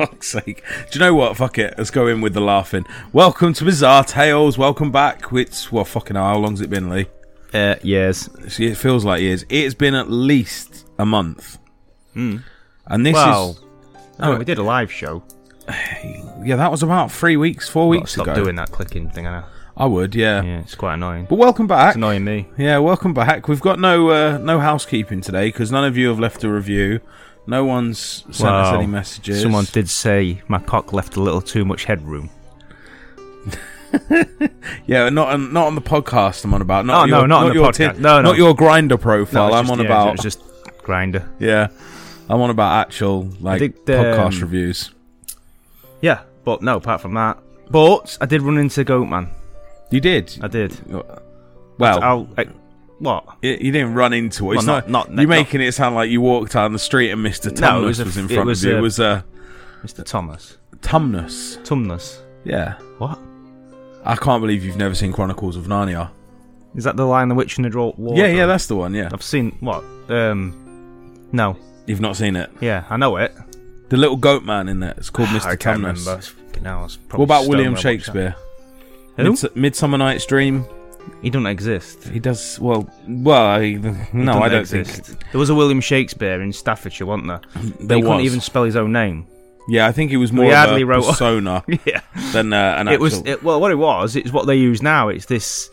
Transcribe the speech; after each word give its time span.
Fuck's 0.00 0.28
sake. 0.32 0.62
Do 0.90 0.98
you 0.98 1.04
know 1.04 1.14
what? 1.14 1.36
Fuck 1.36 1.58
it. 1.58 1.74
Let's 1.76 1.90
go 1.90 2.06
in 2.06 2.20
with 2.22 2.32
the 2.32 2.40
laughing. 2.40 2.86
Welcome 3.12 3.52
to 3.54 3.64
Bizarre 3.64 4.02
Tales. 4.02 4.56
Welcome 4.56 4.90
back. 4.90 5.24
It's, 5.32 5.70
well, 5.70 5.84
fucking 5.84 6.16
hell, 6.16 6.24
how 6.24 6.38
long's 6.38 6.62
it 6.62 6.70
been, 6.70 6.88
Lee? 6.88 7.06
Uh, 7.52 7.74
years. 7.82 8.30
See, 8.48 8.66
it 8.66 8.76
feels 8.78 9.04
like 9.04 9.20
years. 9.20 9.44
It's 9.50 9.74
been 9.74 9.94
at 9.94 10.10
least 10.10 10.86
a 10.98 11.04
month. 11.04 11.58
And 12.14 12.42
this 12.86 13.12
Well, 13.14 13.50
is. 13.50 13.60
oh, 14.20 14.36
we 14.38 14.44
did 14.46 14.56
a 14.58 14.62
live 14.62 14.90
show. 14.90 15.22
Yeah, 16.42 16.56
that 16.56 16.70
was 16.70 16.82
about 16.82 17.12
three 17.12 17.36
weeks, 17.36 17.68
four 17.68 17.84
Gotta 17.92 18.00
weeks 18.00 18.12
stop 18.12 18.28
ago. 18.28 18.34
doing 18.44 18.56
that 18.56 18.70
clicking 18.70 19.10
thing. 19.10 19.26
I 19.26 19.40
know. 19.40 19.44
I 19.76 19.84
would, 19.84 20.14
yeah. 20.14 20.40
Yeah, 20.42 20.60
it's 20.60 20.74
quite 20.74 20.94
annoying. 20.94 21.26
But 21.28 21.36
welcome 21.36 21.66
back. 21.66 21.88
It's 21.90 21.96
annoying 21.96 22.24
me. 22.24 22.48
Yeah, 22.56 22.78
welcome 22.78 23.12
back. 23.12 23.46
We've 23.46 23.60
got 23.60 23.78
no 23.78 24.08
uh, 24.08 24.38
no 24.38 24.58
housekeeping 24.58 25.20
today 25.20 25.48
because 25.48 25.70
none 25.70 25.84
of 25.84 25.98
you 25.98 26.08
have 26.08 26.18
left 26.18 26.42
a 26.44 26.48
review. 26.50 27.00
No 27.46 27.64
one's 27.64 28.24
sent 28.30 28.48
us 28.50 28.72
any 28.74 28.86
messages. 28.86 29.42
Someone 29.42 29.64
did 29.72 29.88
say 29.88 30.40
my 30.48 30.58
cock 30.58 30.92
left 30.92 31.16
a 31.16 31.20
little 31.20 31.40
too 31.40 31.64
much 31.64 31.84
headroom. 31.84 32.30
Yeah, 34.86 35.08
not 35.08 35.28
on, 35.28 35.52
not 35.52 35.66
on 35.66 35.74
the 35.74 35.80
podcast. 35.80 36.44
I'm 36.44 36.54
on 36.54 36.62
about. 36.62 36.86
Not 36.86 37.02
Oh, 37.02 37.06
no, 37.06 37.18
your, 37.20 37.28
not 37.28 37.42
on 37.42 37.48
the 37.48 37.54
your 37.54 37.68
podcast. 37.72 37.94
tin- 37.94 38.02
No, 38.02 38.16
no. 38.22 38.30
not 38.30 38.36
your 38.36 38.54
Grindr 38.54 39.00
profile. 39.00 39.48
it's 39.48 39.56
I'm 39.56 39.64
just- 39.64 39.72
on 39.72 39.78
yeah, 39.80 39.84
about. 39.86 40.08
It 40.08 40.12
was 40.12 40.20
just 40.22 40.40
Grindr. 40.84 41.28
Yeah, 41.40 41.68
I'm 42.28 42.40
on 42.40 42.50
about 42.50 42.80
actual 42.86 43.28
like 43.40 43.58
think, 43.60 43.76
podcast 43.84 44.34
um, 44.36 44.40
reviews. 44.42 44.90
Yeah, 46.00 46.22
but 46.44 46.62
no. 46.62 46.76
Apart 46.76 47.00
from 47.00 47.14
that, 47.14 47.38
but 47.68 48.16
I 48.20 48.26
did 48.26 48.42
run 48.42 48.58
into 48.58 48.84
Goatman. 48.84 49.28
You 49.90 50.00
did. 50.00 50.38
I 50.40 50.46
did. 50.48 50.76
Well, 51.78 52.02
I'll, 52.02 52.28
I, 52.38 52.46
what? 53.00 53.24
you, 53.42 53.50
you 53.60 53.72
didn't 53.72 53.94
run 53.94 54.12
into 54.12 54.52
it. 54.52 54.56
It's 54.58 54.66
Well, 54.66 54.76
not. 54.76 54.88
not- 54.88 55.10
not- 55.12 55.20
you're 55.22 55.28
making 55.28 55.60
it 55.60 55.72
sound 55.72 55.94
like 55.96 56.08
you 56.10 56.20
walked 56.20 56.52
down 56.52 56.72
the 56.72 56.78
street 56.78 57.10
and 57.10 57.24
Mr. 57.26 57.50
Tumnus 57.50 57.60
No, 57.60 57.80
was 57.82 57.98
was, 57.98 58.16
a- 58.16 58.20
in 58.20 58.28
front 58.28 58.46
was 58.46 58.62
of 58.64 58.68
you. 58.70 58.74
a- 58.76 58.78
it 58.78 58.82
was 58.82 58.98
a 59.00 59.24
Mr. 59.84 60.04
Thomas. 60.04 60.56
Tumnus. 60.80 61.58
Tumnus. 61.64 62.18
Yeah, 62.44 62.74
What? 62.98 63.18
I 64.04 64.16
can't 64.16 64.40
believe 64.40 64.64
you've 64.64 64.78
never 64.78 64.94
seen 64.94 65.12
Chronicles 65.12 65.56
of 65.56 65.64
Narnia. 65.64 66.10
Is 66.74 66.84
that 66.84 66.96
the 66.96 67.04
Lion, 67.04 67.28
the 67.28 67.34
Witch, 67.34 67.56
and 67.58 67.64
the 67.66 67.68
Draw? 67.68 67.92
Yeah, 67.98 68.28
yeah, 68.28 68.46
that's 68.46 68.66
the 68.66 68.76
one. 68.76 68.94
Yeah, 68.94 69.10
I've 69.12 69.22
seen 69.22 69.56
what? 69.60 69.84
Um, 70.08 70.54
no. 71.32 71.56
you've 71.86 72.00
not 72.00 72.16
seen 72.16 72.34
it. 72.36 72.50
Yeah, 72.60 72.84
I 72.88 72.96
know 72.96 73.16
it. 73.16 73.34
The 73.90 73.96
little 73.98 74.16
goat 74.16 74.42
man 74.44 74.68
in 74.68 74.80
there. 74.80 74.94
It's 74.96 75.10
called 75.10 75.28
Mr. 75.30 75.44
I 75.46 75.56
can't 75.56 75.80
Tumnus. 75.82 76.06
remember. 76.06 76.22
Fucking 76.22 76.64
hell, 76.64 76.78
I 76.78 76.82
was 76.84 76.98
What 77.10 77.24
about 77.24 77.46
William. 77.48 77.74
Shakespeare? 77.76 78.34
Mids- 79.18 79.44
Midsummer 79.54 79.98
Night's 79.98 80.24
Dream. 80.24 80.64
He 81.22 81.28
doesn't 81.30 81.46
exist. 81.46 82.04
He 82.08 82.18
does 82.18 82.58
well. 82.60 82.88
Well, 83.06 83.44
I, 83.46 83.72
no, 84.12 84.40
I 84.40 84.48
don't 84.48 84.60
exist. 84.60 85.06
think 85.06 85.30
there 85.32 85.38
was 85.38 85.50
a 85.50 85.54
William 85.54 85.80
Shakespeare 85.80 86.40
in 86.40 86.52
Staffordshire, 86.52 87.06
wasn't 87.06 87.28
there? 87.28 87.40
There 87.80 87.96
he 87.98 88.02
couldn't 88.02 88.16
was. 88.18 88.24
even 88.24 88.40
spell 88.40 88.64
his 88.64 88.76
own 88.76 88.92
name. 88.92 89.26
Yeah, 89.68 89.86
I 89.86 89.92
think 89.92 90.10
he 90.10 90.16
was 90.16 90.32
more 90.32 90.46
of 90.46 90.52
hardly 90.52 90.82
a 90.82 90.86
wrote- 90.86 91.04
persona 91.04 91.62
yeah, 91.84 92.00
than 92.32 92.52
uh, 92.52 92.74
an 92.78 92.88
it 92.88 92.92
actual. 92.92 93.02
was. 93.04 93.18
It, 93.26 93.42
well, 93.42 93.60
what 93.60 93.70
it 93.70 93.76
was, 93.76 94.16
it's 94.16 94.32
what 94.32 94.46
they 94.46 94.56
use 94.56 94.82
now. 94.82 95.08
It's 95.08 95.26
this. 95.26 95.70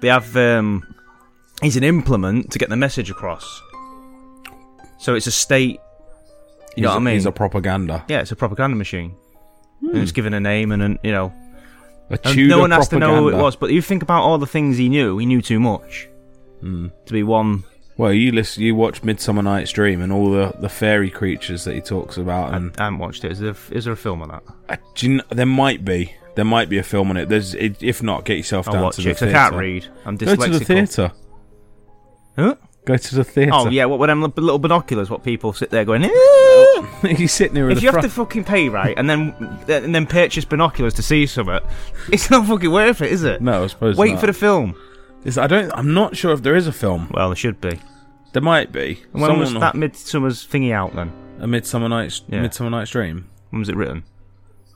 They 0.00 0.08
have. 0.08 0.36
um 0.36 0.84
He's 1.62 1.76
an 1.76 1.84
implement 1.84 2.50
to 2.52 2.58
get 2.58 2.68
the 2.68 2.76
message 2.76 3.10
across. 3.10 3.62
So 4.98 5.14
it's 5.14 5.26
a 5.26 5.30
state. 5.32 5.80
You 6.76 6.82
know 6.82 6.90
what 6.90 6.96
I 6.96 7.00
mean? 7.00 7.14
He's 7.14 7.26
a 7.26 7.32
propaganda. 7.32 8.04
yeah, 8.08 8.20
it's 8.20 8.32
a 8.32 8.36
propaganda 8.36 8.76
machine. 8.76 9.14
And 9.80 9.98
it's 9.98 10.12
given 10.12 10.34
a 10.34 10.40
name 10.40 10.72
and, 10.72 10.82
an, 10.82 10.98
you 11.04 11.12
know, 11.12 11.32
and 12.24 12.48
no 12.48 12.58
one 12.58 12.70
has 12.70 12.88
to 12.88 12.98
know 12.98 13.16
who 13.16 13.28
it 13.28 13.36
was. 13.36 13.56
But 13.56 13.70
you 13.70 13.80
think 13.82 14.02
about 14.02 14.22
all 14.22 14.38
the 14.38 14.46
things 14.46 14.76
he 14.76 14.88
knew. 14.88 15.18
He 15.18 15.26
knew 15.26 15.40
too 15.42 15.58
much 15.60 16.08
Hmm. 16.60 16.88
to 17.06 17.12
be 17.12 17.22
one. 17.22 17.64
Well, 17.96 18.12
you 18.12 18.32
listen, 18.32 18.62
you 18.64 18.74
watch 18.74 19.04
Midsummer 19.04 19.42
Night's 19.42 19.70
Dream 19.70 20.02
and 20.02 20.12
all 20.12 20.30
the, 20.30 20.52
the 20.58 20.68
fairy 20.68 21.10
creatures 21.10 21.62
that 21.64 21.74
he 21.74 21.80
talks 21.80 22.16
about, 22.16 22.52
and 22.54 22.74
I 22.78 22.84
haven't 22.84 22.98
watched 22.98 23.24
it. 23.24 23.30
Is 23.32 23.38
there, 23.38 23.54
is 23.70 23.84
there 23.84 23.92
a 23.92 23.96
film 23.96 24.20
on 24.22 24.28
that? 24.68 24.80
do 24.96 25.06
you 25.10 25.18
kn- 25.20 25.28
there 25.36 25.46
might 25.46 25.84
be 25.84 26.12
there 26.34 26.44
might 26.44 26.68
be 26.68 26.78
a 26.78 26.82
film 26.82 27.10
on 27.10 27.16
it. 27.16 27.28
There's 27.28 27.54
it, 27.54 27.80
if 27.80 28.02
not, 28.02 28.24
get 28.24 28.36
yourself 28.36 28.66
I'll 28.68 28.74
down 28.74 28.92
to 28.92 29.00
it 29.00 29.04
the 29.04 29.10
'cause 29.10 29.22
I 29.22 29.26
theatre. 29.26 29.32
can't 29.38 29.54
read. 29.54 29.86
I'm 30.04 30.18
dyslexic. 30.18 30.36
Go 30.38 30.44
to 30.46 30.58
the 30.58 30.64
theatre. 30.64 31.12
Huh? 32.36 32.54
Go 32.84 32.96
to 32.96 33.14
the 33.14 33.22
theatre. 33.24 33.50
Oh 33.54 33.68
yeah, 33.68 33.84
what 33.84 34.00
with 34.00 34.08
them 34.08 34.22
little 34.22 34.58
binoculars? 34.58 35.08
What 35.08 35.22
people 35.22 35.52
sit 35.52 35.70
there 35.70 35.84
going? 35.84 36.02
"Eh." 37.04 37.08
you 37.18 37.28
sit 37.28 37.52
near 37.52 37.70
if 37.70 37.82
you 37.82 37.90
have 37.90 38.02
to 38.02 38.08
fucking 38.08 38.44
pay 38.44 38.68
right 38.68 38.94
and 38.98 39.08
then 39.08 39.34
and 39.68 39.94
then 39.94 40.06
purchase 40.06 40.44
binoculars 40.44 40.94
to 40.94 41.02
see 41.02 41.26
something, 41.26 41.60
it's 42.12 42.30
not 42.30 42.46
fucking 42.46 42.70
worth 42.70 43.00
it, 43.02 43.10
is 43.12 43.24
it? 43.24 43.40
no, 43.40 43.64
I 43.64 43.66
suppose 43.68 43.96
Wait 43.96 44.12
not. 44.12 44.20
for 44.20 44.26
the 44.26 44.32
film. 44.32 44.74
Is- 45.24 45.38
I 45.38 45.46
don't. 45.46 45.72
I'm 45.72 45.94
not 45.94 46.16
sure 46.16 46.32
if 46.32 46.42
there 46.42 46.54
is 46.56 46.66
a 46.66 46.72
film. 46.72 47.08
Well, 47.12 47.28
there 47.30 47.36
should 47.36 47.60
be. 47.60 47.80
There 48.32 48.42
might 48.42 48.72
be. 48.72 49.00
And 49.12 49.22
when 49.22 49.38
was 49.38 49.52
that 49.54 49.74
Midsummer's 49.74 50.46
thingy 50.46 50.72
out 50.72 50.94
then? 50.94 51.12
A 51.40 51.46
Midsummer 51.46 51.88
Night's 51.88 52.22
Yeah. 52.28 52.42
Midsummer 52.42 52.68
Night's 52.70 52.90
Dream. 52.90 53.28
When 53.50 53.60
was 53.60 53.68
it 53.68 53.76
written? 53.76 54.04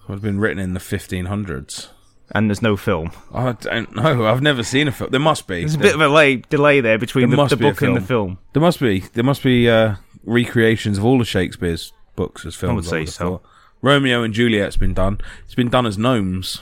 It 0.09 0.13
have 0.13 0.23
been 0.23 0.39
written 0.41 0.59
in 0.59 0.73
the 0.75 0.81
1500s. 0.81 1.89
And 2.31 2.49
there's 2.49 2.63
no 2.63 2.77
film. 2.77 3.11
I 3.33 3.53
don't 3.53 3.95
know. 3.97 4.27
I've 4.27 4.43
never 4.43 4.63
seen 4.63 4.87
a 4.89 4.93
film. 4.93 5.11
There 5.11 5.21
must 5.21 5.47
be. 5.47 5.61
There's 5.61 5.75
a 5.75 5.79
bit 5.79 5.95
of 5.95 6.01
a 6.01 6.05
delay, 6.05 6.37
delay 6.37 6.81
there 6.81 6.99
between 6.99 7.31
There 7.31 7.37
the, 7.37 7.57
the 7.57 7.57
book 7.57 7.81
and 7.83 7.97
the 7.97 8.01
film. 8.01 8.37
film. 8.37 8.39
There 8.53 8.61
must 8.63 8.81
be. 8.81 9.01
There 9.01 9.25
must 9.25 9.43
be 9.43 9.69
uh, 9.69 9.95
recreations 10.29 10.99
of 10.99 11.05
all 11.05 11.21
of 11.21 11.29
Shakespeare's 11.29 11.93
books 12.17 12.45
as 12.47 12.55
films. 12.55 12.93
I 12.93 12.97
would 12.99 13.09
say 13.09 13.11
so. 13.11 13.25
thought. 13.29 13.43
Romeo 13.81 14.23
and 14.23 14.35
Juliet's 14.35 14.77
been 14.77 14.95
done. 14.95 15.19
It's 15.45 15.55
been 15.55 15.69
done 15.69 15.87
as 15.87 15.97
gnomes. 15.97 16.61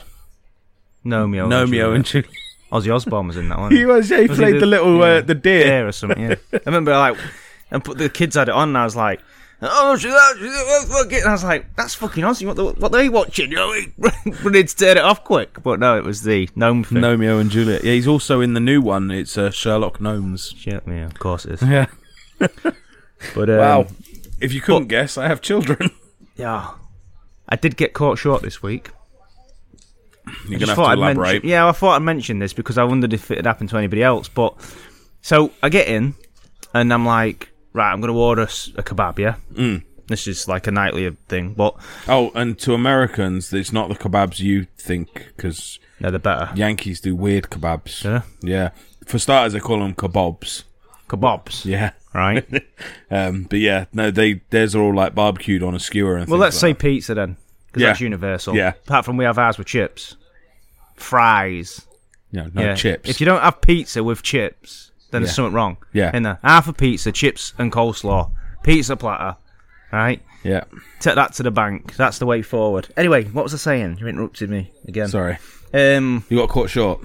Gnomeo. 1.05 1.49
Romeo 1.49 1.93
and 1.93 2.05
Juliet. 2.05 2.29
Ozzy 2.71 2.93
Osbourne 2.93 3.27
was 3.27 3.37
in 3.37 3.47
that 3.49 3.57
one. 3.59 3.71
He 3.71 3.85
was. 3.85 4.09
Yeah, 4.09 4.21
he 4.21 4.27
Was 4.27 4.37
he 4.37 4.43
played 4.43 4.55
the, 4.55 4.59
the- 4.61 4.65
little 4.65 4.97
yeah. 4.97 5.03
uh, 5.05 5.21
the 5.21 5.35
deer. 5.35 5.63
Deer 5.63 5.87
or 5.87 5.91
something. 5.91 6.21
Yeah. 6.21 6.35
I 6.53 6.59
remember 6.65 6.91
like, 6.91 7.17
and 7.71 7.83
put 7.83 7.97
the 7.97 8.09
kids 8.09 8.35
had 8.35 8.49
it 8.49 8.55
on, 8.55 8.69
and 8.69 8.77
I 8.77 8.83
was 8.83 8.95
like, 8.95 9.21
"Oh, 9.61 9.95
that, 9.95 10.85
fuck 10.89 11.11
it." 11.13 11.21
And 11.21 11.29
I 11.29 11.31
was 11.31 11.45
like, 11.45 11.73
"That's 11.77 11.95
fucking 11.95 12.23
Ozzy. 12.23 12.45
What, 12.45 12.57
the, 12.57 12.65
what 12.65 12.93
are 12.93 12.97
they 12.97 13.07
watching?" 13.09 13.49
You 13.51 13.55
know, 13.55 13.73
we 14.43 14.51
need 14.51 14.67
to 14.67 14.75
turn 14.75 14.97
it 14.97 15.03
off 15.03 15.23
quick. 15.23 15.63
But 15.63 15.79
no, 15.79 15.97
it 15.97 16.03
was 16.03 16.23
the 16.23 16.49
gnome 16.55 16.83
thing. 16.83 17.01
Romeo 17.01 17.37
and 17.39 17.49
Juliet. 17.49 17.83
Yeah, 17.85 17.93
he's 17.93 18.07
also 18.07 18.41
in 18.41 18.53
the 18.53 18.59
new 18.59 18.81
one. 18.81 19.11
It's 19.11 19.37
uh, 19.37 19.49
Sherlock 19.49 20.01
Gnomes. 20.01 20.53
Shit, 20.57 20.83
yeah, 20.85 21.05
of 21.05 21.17
course 21.19 21.45
it 21.45 21.53
is. 21.53 21.61
Yeah. 21.61 21.87
But 23.35 23.49
um, 23.49 23.57
Wow. 23.57 23.87
If 24.39 24.53
you 24.53 24.61
couldn't 24.61 24.87
guess, 24.87 25.17
I 25.17 25.27
have 25.27 25.41
children. 25.41 25.89
yeah, 26.35 26.69
I 27.49 27.55
did 27.55 27.75
get 27.75 27.93
caught 27.93 28.17
short 28.19 28.41
this 28.43 28.61
week. 28.61 28.89
You're 30.47 30.59
gonna 30.59 30.75
have 30.75 30.85
to 30.85 30.91
elaborate. 30.93 31.31
mention- 31.33 31.49
yeah, 31.49 31.67
I 31.67 31.71
thought 31.71 31.95
I'd 31.95 32.01
mention 32.03 32.39
this 32.39 32.53
because 32.53 32.77
I 32.77 32.83
wondered 32.83 33.13
if 33.13 33.31
it 33.31 33.37
had 33.37 33.45
happened 33.45 33.69
to 33.69 33.77
anybody 33.77 34.03
else. 34.03 34.27
But 34.27 34.55
so 35.21 35.51
I 35.63 35.69
get 35.69 35.87
in, 35.87 36.15
and 36.73 36.93
I'm 36.93 37.05
like, 37.05 37.49
right, 37.73 37.91
I'm 37.91 38.01
going 38.01 38.13
to 38.13 38.19
order 38.19 38.43
a 38.43 38.45
kebab. 38.83 39.17
Yeah, 39.19 39.35
mm. 39.53 39.83
this 40.07 40.27
is 40.27 40.47
like 40.47 40.67
a 40.67 40.71
nightly 40.71 41.09
thing, 41.29 41.53
but 41.53 41.75
Oh, 42.07 42.31
and 42.35 42.59
to 42.59 42.73
Americans, 42.73 43.53
it's 43.53 43.71
not 43.71 43.89
the 43.89 43.95
kebabs 43.95 44.39
you 44.39 44.67
think 44.77 45.31
because 45.35 45.79
no, 45.99 46.09
they're 46.11 46.19
better. 46.19 46.51
Yankees 46.55 46.99
do 46.99 47.15
weird 47.15 47.45
kebabs. 47.45 48.03
Yeah. 48.03 48.21
Yeah. 48.41 48.69
For 49.05 49.17
starters, 49.17 49.53
they 49.53 49.59
call 49.61 49.79
them 49.79 49.95
kebabs. 49.95 50.63
Kebabs, 51.07 51.63
Yeah. 51.65 51.91
Right? 52.17 52.45
Um, 53.09 53.43
but 53.43 53.59
yeah, 53.59 53.85
no, 53.93 54.11
they 54.11 54.41
theirs 54.49 54.75
are 54.75 54.81
all 54.81 54.93
like 54.93 55.15
barbecued 55.15 55.63
on 55.63 55.73
a 55.73 55.79
skewer 55.79 56.17
and 56.17 56.29
well, 56.29 56.39
let's 56.39 56.57
say 56.57 56.69
like 56.69 56.79
pizza 56.79 57.13
then, 57.13 57.37
because 57.67 57.81
Yeah. 57.81 57.87
that's 57.89 58.01
universal. 58.01 58.53
Yeah. 58.55 58.69
Apart 58.85 59.05
from 59.05 59.15
we 59.15 59.23
have 59.23 59.37
ours 59.37 59.57
with 59.57 59.67
chips, 59.67 60.17
fries. 60.95 61.85
that. 62.33 62.53
no, 62.53 62.61
no 62.61 62.67
yeah. 62.69 62.75
chips. 62.75 63.09
If 63.09 63.19
you 63.21 63.25
don't 63.25 63.41
have 63.41 63.61
pizza 63.61 64.03
with 64.03 64.21
chips, 64.23 64.91
then 65.11 65.21
there's 65.21 65.33
something 65.35 65.53
wrong. 65.53 65.77
Yeah. 65.93 66.11
In 66.15 66.23
there, 66.23 66.39
half 66.43 66.67
a 66.67 66.73
pizza, 66.73 67.11
chips 67.13 67.53
and 67.57 67.71
coleslaw, 67.71 68.31
pizza 68.63 68.95
platter. 68.97 69.37
Right. 69.91 70.21
yeah, 70.43 70.65
Take 70.99 71.15
that 71.15 71.31
to 71.35 71.43
the 71.43 71.51
bank. 71.51 71.95
That's 71.95 72.19
the 72.19 72.25
way 72.25 72.41
forward. 72.41 72.89
Anyway, 72.97 73.23
what 73.23 73.43
was 73.43 73.53
I 73.53 73.57
saying? 73.57 73.99
You 74.01 74.07
interrupted 74.07 74.49
me 74.49 74.69
again. 74.85 75.07
sorry, 75.07 75.37
Um, 75.73 76.25
you 76.27 76.37
got 76.37 76.49
caught 76.49 76.69
short. 76.69 76.99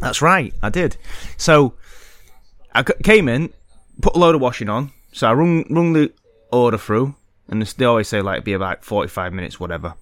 that's 0.00 0.22
right. 0.22 0.54
I 0.62 0.68
did. 0.70 0.96
So 1.36 1.74
I 2.72 2.84
came 2.84 3.28
in, 3.28 3.52
put 4.00 4.16
a 4.16 4.18
load 4.18 4.34
of 4.34 4.40
washing 4.40 4.68
on. 4.68 4.92
So 5.12 5.28
I 5.28 5.32
rung 5.34 5.64
rung 5.70 5.92
the 5.92 6.12
order 6.52 6.78
through, 6.78 7.14
and 7.48 7.62
they 7.62 7.84
always 7.84 8.08
say 8.08 8.20
like 8.20 8.34
it'd 8.36 8.44
be 8.44 8.52
about 8.52 8.84
forty 8.84 9.08
five 9.08 9.32
minutes, 9.32 9.58
whatever. 9.58 9.94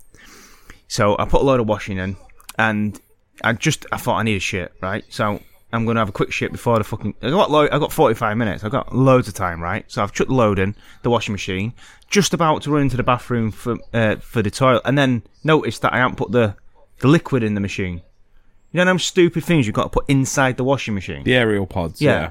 So 0.88 1.16
I 1.18 1.24
put 1.24 1.40
a 1.40 1.44
load 1.44 1.60
of 1.60 1.66
washing 1.68 1.98
in, 1.98 2.16
and 2.58 3.00
I 3.42 3.52
just 3.52 3.86
I 3.92 3.96
thought 3.96 4.18
I 4.18 4.22
needed 4.22 4.42
shit, 4.42 4.72
right? 4.80 5.04
So 5.08 5.40
I'm 5.72 5.84
going 5.84 5.96
to 5.96 6.00
have 6.00 6.08
a 6.08 6.12
quick 6.12 6.32
shit 6.32 6.52
before 6.52 6.78
the 6.78 6.84
fucking. 6.84 7.14
I 7.22 7.30
got 7.30 7.50
lo- 7.50 7.68
I 7.70 7.78
got 7.78 7.92
45 7.92 8.36
minutes. 8.36 8.64
I 8.64 8.68
got 8.68 8.94
loads 8.94 9.28
of 9.28 9.34
time, 9.34 9.60
right? 9.60 9.84
So 9.88 10.02
I've 10.02 10.12
chucked 10.12 10.28
the 10.30 10.34
load 10.36 10.58
in 10.58 10.74
the 11.02 11.10
washing 11.10 11.32
machine, 11.32 11.72
just 12.08 12.32
about 12.34 12.62
to 12.62 12.70
run 12.70 12.82
into 12.82 12.96
the 12.96 13.02
bathroom 13.02 13.50
for 13.50 13.76
uh, 13.92 14.16
for 14.16 14.42
the 14.42 14.50
toilet, 14.50 14.82
and 14.84 14.96
then 14.96 15.22
noticed 15.44 15.82
that 15.82 15.92
I 15.92 15.98
haven't 15.98 16.16
put 16.16 16.30
the 16.32 16.54
the 17.00 17.08
liquid 17.08 17.42
in 17.42 17.54
the 17.54 17.60
machine. 17.60 18.02
You 18.72 18.78
know 18.78 18.84
them 18.84 18.98
stupid 18.98 19.44
things 19.44 19.66
you've 19.66 19.74
got 19.74 19.84
to 19.84 19.88
put 19.88 20.04
inside 20.08 20.56
the 20.56 20.64
washing 20.64 20.94
machine, 20.94 21.24
The 21.24 21.34
Ariel 21.34 21.66
pods. 21.66 22.00
Yeah. 22.00 22.10
Yeah. 22.20 22.30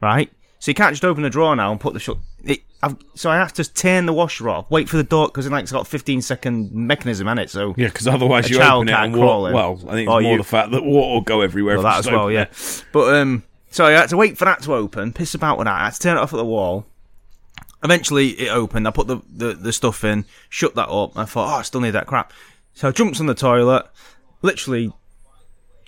right? 0.00 0.30
So 0.58 0.70
you 0.70 0.74
can't 0.74 0.92
just 0.92 1.04
open 1.04 1.22
the 1.22 1.30
drawer 1.30 1.54
now 1.54 1.70
and 1.70 1.80
put 1.80 1.92
the 1.92 2.00
shut. 2.00 2.18
It, 2.44 2.60
I've, 2.82 2.96
so 3.14 3.30
I 3.30 3.36
have 3.36 3.52
to 3.54 3.64
turn 3.72 4.06
the 4.06 4.12
washer 4.12 4.48
off, 4.48 4.70
wait 4.70 4.88
for 4.88 4.96
the 4.96 5.04
door 5.04 5.26
because 5.28 5.48
like, 5.50 5.62
it's 5.62 5.72
got 5.72 5.82
a 5.82 5.84
15 5.90 6.22
second 6.22 6.72
mechanism 6.72 7.28
in 7.28 7.38
it. 7.38 7.50
So 7.50 7.74
Yeah, 7.76 7.88
because 7.88 8.06
otherwise 8.06 8.48
you 8.48 8.60
open 8.60 8.88
it 8.88 8.92
and 8.92 9.12
crawl 9.14 9.42
water. 9.42 9.50
in. 9.50 9.54
Well, 9.54 9.72
I 9.88 9.92
think 9.92 10.08
it's 10.08 10.08
more 10.08 10.22
you- 10.22 10.38
the 10.38 10.44
fact 10.44 10.70
that 10.70 10.82
water 10.84 11.14
will 11.14 11.20
go 11.20 11.40
everywhere. 11.42 11.76
Well, 11.76 11.84
that 11.84 11.98
as 11.98 12.06
well, 12.10 12.30
yeah. 12.30 12.44
there. 12.44 12.84
But 12.92 13.14
um, 13.14 13.42
so 13.70 13.84
I 13.84 13.92
had 13.92 14.08
to 14.10 14.16
wait 14.16 14.38
for 14.38 14.44
that 14.46 14.62
to 14.62 14.74
open, 14.74 15.12
piss 15.12 15.34
about 15.34 15.58
with 15.58 15.66
that. 15.66 15.80
I 15.80 15.84
had 15.84 15.94
to 15.94 16.00
turn 16.00 16.16
it 16.16 16.20
off 16.20 16.32
at 16.32 16.38
the 16.38 16.44
wall. 16.44 16.86
Eventually, 17.84 18.30
it 18.30 18.48
opened. 18.48 18.88
I 18.88 18.90
put 18.90 19.06
the, 19.06 19.18
the, 19.30 19.54
the 19.54 19.72
stuff 19.72 20.02
in, 20.02 20.24
shut 20.48 20.74
that 20.74 20.88
up. 20.88 21.16
I 21.16 21.24
thought, 21.24 21.52
oh, 21.54 21.58
I 21.58 21.62
still 21.62 21.80
need 21.80 21.90
that 21.90 22.06
crap. 22.06 22.32
So 22.74 22.88
I 22.88 22.90
jumped 22.90 23.20
on 23.20 23.26
the 23.26 23.34
toilet, 23.34 23.86
literally 24.42 24.92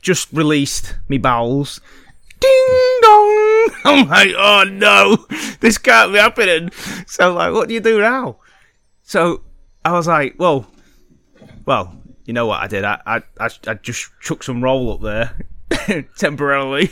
just 0.01 0.33
released 0.33 0.97
me 1.09 1.19
bowels. 1.19 1.81
Ding 2.41 2.99
dong! 3.03 3.69
I'm 3.85 4.09
like, 4.09 4.31
oh 4.37 4.65
no, 4.71 5.27
this 5.61 5.79
can't 5.79 6.13
be 6.13 6.19
happening. 6.19 6.71
So 7.07 7.31
I'm 7.31 7.35
like, 7.35 7.53
what 7.53 7.69
do 7.69 7.75
you 7.75 7.81
do 7.81 8.01
now? 8.01 8.37
So 9.03 9.43
I 9.85 9.93
was 9.93 10.07
like, 10.07 10.37
well, 10.39 10.67
well, 11.65 11.97
you 12.25 12.33
know 12.35 12.47
what 12.47 12.61
I 12.61 12.67
did? 12.67 12.85
I 12.85 13.01
I 13.07 13.23
I, 13.41 13.49
I 13.67 13.75
just 13.75 14.11
chucked 14.21 14.45
some 14.45 14.63
roll 14.63 14.93
up 14.93 15.01
there 15.01 16.05
temporarily, 16.19 16.91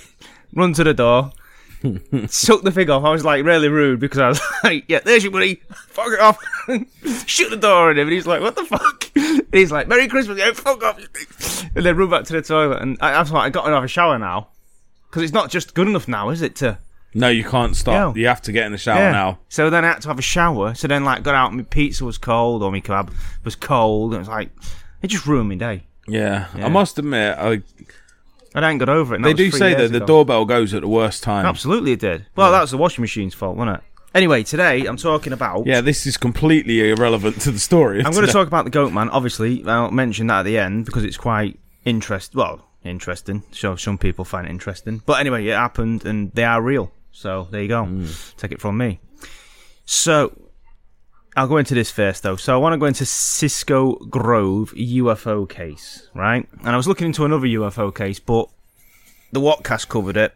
run 0.55 0.73
to 0.75 0.85
the 0.85 0.95
door, 0.95 1.33
suck 2.29 2.63
the 2.63 2.73
thing 2.73 2.91
off. 2.91 3.05
I 3.05 3.11
was 3.11 3.25
like 3.25 3.45
really 3.45 3.69
rude 3.69 4.01
because 4.01 4.19
I 4.19 4.29
was 4.29 4.41
like, 4.65 4.85
yeah, 4.89 5.01
there's 5.01 5.23
your 5.23 5.33
money, 5.33 5.61
fuck 5.71 6.09
it 6.13 6.21
off, 6.21 6.39
shut 7.27 7.51
the 7.51 7.57
door 7.57 7.91
on 7.91 7.99
him, 7.99 8.09
and 8.09 8.13
he's 8.13 8.27
like, 8.27 8.41
what 8.41 8.57
the 8.57 8.65
fuck? 8.65 9.11
And 9.15 9.47
he's 9.53 9.73
like, 9.73 9.89
Merry 9.89 10.09
Christmas, 10.09 10.39
yeah, 10.39 10.53
fuck 10.53 10.83
off, 10.83 10.99
and 11.75 11.85
then 11.85 11.97
run 11.97 12.11
back 12.11 12.25
to 12.25 12.33
the 12.33 12.43
toilet, 12.43 12.83
and 12.83 12.97
I, 13.01 13.13
I 13.13 13.21
was 13.21 13.31
like, 13.33 13.45
I 13.45 13.51
got 13.51 13.67
another 13.67 13.89
shower 13.89 14.19
now 14.19 14.49
because 15.17 15.31
it's 15.31 15.35
not 15.35 15.49
just 15.51 15.73
good 15.73 15.89
enough 15.89 16.09
now, 16.09 16.29
is 16.29 16.43
it? 16.43 16.57
To 16.57 16.77
No, 17.15 17.31
you 17.31 17.43
can't 17.43 17.75
stop. 17.75 18.15
Yeah. 18.15 18.21
You 18.21 18.29
have 18.29 18.43
to 18.43 18.53
get 18.53 18.67
in 18.67 18.73
the 18.73 18.77
shower 18.77 19.11
now. 19.11 19.39
so 19.49 19.71
then 19.71 19.83
I 19.83 19.89
had 19.89 20.03
to 20.03 20.09
have 20.09 20.19
a 20.19 20.23
shower. 20.23 20.75
So 20.75 20.87
then, 20.89 21.05
like, 21.05 21.23
got 21.23 21.35
out. 21.35 21.55
My 21.55 21.63
pizza 21.63 22.05
was 22.05 22.19
cold, 22.19 22.63
or 22.63 22.71
my 22.71 22.83
kebab 22.83 23.11
was 23.43 23.57
cold. 23.57 24.13
And 24.13 24.17
it 24.17 24.19
was 24.19 24.29
like, 24.29 24.51
it 25.01 25.07
just 25.07 25.27
ruined 25.27 25.49
my 25.49 25.55
day. 25.55 25.85
Yeah. 26.07 26.49
Yeah. 26.55 26.67
I 26.67 26.69
must 26.69 26.99
admit, 26.99 27.35
I, 27.39 27.63
I 28.55 28.71
ain't 28.71 28.79
got 28.79 28.91
over 28.91 29.15
it. 29.15 29.23
they 29.23 29.33
do 29.33 29.51
say 29.51 29.73
that 29.73 29.91
the 29.91 30.01
doorbell 30.01 30.45
goes 30.45 30.75
at 30.75 30.83
the 30.83 30.89
worst 30.89 31.23
time. 31.23 31.47
Absolutely, 31.47 31.93
it 31.93 32.01
did. 32.01 32.27
Well, 32.37 32.53
that 32.53 32.61
was 32.61 32.73
the 32.73 32.77
washing 32.77 33.01
machine's 33.01 33.33
fault, 33.33 33.57
wasn't 33.57 33.79
it? 33.79 33.83
Anyway, 34.15 34.43
today 34.43 34.85
I'm 34.85 34.99
talking 34.99 35.33
about. 35.33 35.65
Yeah, 35.65 35.81
this 35.81 36.07
is 36.07 36.19
completely 36.19 36.91
irrelevant 36.91 37.41
to 37.41 37.51
the 37.51 37.59
story. 37.59 38.05
I'm 38.05 38.13
going 38.13 38.27
to 38.27 38.33
talk 38.33 38.49
about 38.49 38.65
the 38.67 38.71
goat 38.71 38.93
man. 38.93 39.09
Obviously, 39.09 39.65
I'll 39.67 39.91
mention 39.91 40.27
that 40.27 40.41
at 40.41 40.43
the 40.45 40.59
end 40.59 40.85
because 40.85 41.05
it's 41.05 41.17
quite 41.17 41.59
interesting. 41.87 42.39
Well, 42.39 42.63
interesting. 42.91 43.43
So 43.53 43.77
some 43.77 43.99
people 43.99 44.25
find 44.25 44.47
it 44.47 44.51
interesting. 44.51 45.03
But 45.05 45.21
anyway, 45.21 45.47
it 45.47 45.55
happened, 45.55 46.05
and 46.05 46.33
they 46.33 46.45
are 46.45 46.61
real. 46.63 46.93
So 47.13 47.49
there 47.51 47.63
you 47.63 47.69
go. 47.69 47.85
Hmm. 47.85 48.07
Take 48.37 48.53
it 48.53 48.61
from 48.61 48.77
me. 48.77 49.01
So 49.85 50.33
I'll 51.37 51.49
go 51.49 51.59
into 51.59 51.75
this 51.75 51.91
first, 51.91 52.23
though. 52.23 52.37
So 52.37 52.55
I 52.55 52.57
want 52.57 52.73
to 52.73 52.79
go 52.79 52.87
into 52.87 53.05
Cisco 53.05 53.95
Grove 53.97 54.73
UFO 54.75 55.49
case, 55.49 56.09
right? 56.15 56.49
And 56.61 56.69
I 56.69 56.77
was 56.77 56.89
looking 56.89 57.07
into 57.07 57.25
another 57.25 57.47
UFO 57.47 57.95
case, 57.95 58.19
but 58.19 58.49
the 59.33 59.41
Whatcast 59.41 59.89
covered 59.89 60.17
it. 60.17 60.35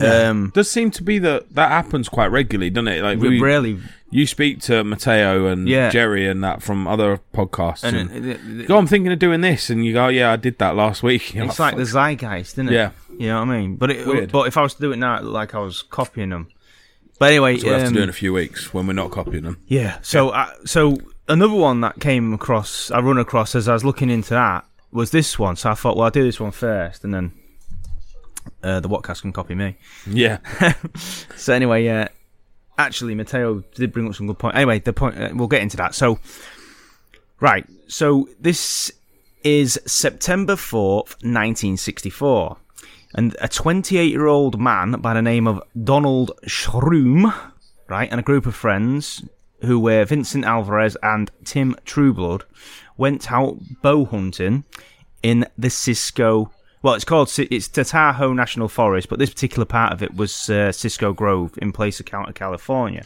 Um, 0.00 0.50
does 0.54 0.70
seem 0.70 0.90
to 0.92 1.02
be 1.02 1.18
that 1.20 1.54
that 1.54 1.70
happens 1.70 2.08
quite 2.08 2.26
regularly, 2.26 2.70
doesn't 2.70 2.88
it? 2.88 3.02
Like 3.02 3.18
we, 3.18 3.40
really, 3.40 3.78
you 4.10 4.26
speak 4.26 4.60
to 4.62 4.84
Mateo 4.84 5.46
and 5.46 5.66
Yeah. 5.68 5.88
Jerry 5.90 6.28
and 6.28 6.44
that 6.44 6.62
from 6.62 6.86
other 6.86 7.20
podcasts. 7.34 7.82
and 7.82 7.96
And, 7.96 8.26
it- 8.26 8.40
it- 8.62 8.68
go, 8.68 8.76
I'm 8.76 8.86
thinking 8.86 9.10
of 9.12 9.18
doing 9.18 9.40
this, 9.40 9.70
and 9.70 9.84
you 9.86 9.92
go, 9.94 10.08
yeah, 10.08 10.32
I 10.32 10.36
did 10.36 10.58
that 10.58 10.76
last 10.76 11.02
week. 11.02 11.34
You're 11.34 11.44
It's 11.46 11.58
like 11.58 11.76
the 11.76 11.86
"Fuck." 11.86 11.94
zeitgeist, 12.20 12.54
isn't 12.54 12.68
it? 12.68 12.72
Yeah. 12.72 12.90
You 13.18 13.28
know 13.28 13.40
what 13.40 13.48
I 13.48 13.58
mean? 13.60 13.76
But 13.76 13.90
it, 13.90 14.30
but 14.32 14.46
if 14.48 14.56
I 14.58 14.62
was 14.62 14.74
to 14.74 14.80
do 14.80 14.92
it 14.92 14.96
now, 14.98 15.22
like 15.22 15.54
I 15.54 15.58
was 15.60 15.80
copying 15.82 16.28
them. 16.28 16.48
But 17.18 17.30
anyway, 17.30 17.56
So 17.56 17.68
we'll 17.68 17.78
have 17.78 17.82
to 17.84 17.88
um, 17.88 17.94
do 17.94 18.00
it 18.00 18.04
in 18.04 18.08
a 18.10 18.12
few 18.12 18.34
weeks 18.34 18.74
when 18.74 18.86
we're 18.86 18.92
not 18.92 19.10
copying 19.10 19.44
them. 19.44 19.56
yeah. 19.68 19.96
So 20.02 20.28
uh, 20.28 20.50
so 20.66 20.98
another 21.26 21.54
one 21.54 21.80
that 21.80 21.98
came 21.98 22.34
across, 22.34 22.90
I 22.90 23.00
run 23.00 23.16
across 23.16 23.54
as 23.54 23.66
I 23.68 23.72
was 23.72 23.82
looking 23.86 24.10
into 24.10 24.34
that 24.34 24.66
was 24.92 25.10
this 25.12 25.38
one. 25.38 25.56
So 25.56 25.70
I 25.70 25.74
thought, 25.74 25.96
well, 25.96 26.04
I'll 26.04 26.10
do 26.10 26.22
this 26.22 26.38
one 26.38 26.50
first, 26.50 27.04
and 27.04 27.14
then 27.14 27.32
uh, 28.62 28.80
the 28.80 28.88
Whatcast 28.88 29.22
can 29.22 29.32
copy 29.32 29.54
me. 29.54 29.76
Yeah, 30.06 30.38
So 31.36 31.52
anyway, 31.52 31.84
yeah. 31.84 32.08
Actually, 32.78 33.14
Mateo 33.14 33.64
did 33.74 33.92
bring 33.92 34.06
up 34.06 34.14
some 34.14 34.26
good 34.26 34.38
point. 34.38 34.54
Anyway, 34.54 34.80
the 34.80 34.92
point 34.92 35.18
uh, 35.18 35.30
we'll 35.34 35.48
get 35.48 35.62
into 35.62 35.78
that. 35.78 35.94
So, 35.94 36.18
right. 37.40 37.66
So 37.88 38.28
this 38.38 38.92
is 39.42 39.80
September 39.86 40.56
fourth, 40.56 41.16
nineteen 41.22 41.76
sixty-four, 41.76 42.58
and 43.14 43.34
a 43.40 43.48
twenty-eight-year-old 43.48 44.60
man 44.60 44.92
by 45.00 45.14
the 45.14 45.22
name 45.22 45.46
of 45.46 45.62
Donald 45.84 46.32
Shrum, 46.46 47.34
right, 47.88 48.10
and 48.10 48.20
a 48.20 48.22
group 48.22 48.44
of 48.44 48.54
friends 48.54 49.22
who 49.62 49.80
were 49.80 50.04
Vincent 50.04 50.44
Alvarez 50.44 50.96
and 51.02 51.30
Tim 51.44 51.76
Trueblood, 51.86 52.44
went 52.98 53.32
out 53.32 53.58
bow 53.82 54.04
hunting 54.04 54.64
in 55.22 55.46
the 55.56 55.70
Cisco. 55.70 56.52
Well, 56.82 56.94
it's 56.94 57.04
called 57.04 57.32
it's 57.38 57.68
the 57.68 57.84
Tahoe 57.84 58.32
National 58.32 58.68
Forest, 58.68 59.08
but 59.08 59.18
this 59.18 59.30
particular 59.30 59.64
part 59.64 59.92
of 59.92 60.02
it 60.02 60.14
was 60.14 60.48
uh, 60.50 60.70
Cisco 60.72 61.12
Grove 61.12 61.58
in 61.60 61.72
Placer 61.72 62.04
County, 62.04 62.32
California. 62.32 63.04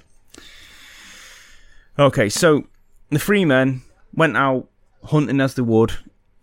Okay, 1.99 2.28
so 2.28 2.64
the 3.11 3.19
three 3.19 3.44
men 3.44 3.82
went 4.14 4.37
out 4.37 4.69
hunting 5.05 5.40
as 5.40 5.55
they 5.55 5.62
would, 5.62 5.94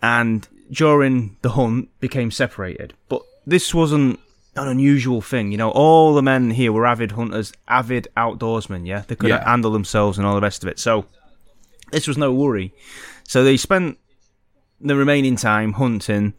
and 0.02 0.48
during 0.72 1.38
the 1.42 1.52
hunt 1.52 1.90
became 2.00 2.32
separated. 2.32 2.94
But 3.10 3.22
this 3.46 3.74
wasn't 3.74 4.20
an 4.56 4.68
unusual 4.68 5.22
thing, 5.22 5.52
you 5.52 5.58
know. 5.58 5.70
All 5.72 6.14
the 6.14 6.22
men 6.22 6.52
here 6.52 6.72
were 6.72 6.86
avid 6.86 7.12
hunters, 7.12 7.54
avid 7.68 8.08
outdoorsmen. 8.18 8.88
Yeah, 8.88 9.04
they 9.08 9.16
could 9.16 9.30
Yeah. 9.30 9.48
handle 9.48 9.72
themselves 9.72 10.18
and 10.18 10.26
all 10.26 10.36
the 10.36 10.42
rest 10.42 10.64
of 10.64 10.70
it. 10.70 10.80
So 10.80 11.06
this 11.92 12.08
was 12.08 12.18
no 12.18 12.34
worry. 12.34 12.74
So 13.24 13.44
they 13.44 13.58
spent 13.58 13.98
the 14.82 14.96
remaining 14.96 15.36
time 15.36 15.74
hunting, 15.74 16.34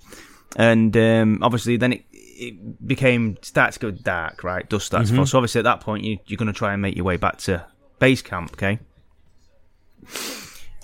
and 0.56 0.96
um, 0.96 1.38
obviously 1.42 1.76
then 1.76 1.92
it, 1.92 2.04
it 2.12 2.86
became 2.86 3.36
started 3.42 3.72
to 3.72 3.78
go 3.78 3.90
dark. 3.90 4.44
Right, 4.44 4.68
Dust 4.68 4.86
starts 4.86 5.10
to 5.10 5.16
fall. 5.16 5.26
So 5.26 5.38
obviously 5.38 5.60
at 5.60 5.64
that 5.64 5.80
point 5.80 6.04
you, 6.04 6.18
you're 6.26 6.38
going 6.38 6.46
to 6.46 6.52
try 6.52 6.72
and 6.72 6.82
make 6.82 6.96
your 6.96 7.04
way 7.04 7.16
back 7.16 7.38
to 7.38 7.64
base 7.98 8.22
camp. 8.22 8.52
Okay, 8.52 8.78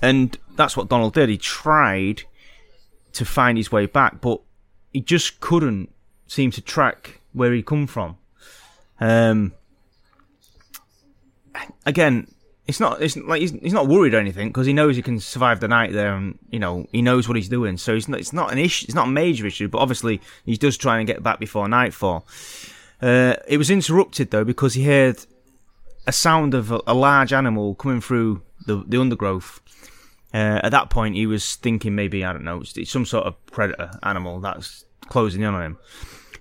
and 0.02 0.36
that's 0.56 0.76
what 0.76 0.88
Donald 0.88 1.14
did. 1.14 1.28
He 1.28 1.38
tried 1.38 2.24
to 3.12 3.24
find 3.24 3.56
his 3.56 3.70
way 3.70 3.86
back, 3.86 4.20
but 4.20 4.40
he 4.92 5.00
just 5.00 5.40
couldn't 5.40 5.90
seem 6.26 6.50
to 6.50 6.60
track 6.60 7.20
where 7.32 7.52
he 7.52 7.62
come 7.62 7.86
from. 7.86 8.16
Um, 9.00 9.52
again, 11.86 12.33
it's 12.66 12.80
not 12.80 13.02
it's 13.02 13.16
like 13.16 13.40
he's, 13.40 13.50
he's 13.50 13.72
not 13.72 13.88
worried 13.88 14.14
or 14.14 14.18
anything 14.18 14.48
because 14.48 14.66
he 14.66 14.72
knows 14.72 14.96
he 14.96 15.02
can 15.02 15.20
survive 15.20 15.60
the 15.60 15.68
night 15.68 15.92
there, 15.92 16.14
and 16.14 16.38
you 16.50 16.58
know 16.58 16.86
he 16.92 17.02
knows 17.02 17.28
what 17.28 17.36
he's 17.36 17.48
doing. 17.48 17.76
So 17.76 17.94
it's 17.94 18.08
not, 18.08 18.20
it's 18.20 18.32
not 18.32 18.52
an 18.52 18.58
issue. 18.58 18.86
It's 18.86 18.94
not 18.94 19.08
a 19.08 19.10
major 19.10 19.46
issue, 19.46 19.68
but 19.68 19.78
obviously 19.78 20.20
he 20.46 20.56
does 20.56 20.76
try 20.76 20.98
and 20.98 21.06
get 21.06 21.22
back 21.22 21.38
before 21.38 21.68
nightfall. 21.68 22.26
Uh, 23.02 23.34
it 23.46 23.58
was 23.58 23.70
interrupted 23.70 24.30
though 24.30 24.44
because 24.44 24.74
he 24.74 24.84
heard 24.84 25.24
a 26.06 26.12
sound 26.12 26.54
of 26.54 26.72
a, 26.72 26.80
a 26.86 26.94
large 26.94 27.32
animal 27.32 27.74
coming 27.74 28.00
through 28.00 28.42
the 28.66 28.82
the 28.86 28.98
undergrowth. 28.98 29.60
Uh, 30.32 30.60
at 30.64 30.70
that 30.70 30.90
point, 30.90 31.14
he 31.14 31.26
was 31.26 31.54
thinking 31.56 31.94
maybe 31.94 32.24
I 32.24 32.32
don't 32.32 32.44
know, 32.44 32.60
it's, 32.60 32.76
it's 32.76 32.90
some 32.90 33.04
sort 33.04 33.26
of 33.26 33.46
predator 33.46 33.90
animal 34.02 34.40
that's 34.40 34.84
closing 35.08 35.42
in 35.42 35.54
on 35.54 35.62
him. 35.62 35.78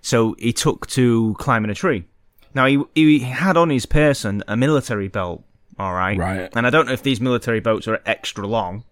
So 0.02 0.36
he 0.40 0.54
took 0.54 0.88
to 0.88 1.36
climbing 1.38 1.70
a 1.70 1.76
tree. 1.76 2.06
Now 2.54 2.66
he 2.66 2.84
he 2.96 3.20
had 3.20 3.58
on 3.58 3.70
his 3.70 3.86
person 3.86 4.44
a 4.48 4.56
military 4.56 5.10
belt, 5.10 5.44
all 5.80 5.94
right, 5.94 6.18
Right. 6.18 6.50
And 6.56 6.68
I 6.68 6.70
don't 6.70 6.86
know 6.86 6.94
if 6.94 7.04
these 7.04 7.22
military 7.22 7.60
boats 7.60 7.88
are 7.88 8.00
extra 8.06 8.46
long, 8.48 8.84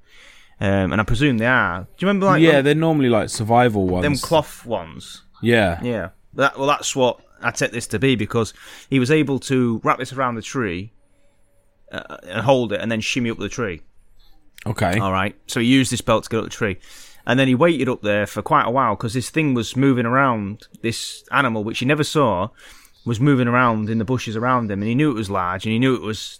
um, 0.59 0.91
and 0.91 1.01
I 1.01 1.03
presume 1.03 1.37
they 1.37 1.47
are. 1.47 1.81
Do 1.81 1.87
you 1.99 2.07
remember 2.07 2.27
like 2.27 2.41
yeah, 2.41 2.53
them, 2.53 2.65
they're 2.65 2.75
normally 2.75 3.09
like 3.09 3.29
survival 3.29 3.87
ones. 3.87 4.03
them 4.03 4.17
cloth 4.17 4.65
ones? 4.65 5.23
yeah, 5.41 5.79
Yeah. 5.83 6.09
That, 6.33 6.57
well, 6.57 6.67
that's 6.67 6.95
what 6.95 7.19
I 7.41 7.51
take 7.51 7.71
this 7.71 7.87
to 7.87 7.99
be 7.99 8.15
because 8.15 8.53
he 8.89 8.99
was 8.99 9.11
able 9.11 9.39
to 9.39 9.81
wrap 9.83 9.99
this 9.99 10.13
around 10.13 10.35
the 10.35 10.41
tree 10.41 10.93
uh, 11.91 12.17
and 12.23 12.45
hold 12.45 12.73
it, 12.73 12.79
and 12.79 12.91
then 12.91 13.01
shimmy 13.01 13.29
up 13.29 13.37
the 13.37 13.49
tree. 13.49 13.81
okay, 14.65 14.97
All 14.99 15.11
right. 15.11 15.35
So 15.47 15.59
he 15.59 15.65
used 15.65 15.91
this 15.91 16.01
belt 16.01 16.23
to 16.23 16.29
get 16.29 16.37
up 16.37 16.43
the 16.45 16.49
tree. 16.49 16.77
And 17.25 17.39
then 17.39 17.47
he 17.47 17.55
waited 17.55 17.87
up 17.87 18.01
there 18.01 18.25
for 18.25 18.41
quite 18.41 18.65
a 18.65 18.71
while 18.71 18.95
because 18.95 19.13
this 19.13 19.29
thing 19.29 19.53
was 19.53 19.75
moving 19.75 20.05
around. 20.05 20.67
This 20.81 21.23
animal, 21.31 21.63
which 21.63 21.79
he 21.79 21.85
never 21.85 22.03
saw, 22.03 22.49
was 23.05 23.19
moving 23.19 23.47
around 23.47 23.89
in 23.89 23.97
the 23.97 24.05
bushes 24.05 24.35
around 24.35 24.71
him. 24.71 24.81
And 24.81 24.89
he 24.89 24.95
knew 24.95 25.11
it 25.11 25.15
was 25.15 25.29
large 25.29 25.65
and 25.65 25.73
he 25.73 25.79
knew 25.79 25.95
it 25.95 26.01
was 26.01 26.39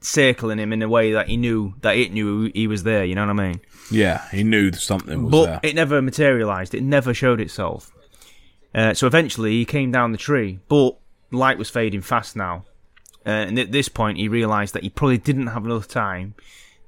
circling 0.00 0.58
him 0.58 0.72
in 0.72 0.82
a 0.82 0.88
way 0.88 1.12
that 1.12 1.28
he 1.28 1.36
knew 1.36 1.74
that 1.80 1.96
it 1.96 2.12
knew 2.12 2.50
he 2.54 2.66
was 2.66 2.82
there. 2.84 3.04
You 3.04 3.14
know 3.14 3.26
what 3.26 3.30
I 3.40 3.48
mean? 3.48 3.60
yeah. 3.90 4.28
He 4.30 4.44
knew 4.44 4.72
something 4.72 5.24
was 5.24 5.30
But 5.32 5.46
there. 5.46 5.60
it 5.62 5.74
never 5.74 6.00
materialized. 6.02 6.74
It 6.74 6.82
never 6.82 7.12
showed 7.14 7.40
itself. 7.40 7.90
Uh, 8.74 8.92
so 8.94 9.06
eventually 9.06 9.52
he 9.52 9.64
came 9.64 9.90
down 9.90 10.12
the 10.12 10.18
tree, 10.18 10.60
but 10.68 10.98
light 11.30 11.58
was 11.58 11.70
fading 11.70 12.02
fast 12.02 12.36
now. 12.36 12.64
Uh, 13.26 13.30
and 13.30 13.58
at 13.58 13.72
this 13.72 13.88
point, 13.88 14.18
he 14.18 14.28
realised 14.28 14.74
that 14.74 14.82
he 14.82 14.90
probably 14.90 15.18
didn't 15.18 15.48
have 15.48 15.64
enough 15.64 15.88
time 15.88 16.34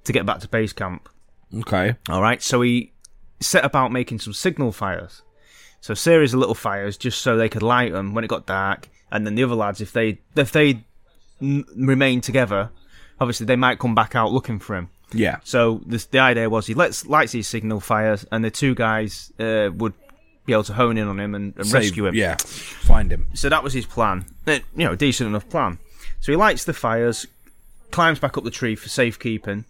to 0.05 0.13
get 0.13 0.25
back 0.27 0.41
to 0.41 0.49
base 0.49 0.73
camp. 0.73 1.09
Okay. 1.55 1.97
All 2.09 2.23
right, 2.23 2.41
so 2.43 2.61
he 2.61 2.93
set 3.41 3.65
about 3.65 3.91
making 3.93 4.19
some 4.21 4.33
signal 4.33 4.71
fires. 4.73 5.23
So 5.81 5.93
a 5.95 5.97
series 5.97 6.33
of 6.35 6.41
little 6.41 6.55
fires 6.55 6.97
just 6.99 7.23
so 7.23 7.37
they 7.37 7.49
could 7.49 7.63
light 7.63 7.93
them 7.93 8.15
when 8.15 8.23
it 8.25 8.29
got 8.29 8.47
dark, 8.47 8.89
and 9.11 9.27
then 9.27 9.35
the 9.35 9.43
other 9.45 9.55
lads, 9.55 9.81
if 9.81 9.93
they 9.93 10.21
if 10.37 10.53
they 10.53 10.85
n- 11.41 11.65
remain 11.75 12.21
together, 12.21 12.71
obviously 13.21 13.47
they 13.47 13.57
might 13.57 13.79
come 13.79 13.95
back 13.95 14.15
out 14.15 14.33
looking 14.33 14.59
for 14.59 14.77
him. 14.77 14.89
Yeah. 15.13 15.39
So 15.45 15.81
this, 15.87 16.07
the 16.07 16.21
idea 16.21 16.49
was 16.49 16.67
he 16.67 16.75
lets 16.75 17.05
lights 17.07 17.33
these 17.33 17.49
signal 17.49 17.81
fires, 17.81 18.25
and 18.33 18.45
the 18.45 18.51
two 18.51 18.75
guys 18.75 19.33
uh, 19.41 19.71
would 19.75 19.93
be 20.47 20.53
able 20.53 20.65
to 20.65 20.73
hone 20.75 20.97
in 20.97 21.07
on 21.09 21.19
him 21.21 21.35
and, 21.35 21.55
and 21.57 21.67
Save- 21.67 21.75
rescue 21.83 22.07
him. 22.07 22.15
Yeah. 22.15 22.37
Find 22.37 23.13
him. 23.13 23.27
So 23.35 23.49
that 23.49 23.63
was 23.63 23.73
his 23.73 23.87
plan. 23.87 24.25
Uh, 24.47 24.61
You 24.77 24.87
know, 24.87 24.95
decent 24.97 25.29
enough 25.29 25.49
plan. 25.49 25.79
So 26.21 26.33
he 26.33 26.37
lights 26.37 26.65
the 26.65 26.73
fires, 26.73 27.27
climbs 27.91 28.19
back 28.21 28.37
up 28.39 28.45
the 28.45 28.51
tree 28.51 28.75
for 28.77 28.89
safekeeping, 28.89 29.65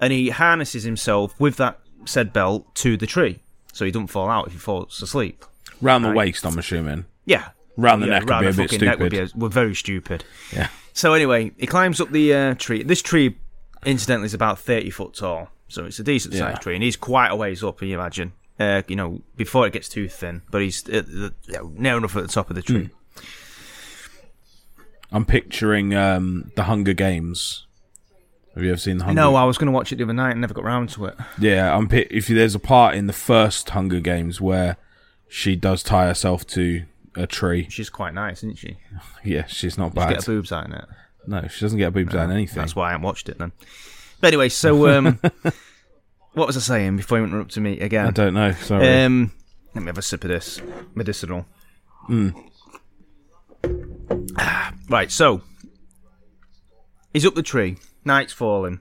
and 0.00 0.12
he 0.12 0.30
harnesses 0.30 0.82
himself 0.84 1.38
with 1.40 1.56
that 1.56 1.78
said 2.04 2.32
belt 2.32 2.74
to 2.76 2.96
the 2.96 3.06
tree, 3.06 3.38
so 3.72 3.84
he 3.84 3.90
doesn't 3.90 4.08
fall 4.08 4.28
out 4.28 4.46
if 4.48 4.52
he 4.52 4.58
falls 4.58 5.00
asleep. 5.00 5.44
Round 5.80 6.04
the 6.04 6.08
Right. 6.08 6.16
waist, 6.16 6.44
I'm 6.44 6.58
assuming. 6.58 7.04
Yeah. 7.24 7.48
Round 7.76 8.02
the 8.02 8.06
Yeah, 8.06 8.12
neck 8.14 8.22
would 8.22 8.30
round 8.30 8.42
be 8.42 8.46
a 8.48 8.52
bit 8.52 8.70
fucking 8.70 8.86
neck 8.86 8.98
would 8.98 9.12
stupid. 9.12 9.32
be 9.32 9.38
a- 9.38 9.40
we're 9.40 9.48
very 9.48 9.74
stupid. 9.74 10.24
Yeah. 10.52 10.68
So 10.92 11.14
anyway, 11.14 11.52
he 11.58 11.66
climbs 11.66 12.00
up 12.00 12.10
the 12.10 12.34
uh, 12.34 12.54
tree. 12.54 12.82
This 12.82 13.00
tree, 13.02 13.36
incidentally, 13.84 14.26
is 14.26 14.34
about 14.34 14.58
thirty 14.58 14.90
foot 14.90 15.14
tall, 15.14 15.48
so 15.68 15.84
it's 15.86 15.98
a 15.98 16.04
decent 16.04 16.34
sized 16.34 16.56
Yeah. 16.58 16.60
tree, 16.60 16.74
and 16.74 16.82
he's 16.82 16.96
quite 16.96 17.28
a 17.28 17.36
ways 17.36 17.64
up. 17.64 17.80
You 17.82 17.94
imagine, 17.94 18.32
uh, 18.60 18.82
you 18.88 18.96
know, 18.96 19.22
before 19.36 19.66
it 19.66 19.72
gets 19.72 19.88
too 19.88 20.08
thin, 20.08 20.42
but 20.50 20.60
he's 20.62 20.86
uh, 20.88 21.02
the, 21.02 21.32
near 21.76 21.96
enough 21.96 22.14
at 22.16 22.22
the 22.22 22.28
top 22.28 22.50
of 22.50 22.56
the 22.56 22.62
tree. 22.62 22.90
I'm 25.10 25.24
picturing 25.26 25.94
um, 25.94 26.50
the 26.56 26.64
Hunger 26.64 26.94
Games. 26.94 27.66
Have 28.54 28.62
you 28.64 28.70
ever 28.70 28.78
seen 28.78 28.98
the 28.98 29.04
Hunger? 29.04 29.18
Games? 29.20 29.32
No, 29.32 29.34
I 29.36 29.44
was 29.44 29.58
going 29.58 29.66
to 29.66 29.72
watch 29.72 29.92
it 29.92 29.96
the 29.96 30.04
other 30.04 30.12
night 30.12 30.32
and 30.32 30.40
never 30.40 30.54
got 30.54 30.64
round 30.64 30.88
to 30.90 31.06
it. 31.06 31.14
Yeah, 31.38 31.74
I'm. 31.74 31.88
Pi- 31.88 32.06
if 32.10 32.26
there's 32.28 32.54
a 32.54 32.58
part 32.58 32.94
in 32.94 33.06
the 33.06 33.12
first 33.12 33.70
Hunger 33.70 34.00
Games 34.00 34.40
where 34.40 34.76
she 35.28 35.56
does 35.56 35.82
tie 35.82 36.06
herself 36.06 36.46
to 36.48 36.84
a 37.16 37.26
tree. 37.26 37.66
She's 37.70 37.90
quite 37.90 38.14
nice, 38.14 38.38
isn't 38.38 38.58
she? 38.58 38.76
Yeah, 39.24 39.46
she's 39.46 39.78
not 39.78 39.92
She 39.92 39.96
bad. 39.96 40.08
get 40.10 40.24
her 40.24 40.32
boobs 40.32 40.52
out 40.52 40.66
in 40.66 40.72
it. 40.72 40.84
no, 41.26 41.46
she 41.48 41.60
doesn't 41.60 41.78
get 41.78 41.92
boobs 41.92 42.14
out 42.14 42.24
in 42.24 42.32
anything. 42.32 42.56
That's 42.56 42.74
why 42.74 42.88
I 42.88 42.90
haven't 42.92 43.04
watched 43.04 43.28
it 43.28 43.38
then. 43.38 43.52
But 44.20 44.28
anyway, 44.28 44.48
so 44.48 44.88
um, 44.88 45.20
what 46.32 46.46
was 46.46 46.56
I 46.56 46.60
saying 46.60 46.96
before 46.96 47.18
you 47.18 47.24
interrupted 47.24 47.62
me 47.62 47.80
again? 47.80 48.06
I 48.06 48.10
don't 48.10 48.34
know. 48.34 48.52
Sorry. 48.52 49.02
Um, 49.02 49.32
let 49.74 49.82
me 49.82 49.86
have 49.86 49.98
a 49.98 50.02
sip 50.02 50.24
of 50.24 50.30
this 50.30 50.60
medicinal. 50.94 51.46
Ah, 54.36 54.74
right, 54.88 55.10
so 55.10 55.42
he's 57.12 57.24
up 57.24 57.34
the 57.34 57.42
tree. 57.42 57.78
Night's 58.04 58.32
falling. 58.32 58.80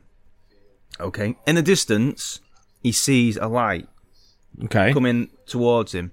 Okay, 0.99 1.35
in 1.45 1.55
the 1.55 1.61
distance, 1.61 2.39
he 2.81 2.91
sees 2.91 3.37
a 3.37 3.47
light 3.47 3.87
okay. 4.65 4.93
coming 4.93 5.29
towards 5.45 5.93
him 5.93 6.11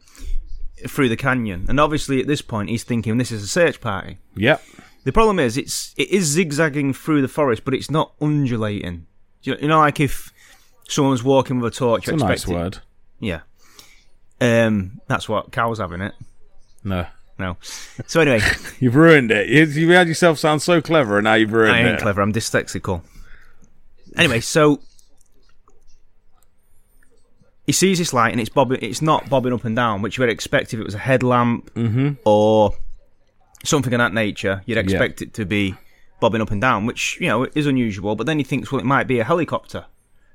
through 0.87 1.09
the 1.09 1.17
canyon, 1.17 1.67
and 1.69 1.81
obviously 1.81 2.21
at 2.21 2.27
this 2.27 2.43
point 2.43 2.69
he's 2.71 2.85
thinking 2.85 3.19
this 3.19 3.33
is 3.33 3.43
a 3.43 3.49
search 3.49 3.81
party. 3.81 4.19
Yep. 4.37 4.63
The 5.05 5.13
problem 5.13 5.39
is, 5.39 5.57
it's 5.57 5.95
it 5.97 6.11
is 6.11 6.27
zigzagging 6.27 6.93
through 6.93 7.23
the 7.23 7.29
forest, 7.29 7.65
but 7.65 7.73
it's 7.75 7.91
not 7.91 8.13
undulating. 8.21 9.07
You 9.43 9.57
you 9.61 9.69
know, 9.69 9.79
like 9.79 10.01
if 10.01 10.33
someone's 10.89 11.25
walking 11.25 11.61
with 11.61 11.73
a 11.73 11.77
torch, 11.77 12.09
It's 12.09 12.23
a 12.23 12.27
nice 12.27 12.47
word. 12.47 12.79
Yeah, 13.21 13.41
um, 14.41 15.01
that's 15.07 15.29
what 15.29 15.51
cows 15.53 15.79
have 15.79 15.93
in 15.93 16.03
it. 16.03 16.15
No. 16.85 17.07
No. 17.39 17.57
So 18.07 18.21
anyway, 18.21 18.41
You've 18.81 18.97
ruined 18.97 19.31
it. 19.31 19.49
You, 19.49 19.65
you 19.65 19.93
had 19.93 20.09
yourself 20.09 20.39
sound 20.39 20.61
so 20.61 20.83
clever, 20.83 21.19
and 21.19 21.25
now 21.25 21.35
you've 21.35 21.53
ruined 21.53 21.71
it. 21.71 21.75
I 21.75 21.79
ain't 21.91 21.99
it. 21.99 22.03
clever. 22.03 22.21
I'm 22.21 22.33
dyslexical. 22.33 23.03
Anyway, 24.17 24.41
so 24.41 24.81
he 27.69 27.73
sees 27.73 27.99
this 27.99 28.15
light 28.15 28.33
and 28.33 28.41
it's 28.41 28.49
bobbing. 28.49 28.79
It's 28.81 29.03
not 29.03 29.29
bobbing 29.29 29.53
up 29.53 29.65
and 29.65 29.77
down, 29.77 30.01
which 30.01 30.17
you 30.17 30.23
would 30.23 30.31
expect 30.31 30.73
if 30.73 30.81
it 30.81 30.85
was 30.85 30.95
a 30.95 30.99
headlamp 31.11 31.71
Mm-hmm. 31.75 32.15
or 32.25 32.73
something 33.65 33.93
of 33.93 33.99
that 33.99 34.15
nature. 34.15 34.63
You'd 34.65 34.79
expect 34.79 35.21
it 35.21 35.35
to 35.35 35.45
be 35.45 35.75
bobbing 36.19 36.41
up 36.41 36.51
and 36.51 36.61
down, 36.63 36.87
which 36.87 37.19
you 37.21 37.27
know 37.29 37.47
is 37.55 37.67
unusual. 37.67 38.17
But 38.17 38.27
then 38.27 38.39
he 38.39 38.45
thinks, 38.45 38.73
well, 38.73 38.81
it 38.81 38.87
might 38.87 39.07
be 39.07 39.19
a 39.21 39.25
helicopter 39.25 39.85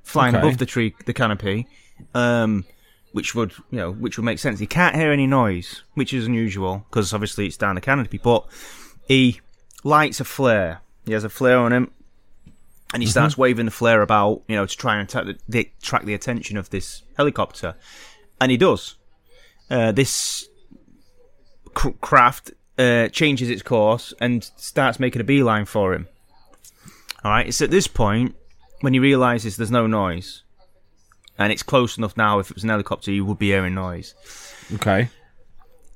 flying 0.03 0.35
Okay. 0.35 0.45
above 0.47 0.59
the 0.59 0.65
tree, 0.67 0.93
the 1.07 1.13
canopy, 1.13 1.65
um, 2.13 2.65
which 3.13 3.33
would 3.33 3.51
you 3.71 3.79
know 3.79 3.91
which 3.91 4.17
would 4.17 4.25
make 4.25 4.37
sense. 4.37 4.59
He 4.59 4.67
can't 4.67 4.95
hear 4.95 5.11
any 5.11 5.25
noise, 5.25 5.81
which 5.95 6.13
is 6.13 6.27
unusual 6.27 6.85
because 6.89 7.13
obviously 7.15 7.47
it's 7.47 7.57
down 7.57 7.73
the 7.75 7.81
canopy. 7.81 8.19
But 8.19 8.45
he 9.07 9.41
lights 9.83 10.19
a 10.19 10.23
flare. 10.25 10.81
He 11.05 11.13
has 11.13 11.23
a 11.23 11.29
flare 11.29 11.57
on 11.57 11.73
him, 11.73 11.91
and 12.93 13.01
he 13.01 13.09
starts 13.09 13.35
waving 13.37 13.65
the 13.65 13.71
flare 13.71 14.03
about, 14.03 14.43
you 14.47 14.55
know, 14.55 14.67
to 14.67 14.77
try 14.77 14.97
and 14.97 15.09
attack 15.09 15.25
the, 15.25 15.37
the, 15.49 15.71
track 15.81 16.05
the 16.05 16.13
attention 16.13 16.57
of 16.57 16.69
this 16.69 17.01
helicopter, 17.17 17.75
and 18.39 18.51
he 18.51 18.57
does. 18.57 18.95
Uh, 19.69 19.91
this 19.91 20.47
cr- 21.73 21.89
craft 22.01 22.51
uh, 22.77 23.07
changes 23.09 23.49
its 23.49 23.63
course 23.63 24.13
and 24.21 24.43
starts 24.57 24.99
making 24.99 25.21
a 25.21 25.23
beeline 25.23 25.65
for 25.65 25.93
him. 25.93 26.07
All 27.23 27.31
right, 27.31 27.47
it's 27.47 27.61
at 27.61 27.71
this 27.71 27.87
point 27.87 28.35
when 28.81 28.93
he 28.93 28.99
realizes 28.99 29.57
there's 29.57 29.71
no 29.71 29.87
noise, 29.87 30.43
and 31.39 31.51
it's 31.51 31.63
close 31.63 31.97
enough 31.97 32.15
now. 32.15 32.37
If 32.37 32.51
it 32.51 32.55
was 32.55 32.63
an 32.63 32.69
helicopter, 32.69 33.11
you 33.11 33.25
would 33.25 33.39
be 33.39 33.47
hearing 33.47 33.73
noise. 33.73 34.13
Okay. 34.75 35.09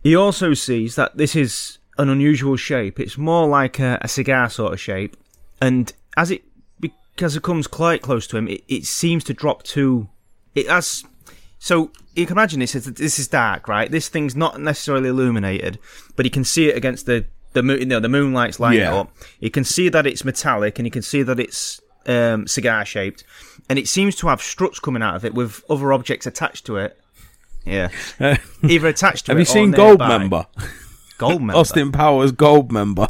He 0.02 0.16
also 0.16 0.54
sees 0.56 0.96
that 0.96 1.18
this 1.18 1.36
is 1.36 1.78
an 2.00 2.10
unusual 2.10 2.56
shape. 2.56 3.00
It's 3.00 3.18
more 3.18 3.48
like 3.48 3.78
a, 3.80 4.00
a 4.02 4.08
cigar 4.08 4.50
sort 4.50 4.74
of 4.74 4.80
shape, 4.80 5.16
and 5.62 5.94
as 6.16 6.32
it 6.32 6.44
because 7.18 7.36
it 7.36 7.42
comes 7.44 7.66
quite 7.68 8.02
close 8.04 8.28
to 8.28 8.38
him, 8.38 8.48
it, 8.48 8.64
it 8.68 8.86
seems 8.86 9.24
to 9.26 9.34
drop 9.34 9.64
to 9.64 10.08
it 10.56 10.68
has. 10.68 11.04
So 11.60 11.92
you 12.16 12.26
can 12.28 12.36
imagine 12.38 12.60
this. 12.60 12.76
is- 12.76 12.86
This 12.86 13.18
is 13.20 13.28
dark, 13.28 13.68
right? 13.68 13.90
This 13.92 14.08
thing's 14.08 14.36
not 14.36 14.62
necessarily 14.62 15.10
illuminated, 15.10 15.80
but 16.16 16.26
you 16.26 16.32
can 16.32 16.44
see 16.44 16.70
it 16.70 16.78
against 16.78 17.06
the 17.08 17.26
the 17.54 17.64
moon. 17.64 17.80
You 17.80 17.86
know, 17.88 18.00
the 18.00 18.08
moonlight's 18.10 18.60
lighting 18.60 18.82
Yeah. 18.82 18.96
up. 18.96 19.12
You 19.40 19.50
can 19.50 19.64
see 19.64 19.90
that 19.90 20.06
it's 20.06 20.24
metallic, 20.24 20.78
and 20.78 20.86
you 20.86 20.92
can 20.92 21.02
see 21.02 21.24
that 21.24 21.40
it's 21.40 21.82
um, 22.06 22.46
cigar 22.48 22.86
shaped, 22.86 23.24
and 23.68 23.78
it 23.80 23.88
seems 23.88 24.16
to 24.18 24.28
have 24.28 24.42
struts 24.42 24.80
coming 24.80 25.02
out 25.02 25.16
of 25.16 25.26
it 25.26 25.34
with 25.34 25.64
other 25.70 25.92
objects 25.92 26.26
attached 26.28 26.66
to 26.68 26.78
it. 26.78 26.98
Yeah, 27.66 27.90
either 28.64 28.88
attached 28.88 29.26
to 29.26 29.32
Have 29.32 29.40
you 29.40 29.46
seen 29.46 29.72
Gold 29.72 30.00
nearby. 30.00 30.18
Member? 30.20 30.46
Gold 31.18 31.42
member. 31.42 31.56
Austin 31.60 31.92
Powers 31.92 32.32
Goldmember. 32.32 33.10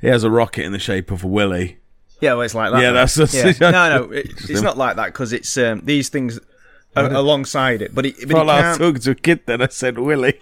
He 0.00 0.06
has 0.08 0.24
a 0.24 0.30
rocket 0.30 0.64
in 0.64 0.72
the 0.72 0.78
shape 0.78 1.10
of 1.10 1.22
a 1.24 1.26
willy. 1.28 1.78
Yeah, 2.24 2.32
well, 2.34 2.42
it's 2.42 2.54
like 2.54 2.72
that. 2.72 2.78
Yeah, 2.80 2.92
then. 2.92 2.94
that's- 2.94 3.14
that's- 3.14 3.60
Yeah. 3.60 3.70
no, 3.70 3.98
no, 3.98 4.10
it, 4.20 4.26
it's 4.50 4.62
not 4.62 4.78
like 4.78 4.96
that 4.96 5.06
because 5.06 5.32
it's 5.32 5.56
um, 5.58 5.82
these 5.84 6.08
things 6.08 6.40
are 6.96 7.12
alongside 7.12 7.82
it. 7.82 7.94
But 7.94 8.06
it, 8.06 8.14
but 8.28 8.36
it 8.42 8.48
I 8.48 8.76
talking 8.78 9.00
to 9.02 9.10
a 9.10 9.14
kid 9.14 9.40
then 9.46 9.60
I 9.60 9.68
said 9.68 9.98
willy. 9.98 10.40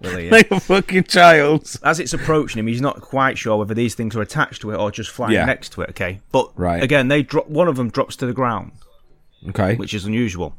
Really, 0.00 0.24
yeah. 0.26 0.30
Like 0.32 0.50
a 0.50 0.60
fucking 0.60 1.04
child. 1.04 1.74
As 1.82 1.98
it's 1.98 2.12
approaching 2.12 2.58
him, 2.60 2.66
he's 2.66 2.80
not 2.80 3.00
quite 3.00 3.36
sure 3.38 3.56
whether 3.56 3.74
these 3.74 3.94
things 3.94 4.14
are 4.14 4.20
attached 4.22 4.60
to 4.62 4.70
it 4.70 4.76
or 4.76 4.90
just 4.90 5.10
flying 5.10 5.32
Yeah. 5.32 5.44
next 5.46 5.70
to 5.72 5.82
it. 5.82 5.90
Okay, 5.90 6.20
but 6.30 6.50
Right. 6.56 6.82
again, 6.82 7.08
they 7.08 7.22
drop. 7.22 7.48
One 7.48 7.68
of 7.68 7.76
them 7.76 7.90
drops 7.90 8.16
to 8.16 8.26
the 8.26 8.32
ground, 8.34 8.72
Okay. 9.48 9.74
which 9.76 9.92
is 9.94 10.04
unusual. 10.04 10.54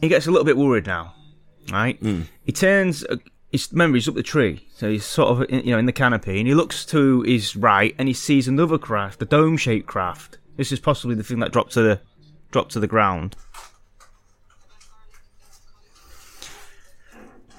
He 0.00 0.08
gets 0.08 0.26
a 0.26 0.30
little 0.30 0.44
bit 0.44 0.56
worried 0.56 0.86
now. 0.86 1.14
Right, 1.72 1.98
he 2.44 2.52
turns. 2.52 3.04
He's, 3.54 3.70
remember, 3.70 3.96
up 3.98 4.16
the 4.16 4.22
tree, 4.24 4.66
so 4.74 4.90
he's 4.90 5.04
sort 5.04 5.28
of 5.30 5.48
in- 5.48 5.64
you 5.64 5.70
know 5.70 5.78
in 5.78 5.86
the 5.86 5.92
canopy, 5.92 6.40
and 6.40 6.48
he 6.48 6.54
looks 6.54 6.84
to 6.86 7.22
his 7.22 7.54
right, 7.54 7.94
and 7.98 8.08
he 8.08 8.12
sees 8.12 8.48
another 8.48 8.78
craft, 8.78 9.22
a 9.22 9.26
dome-shaped 9.26 9.86
craft. 9.86 10.38
This 10.56 10.72
is 10.72 10.80
possibly 10.80 11.14
the 11.14 11.22
thing 11.22 11.38
that 11.38 11.52
dropped 11.52 11.70
to 11.74 11.82
the 11.82 12.00
dropped 12.50 12.72
to 12.72 12.80
the 12.80 12.88
ground. 12.88 13.36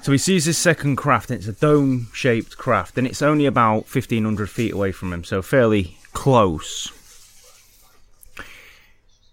So 0.01 0.11
he 0.11 0.17
sees 0.17 0.43
this 0.43 0.57
second 0.57 0.97
craft, 0.97 1.31
and 1.31 1.39
it's 1.39 1.47
a 1.47 1.53
dome 1.53 2.09
shaped 2.13 2.57
craft, 2.57 2.97
and 2.97 3.07
it's 3.07 3.21
only 3.21 3.45
about 3.45 3.85
1500 3.87 4.49
feet 4.49 4.73
away 4.73 4.91
from 4.91 5.13
him, 5.13 5.23
so 5.23 5.41
fairly 5.41 5.97
close. 6.11 6.91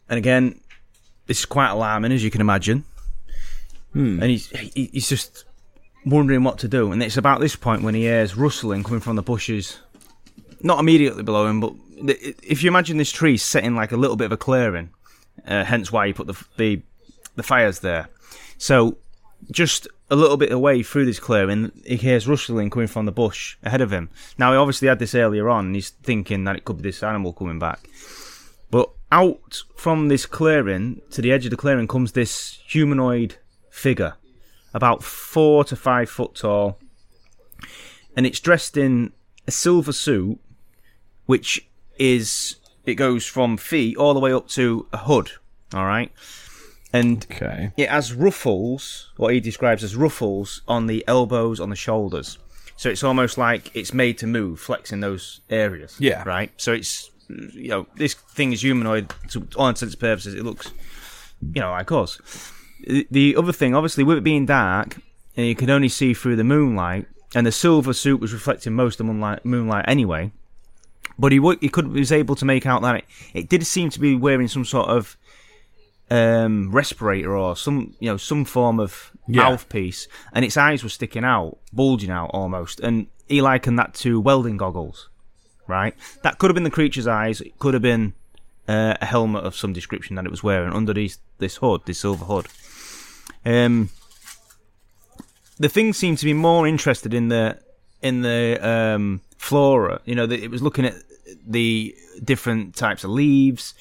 And 0.09 0.17
again, 0.17 0.61
this 1.27 1.41
is 1.41 1.45
quite 1.45 1.71
alarming, 1.71 2.13
as 2.13 2.23
you 2.23 2.31
can 2.31 2.41
imagine. 2.41 2.85
Hmm. 3.95 4.23
And 4.23 4.31
he's, 4.31 4.49
he, 4.51 4.91
he's 4.93 5.09
just 5.09 5.45
wondering 6.05 6.45
what 6.45 6.59
to 6.59 6.69
do. 6.69 6.93
And 6.93 7.03
it's 7.03 7.17
about 7.17 7.41
this 7.41 7.57
point 7.57 7.83
when 7.83 7.95
he 7.95 8.03
hears 8.03 8.37
rustling 8.37 8.83
coming 8.83 9.01
from 9.01 9.17
the 9.17 9.23
bushes, 9.23 9.79
not 10.61 10.81
immediately 10.81 11.23
below 11.23 11.47
him, 11.47 11.61
but 11.61 11.73
if 12.43 12.63
you 12.63 12.71
imagine 12.71 12.97
this 12.97 13.13
tree 13.13 13.37
set 13.37 13.65
in 13.65 13.77
like 13.77 13.93
a 13.93 13.97
little 13.97 14.17
bit 14.17 14.27
of 14.27 14.33
a 14.33 14.37
clearing, 14.37 14.91
uh, 15.47 15.65
hence 15.65 15.93
why 15.93 16.07
he 16.07 16.13
put 16.13 16.27
the, 16.27 16.45
the, 16.57 16.83
the 17.37 17.43
fires 17.43 17.81
there. 17.81 18.09
So 18.59 18.99
just 19.51 19.89
a 20.11 20.17
little 20.17 20.37
bit 20.37 20.53
away 20.53 20.83
through 20.83 21.07
this 21.07 21.19
clearing, 21.19 21.73
he 21.85 21.97
hears 21.97 22.29
rustling 22.29 22.71
coming 22.71 22.89
from 22.89 23.07
the 23.07 23.13
bush 23.13 23.57
ahead 23.63 23.81
of 23.81 23.93
him. 23.93 24.11
Now, 24.39 24.53
he 24.53 24.59
obviously 24.59 24.89
had 24.89 24.99
this 24.99 25.15
earlier 25.15 25.49
on, 25.49 25.67
and 25.67 25.75
he's 25.75 25.91
thinking 25.91 26.45
that 26.45 26.57
it 26.57 26.65
could 26.65 26.77
be 26.77 26.83
this 26.83 27.03
animal 27.03 27.33
coming 27.33 27.59
back. 27.59 27.81
But 28.71 28.91
out 29.11 29.63
from 29.77 30.09
this 30.09 30.27
clearing 30.27 31.01
to 31.11 31.23
the 31.23 31.33
edge 31.33 31.45
of 31.45 31.51
the 31.51 31.57
clearing 31.57 31.89
comes 31.89 32.13
this 32.13 32.59
humanoid 32.67 33.37
figure. 33.71 34.15
About 34.75 35.03
four 35.03 35.65
to 35.65 35.77
five 35.77 36.09
foot 36.11 36.35
tall, 36.35 36.79
and 38.17 38.27
it's 38.27 38.41
dressed 38.41 38.77
in 38.77 39.13
a 39.47 39.51
silver 39.51 39.93
suit, 39.93 40.39
which 41.27 41.69
is 41.99 42.57
it 42.85 42.95
goes 42.95 43.27
from 43.27 43.57
feet 43.57 43.97
all 43.97 44.15
the 44.15 44.21
way 44.21 44.33
up 44.33 44.49
to 44.49 44.87
a 44.93 44.99
hood. 44.99 45.31
All 45.75 45.87
right, 45.87 46.13
and 46.93 47.25
Okay. 47.31 47.73
it 47.77 47.89
has 47.89 48.13
ruffles, 48.13 49.11
what 49.17 49.33
he 49.33 49.41
describes 49.41 49.83
as 49.83 49.97
ruffles 49.97 50.63
on 50.69 50.87
the 50.87 51.03
elbows, 51.09 51.61
on 51.61 51.71
the 51.71 51.77
shoulders. 51.77 52.39
So 52.77 52.91
it's 52.91 53.05
almost 53.05 53.39
like 53.39 53.71
it's 53.75 53.95
made 53.95 54.19
to 54.19 54.27
move, 54.27 54.59
flexing 54.61 55.01
those 55.01 55.41
areas. 55.49 55.97
Yeah. 55.99 56.25
Right. 56.25 56.51
So 56.57 56.73
it's 56.73 57.11
you 57.29 57.69
know 57.69 57.87
this 57.97 58.15
thing 58.15 58.53
is 58.53 58.61
humanoid 58.63 59.13
to 59.31 59.47
all 59.57 59.69
intents 59.69 59.95
and 59.95 60.01
purposes. 60.01 60.35
It 60.35 60.45
looks 60.45 60.71
you 61.55 61.61
know 61.61 61.71
like 61.71 61.91
us. 61.93 62.19
The- 62.87 63.07
The 63.11 63.37
other 63.37 63.53
thing, 63.53 63.75
obviously, 63.75 64.05
with 64.05 64.19
it 64.19 64.25
being 64.25 64.47
dark, 64.47 64.99
and 65.37 65.47
you 65.47 65.55
could 65.55 65.71
only 65.71 65.89
see 65.89 66.15
through 66.15 66.37
the 66.37 66.45
moonlight, 66.45 67.07
and 67.35 67.47
the 67.47 67.53
silver 67.53 67.93
suit 67.95 68.21
was 68.21 68.33
reflecting 68.33 68.75
most 68.75 68.95
of 68.95 68.99
the 69.07 69.13
moonlight, 69.13 69.45
moonlight 69.45 69.85
anyway. 69.89 70.31
But 71.19 71.33
he 71.33 71.39
wa- 71.41 71.57
he 71.61 71.69
could 71.69 71.89
was 71.89 72.13
able 72.13 72.35
to 72.37 72.45
make 72.45 72.67
out 72.67 72.83
that 72.83 72.97
it, 72.97 73.05
it 73.35 73.49
did 73.49 73.67
seem 73.67 73.91
to 73.91 74.01
be 74.01 74.15
wearing 74.17 74.49
some 74.49 74.65
sort 74.65 74.89
of 74.89 75.17
um, 76.11 76.71
respirator 76.71 77.35
or 77.37 77.57
some 77.57 77.95
you 77.99 78.11
know 78.11 78.17
some 78.19 78.45
form 78.45 78.79
of 78.81 79.13
Yeah. 79.27 79.45
mouthpiece, 79.45 80.09
and 80.33 80.45
its 80.45 80.57
eyes 80.57 80.83
were 80.83 80.89
sticking 80.91 81.25
out, 81.25 81.59
bulging 81.73 82.11
out 82.11 82.31
almost. 82.35 82.81
And 82.81 83.07
he 83.29 83.41
likened 83.41 83.79
that 83.79 83.95
to 83.95 84.21
welding 84.21 84.57
goggles, 84.59 85.09
right? 85.67 85.95
That 86.23 86.39
could 86.39 86.51
have 86.51 86.55
been 86.55 86.65
the 86.65 86.71
creature's 86.71 87.07
eyes. 87.07 87.41
It 87.41 87.59
could 87.59 87.73
have 87.75 87.83
been 87.83 88.15
uh, 88.69 88.95
a 89.01 89.07
helmet 89.07 89.45
of 89.45 89.57
some 89.57 89.73
description 89.73 90.17
that 90.17 90.25
it 90.25 90.31
was 90.31 90.43
wearing 90.43 90.73
underneath 90.73 91.19
this 91.39 91.57
hood, 91.57 91.83
this 91.85 92.01
silver 92.01 92.25
hood. 92.25 92.47
Um, 93.45 93.91
the 95.59 95.69
thing 95.69 95.93
seemed 95.93 96.19
to 96.19 96.25
be 96.25 96.33
more 96.33 96.67
interested 96.67 97.15
in 97.15 97.29
the 97.29 97.59
in 98.01 98.23
the 98.23 98.59
um, 98.67 99.21
flora. 99.37 100.01
You 100.05 100.15
know, 100.15 100.27
that 100.27 100.43
it 100.43 100.51
was 100.51 100.63
looking 100.63 100.85
at 100.85 100.95
the 101.47 101.95
different 102.23 102.75
types 102.75 103.05
of 103.05 103.11
leaves. 103.11 103.75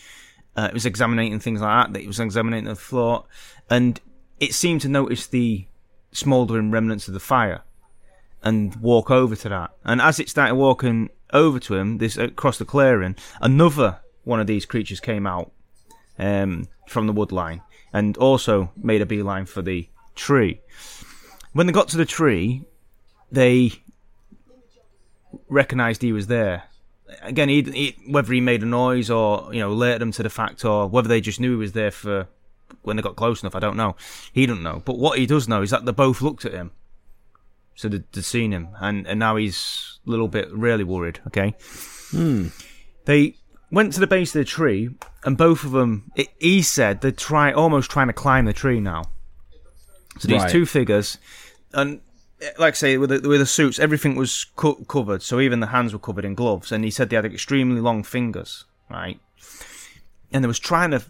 Uh, 0.55 0.67
it 0.69 0.73
was 0.73 0.85
examining 0.85 1.39
things 1.39 1.61
like 1.61 1.87
that. 1.87 1.93
That 1.93 2.03
it 2.03 2.07
was 2.07 2.19
examining 2.19 2.65
the 2.65 2.75
floor, 2.75 3.25
and 3.69 3.99
it 4.39 4.53
seemed 4.53 4.81
to 4.81 4.89
notice 4.89 5.27
the 5.27 5.65
smouldering 6.11 6.71
remnants 6.71 7.07
of 7.07 7.13
the 7.13 7.19
fire 7.19 7.61
and 8.43 8.75
walk 8.77 9.11
over 9.11 9.35
to 9.35 9.49
that. 9.49 9.71
And 9.83 10.01
as 10.01 10.19
it 10.19 10.29
started 10.29 10.55
walking 10.55 11.09
over 11.31 11.59
to 11.59 11.75
him, 11.75 11.99
this 11.99 12.17
across 12.17 12.57
the 12.57 12.65
clearing, 12.65 13.15
another 13.39 13.99
one 14.31 14.39
of 14.39 14.47
these 14.47 14.65
creatures 14.65 15.01
came 15.01 15.27
out 15.27 15.51
um, 16.17 16.67
from 16.87 17.05
the 17.05 17.13
wood 17.13 17.33
line 17.33 17.61
and 17.93 18.17
also 18.17 18.71
made 18.77 19.01
a 19.01 19.05
beeline 19.05 19.45
for 19.45 19.61
the 19.61 19.87
tree. 20.15 20.61
When 21.51 21.67
they 21.67 21.73
got 21.73 21.89
to 21.89 21.97
the 21.97 22.05
tree, 22.05 22.63
they 23.29 23.73
recognised 25.49 26.01
he 26.01 26.13
was 26.13 26.27
there. 26.27 26.63
Again, 27.21 27.49
he, 27.49 27.61
he, 27.61 27.97
whether 28.07 28.31
he 28.31 28.39
made 28.39 28.63
a 28.63 28.65
noise 28.65 29.09
or 29.09 29.53
you 29.53 29.59
know 29.59 29.71
alerted 29.71 30.01
them 30.01 30.13
to 30.13 30.23
the 30.23 30.29
fact, 30.29 30.63
or 30.63 30.87
whether 30.87 31.09
they 31.09 31.19
just 31.19 31.41
knew 31.41 31.51
he 31.51 31.57
was 31.57 31.73
there 31.73 31.91
for 31.91 32.29
when 32.83 32.95
they 32.95 33.03
got 33.03 33.17
close 33.17 33.43
enough, 33.43 33.53
I 33.53 33.59
don't 33.59 33.75
know. 33.75 33.97
He 34.31 34.45
don't 34.45 34.63
know. 34.63 34.81
But 34.85 34.97
what 34.97 35.19
he 35.19 35.25
does 35.25 35.49
know 35.49 35.61
is 35.61 35.71
that 35.71 35.83
they 35.83 35.91
both 35.91 36.21
looked 36.21 36.45
at 36.45 36.53
him, 36.53 36.71
so 37.75 37.89
they, 37.89 38.01
they'd 38.13 38.23
seen 38.23 38.53
him, 38.53 38.69
and 38.79 39.05
and 39.05 39.19
now 39.19 39.35
he's 39.35 39.99
a 40.07 40.09
little 40.09 40.29
bit 40.29 40.49
really 40.53 40.85
worried. 40.85 41.19
Okay. 41.27 41.53
They 43.05 43.35
went 43.71 43.93
to 43.93 43.99
the 43.99 44.07
base 44.07 44.35
of 44.35 44.39
the 44.39 44.45
tree, 44.45 44.89
and 45.23 45.37
both 45.37 45.63
of 45.63 45.71
them. 45.71 46.11
It, 46.15 46.27
he 46.39 46.61
said 46.61 47.01
they're 47.01 47.11
try 47.11 47.51
almost 47.51 47.89
trying 47.91 48.07
to 48.07 48.13
climb 48.13 48.45
the 48.45 48.53
tree 48.53 48.79
now. 48.79 49.03
So 50.19 50.27
these 50.27 50.41
Right. 50.43 50.51
two 50.51 50.65
figures, 50.65 51.17
and 51.73 52.01
eh, 52.41 52.49
like 52.59 52.73
I 52.73 52.77
say, 52.77 52.97
with 52.97 53.09
the, 53.09 53.27
with 53.27 53.39
the 53.39 53.45
suits, 53.45 53.79
everything 53.79 54.15
was 54.15 54.45
co- 54.55 54.75
covered. 54.85 55.21
So 55.23 55.39
even 55.39 55.59
the 55.61 55.67
hands 55.67 55.93
were 55.93 55.99
covered 55.99 56.25
in 56.25 56.35
gloves, 56.35 56.71
and 56.71 56.83
he 56.83 56.91
said 56.91 57.09
they 57.09 57.15
had 57.15 57.25
extremely 57.25 57.81
long 57.81 58.03
fingers, 58.03 58.65
right? 58.89 59.19
And 60.33 60.43
they 60.43 60.47
was 60.47 60.59
trying 60.59 60.91
to 60.91 61.01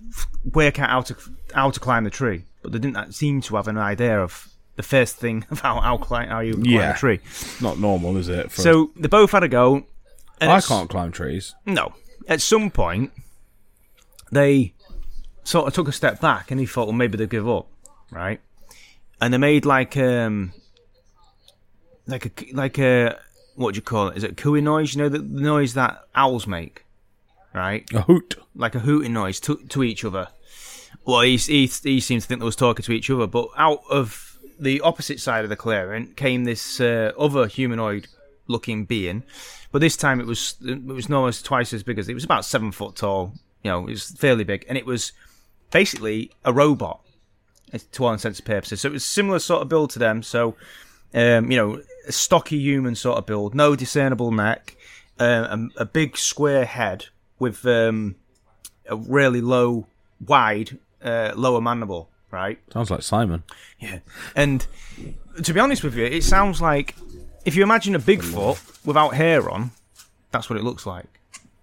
work 0.54 0.80
out 0.80 0.90
how 0.90 1.02
to 1.02 1.16
how 1.54 1.70
to 1.72 1.80
climb 1.80 2.04
the 2.06 2.10
tree, 2.10 2.46
but 2.62 2.72
they 2.72 2.80
didn't 2.80 3.14
seem 3.14 3.42
to 3.42 3.56
have 3.56 3.68
an 3.68 3.78
idea 3.78 4.20
of 4.22 4.50
the 4.78 4.84
first 4.84 5.18
thing 5.18 5.46
about 5.52 5.84
how 5.84 5.98
climb 5.98 6.30
how 6.30 6.40
you 6.40 6.54
climb 6.54 6.66
Yeah. 6.66 6.94
a 6.96 6.98
tree. 6.98 7.20
Not 7.60 7.78
normal, 7.80 8.18
is 8.18 8.30
it? 8.30 8.52
For- 8.52 8.62
So 8.62 8.92
they 8.96 9.08
both 9.08 9.32
had 9.32 9.44
a 9.44 9.48
go. 9.48 9.84
I 10.40 10.60
can't 10.62 10.90
climb 10.90 11.12
trees. 11.12 11.54
no. 11.66 11.94
At 12.32 12.42
some 12.42 12.72
point, 12.72 13.12
they 14.32 14.74
sort 15.44 15.68
of 15.68 15.74
took 15.74 15.90
a 15.90 15.92
step 15.92 16.22
back, 16.22 16.50
and 16.50 16.62
he 16.62 16.66
thought, 16.66 16.88
well, 16.88 16.94
maybe 16.94 17.18
they'll 17.18 17.28
give 17.28 17.50
up, 17.50 17.68
right? 18.10 18.40
And 19.20 19.34
they 19.34 19.38
made 19.38 19.66
like 19.66 19.98
um, 19.98 20.54
like 22.08 22.26
a 22.28 22.54
like 22.54 22.78
a 22.80 23.20
what 23.56 23.74
do 23.74 23.80
you 23.80 23.82
call 23.82 24.08
it? 24.08 24.18
Is 24.18 24.24
it 24.24 24.32
a 24.32 24.36
cooing 24.36 24.64
noise? 24.64 24.96
You 24.96 25.02
know 25.02 25.10
the, 25.10 25.20
the 25.20 25.42
noise 25.42 25.74
that 25.74 26.06
owls 26.16 26.48
make, 26.48 26.86
right? 27.54 27.86
A 27.94 28.04
hoot. 28.04 28.36
Like 28.56 28.76
a 28.76 28.80
hooting 28.80 29.12
noise 29.12 29.42
to 29.42 29.58
to 29.58 29.84
each 29.84 30.06
other. 30.06 30.30
Well, 31.06 31.22
he 31.22 31.36
he 31.36 31.66
he 31.68 32.00
seemed 32.00 32.22
to 32.22 32.28
think 32.30 32.40
they 32.40 32.46
was 32.46 32.56
talking 32.56 32.84
to 32.84 32.94
each 32.94 33.10
other, 33.10 33.28
but 33.28 33.50
out 33.58 33.82
of 33.90 34.40
the 34.58 34.80
opposite 34.80 35.20
side 35.20 35.44
of 35.44 35.50
the 35.50 35.58
clearing 35.58 36.14
came 36.14 36.46
this 36.46 36.80
uh, 36.80 37.12
other 37.20 37.48
humanoid-looking 37.48 38.86
being, 38.86 39.24
but 39.72 39.80
this 39.80 39.98
time 39.98 40.20
it 40.20 40.26
was 40.26 40.56
it 40.62 40.84
was 40.84 41.10
almost 41.10 41.46
twice 41.46 41.74
as 41.74 41.84
big 41.84 42.00
as 42.00 42.10
it 42.10 42.14
was 42.14 42.24
about 42.24 42.46
seven 42.46 42.72
foot 42.72 42.96
tall. 42.96 43.34
You 43.64 43.72
know, 43.72 43.88
it 43.88 43.92
was 43.92 44.12
fairly 44.12 44.44
big, 44.44 44.66
and 44.68 44.78
it 44.78 44.86
was 44.86 45.14
basically 45.72 46.32
a 46.44 46.52
robot 46.54 47.02
to 47.92 48.06
all 48.06 48.14
intents 48.14 48.40
and 48.40 48.46
purposes. 48.46 48.82
So 48.82 48.90
it 48.90 48.94
was 48.94 49.06
similar 49.06 49.40
sort 49.40 49.62
of 49.62 49.70
build 49.70 49.92
to 49.92 50.00
them. 50.00 50.24
So, 50.24 50.56
um, 51.14 51.52
you 51.52 51.58
know, 51.58 51.82
a 52.08 52.12
stocky 52.12 52.60
human 52.60 52.96
sort 52.96 53.18
of 53.18 53.26
build, 53.26 53.56
no 53.56 53.76
discernible 53.76 54.32
neck, 54.32 54.76
uh, 55.20 55.58
a, 55.78 55.82
a 55.82 55.86
big 55.86 56.18
square 56.18 56.66
head 56.66 57.08
with 57.40 57.66
um, 57.66 58.16
a 58.88 58.96
really 58.96 59.42
low, 59.42 59.88
wide 60.26 60.78
uh, 61.04 61.32
lower 61.36 61.62
mandible, 61.62 62.10
right? 62.30 62.60
Sounds 62.74 62.92
like 62.92 63.04
Simon. 63.04 63.44
Yeah. 63.80 64.00
And 64.36 64.66
to 65.44 65.54
be 65.54 65.60
honest 65.60 65.84
with 65.84 65.96
you, 65.96 66.06
it 66.06 66.24
sounds 66.24 66.62
like 66.62 66.96
if 67.46 67.56
you 67.56 67.64
imagine 67.64 67.96
a 67.96 68.00
Bigfoot 68.00 68.86
without 68.86 69.14
hair 69.16 69.50
on, 69.50 69.72
that's 70.32 70.50
what 70.50 70.58
it 70.58 70.64
looks 70.64 70.86
like. 70.86 71.06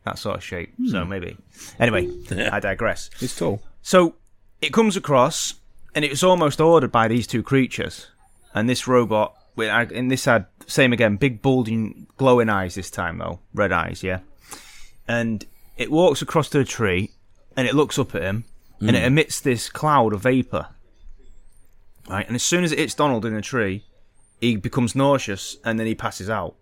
That 0.04 0.18
sort 0.18 0.36
of 0.36 0.44
shape. 0.44 0.72
So 0.90 1.04
maybe. 1.04 1.36
Anyway, 1.78 2.08
I 2.52 2.60
digress. 2.60 3.10
It's 3.20 3.36
tall. 3.36 3.62
So 3.82 4.14
it 4.60 4.72
comes 4.72 4.96
across, 4.96 5.54
and 5.94 6.04
it 6.04 6.10
was 6.10 6.22
almost 6.22 6.60
ordered 6.60 6.92
by 6.92 7.08
these 7.08 7.26
two 7.26 7.42
creatures. 7.42 8.08
And 8.54 8.68
this 8.68 8.88
robot, 8.88 9.34
with- 9.56 9.68
uh, 9.68 9.86
and 9.94 10.10
this 10.10 10.24
had 10.24 10.46
same 10.66 10.92
again, 10.92 11.16
big 11.16 11.42
bulging, 11.42 12.06
glowing 12.16 12.48
eyes 12.48 12.74
this 12.74 12.90
time 12.90 13.18
though, 13.18 13.40
red 13.54 13.72
eyes, 13.72 14.02
yeah. 14.02 14.20
And 15.06 15.44
it 15.76 15.90
walks 15.90 16.20
across 16.22 16.48
to 16.50 16.58
the 16.58 16.64
tree, 16.64 17.12
and 17.56 17.66
it 17.68 17.74
looks 17.74 17.98
up 17.98 18.14
at 18.14 18.22
him, 18.22 18.44
and 18.80 18.94
it 18.96 19.02
emits 19.04 19.40
this 19.40 19.68
cloud 19.70 20.12
of 20.12 20.22
vapor. 20.22 20.68
Right, 22.08 22.26
and 22.26 22.34
as 22.36 22.42
soon 22.42 22.64
as 22.64 22.72
it 22.72 22.78
hits 22.78 22.94
Donald 22.94 23.24
in 23.26 23.34
the 23.34 23.42
tree, 23.42 23.84
he 24.40 24.56
becomes 24.56 24.94
nauseous, 24.94 25.56
and 25.64 25.78
then 25.78 25.86
he 25.86 25.94
passes 25.94 26.30
out. 26.30 26.54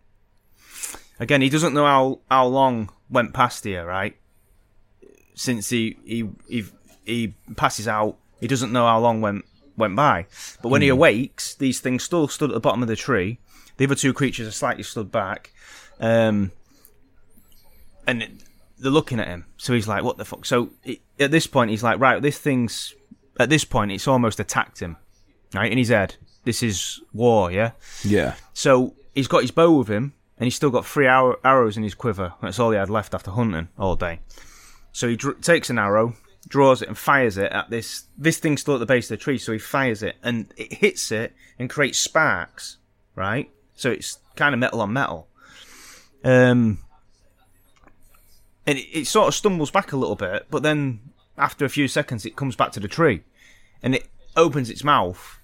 Again, 1.19 1.41
he 1.41 1.49
doesn't 1.49 1.75
know 1.75 1.87
how 1.87 2.21
how 2.31 2.47
long 2.47 2.91
went 3.09 3.33
past 3.33 3.65
here, 3.65 3.87
right? 3.87 4.17
Since 5.35 5.71
he 5.71 5.97
he 6.05 6.29
he, 6.49 6.65
he 7.05 7.35
passes 7.57 7.89
out, 7.89 8.19
he 8.41 8.47
doesn't 8.47 8.73
know 8.73 8.87
how 8.87 8.99
long 9.01 9.21
went 9.21 9.45
went 9.77 9.97
by. 9.97 10.27
But 10.63 10.71
when 10.71 10.83
he 10.83 10.89
awakes, 10.89 11.55
these 11.55 11.81
things 11.81 12.03
still 12.03 12.29
stood 12.29 12.51
at 12.51 12.55
the 12.55 12.61
bottom 12.61 12.83
of 12.83 12.89
the 12.89 12.97
tree. 12.97 13.39
The 13.77 13.85
other 13.85 13.95
two 13.95 14.13
creatures 14.15 14.47
are 14.49 14.53
slightly 14.53 14.83
stood 14.83 15.13
back, 15.13 15.53
um, 16.01 16.53
and 18.07 18.23
it- 18.23 18.43
they're 18.79 18.91
looking 18.91 19.21
at 19.21 19.29
him. 19.29 19.47
So 19.57 19.73
he's 19.73 19.89
like, 19.89 20.03
"What 20.05 20.19
the 20.19 20.25
fuck?" 20.25 20.45
So 20.45 20.71
it, 20.85 21.01
at 21.19 21.31
this 21.31 21.47
point, 21.47 21.71
he's 21.71 21.83
like, 21.83 21.99
"Right, 21.99 22.21
this 22.21 22.39
thing's." 22.39 22.95
At 23.39 23.51
this 23.51 23.65
point, 23.65 23.93
it's 23.93 24.09
almost 24.09 24.41
attacked 24.41 24.81
him, 24.81 24.97
right 25.55 25.71
in 25.71 25.79
his 25.79 25.89
head. 25.89 26.17
This 26.45 26.63
is 26.63 27.01
war, 27.13 27.51
yeah. 27.51 27.73
Yeah. 28.05 28.35
So 28.55 28.95
he's 29.15 29.29
got 29.29 29.43
his 29.43 29.51
bow 29.51 29.73
with 29.79 29.89
him, 29.89 30.13
and 30.39 30.45
he's 30.45 30.55
still 30.55 30.71
got 30.71 30.87
three 30.87 31.07
arrow- 31.07 31.41
arrows 31.45 31.77
in 31.77 31.83
his 31.83 31.95
quiver. 31.95 32.35
That's 32.41 32.59
all 32.59 32.71
he 32.71 32.77
had 32.79 32.91
left 32.91 33.15
after 33.15 33.31
hunting 33.31 33.69
all 33.79 33.97
day. 33.97 34.21
So 34.93 35.09
he 35.09 35.17
dr- 35.17 35.41
takes 35.41 35.71
an 35.71 35.79
arrow, 35.79 36.15
draws 36.49 36.83
it, 36.83 36.89
and 36.89 36.97
fires 36.97 37.37
it 37.37 37.51
at 37.53 37.71
this. 37.71 38.05
This 38.17 38.39
thing's 38.39 38.61
still 38.61 38.75
at 38.75 38.81
the 38.81 38.87
base 38.87 39.11
of 39.11 39.19
the 39.19 39.23
tree, 39.23 39.39
so 39.39 39.53
he 39.53 39.59
fires 39.59 40.03
it, 40.03 40.17
and 40.23 40.53
it 40.57 40.75
hits 40.75 41.11
it 41.11 41.35
and 41.59 41.69
creates 41.69 41.99
sparks. 41.99 42.79
Right, 43.15 43.51
so 43.75 43.91
it's 43.91 44.19
kind 44.37 44.55
of 44.55 44.59
metal 44.59 44.81
on 44.83 44.93
metal. 44.93 45.27
Um, 46.23 46.79
and 48.67 48.79
it, 48.79 48.87
it 48.93 49.07
sort 49.07 49.29
of 49.29 49.35
stumbles 49.35 49.71
back 49.71 49.93
a 49.93 49.97
little 49.97 50.17
bit, 50.17 50.47
but 50.51 50.63
then 50.63 51.01
after 51.39 51.65
a 51.65 51.69
few 51.69 51.89
seconds, 51.89 52.27
it 52.27 52.37
comes 52.37 52.57
back 52.57 52.73
to 52.73 52.81
the 52.81 52.89
tree, 52.89 53.23
and 53.83 53.95
it 53.95 54.07
opens 54.37 54.71
its 54.71 54.85
mouth 54.85 55.39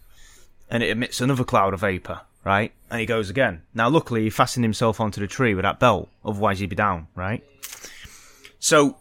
and 0.70 0.83
it 0.83 0.90
emits 0.90 1.20
another 1.20 1.44
cloud 1.44 1.74
of 1.74 1.81
vapor, 1.81 2.20
right? 2.44 2.72
And 2.90 3.00
he 3.00 3.07
goes 3.07 3.31
again. 3.31 3.62
Now, 3.74 3.88
luckily, 3.88 4.22
he 4.22 4.31
fastened 4.31 4.64
himself 4.64 5.00
onto 5.00 5.20
the 5.20 5.26
tree 5.26 5.55
with 5.55 5.64
that 5.64 5.81
belt, 5.81 6.09
otherwise, 6.24 6.59
he'd 6.59 6.70
be 6.70 6.76
down, 6.76 7.09
right? 7.14 7.44
So, 8.59 8.96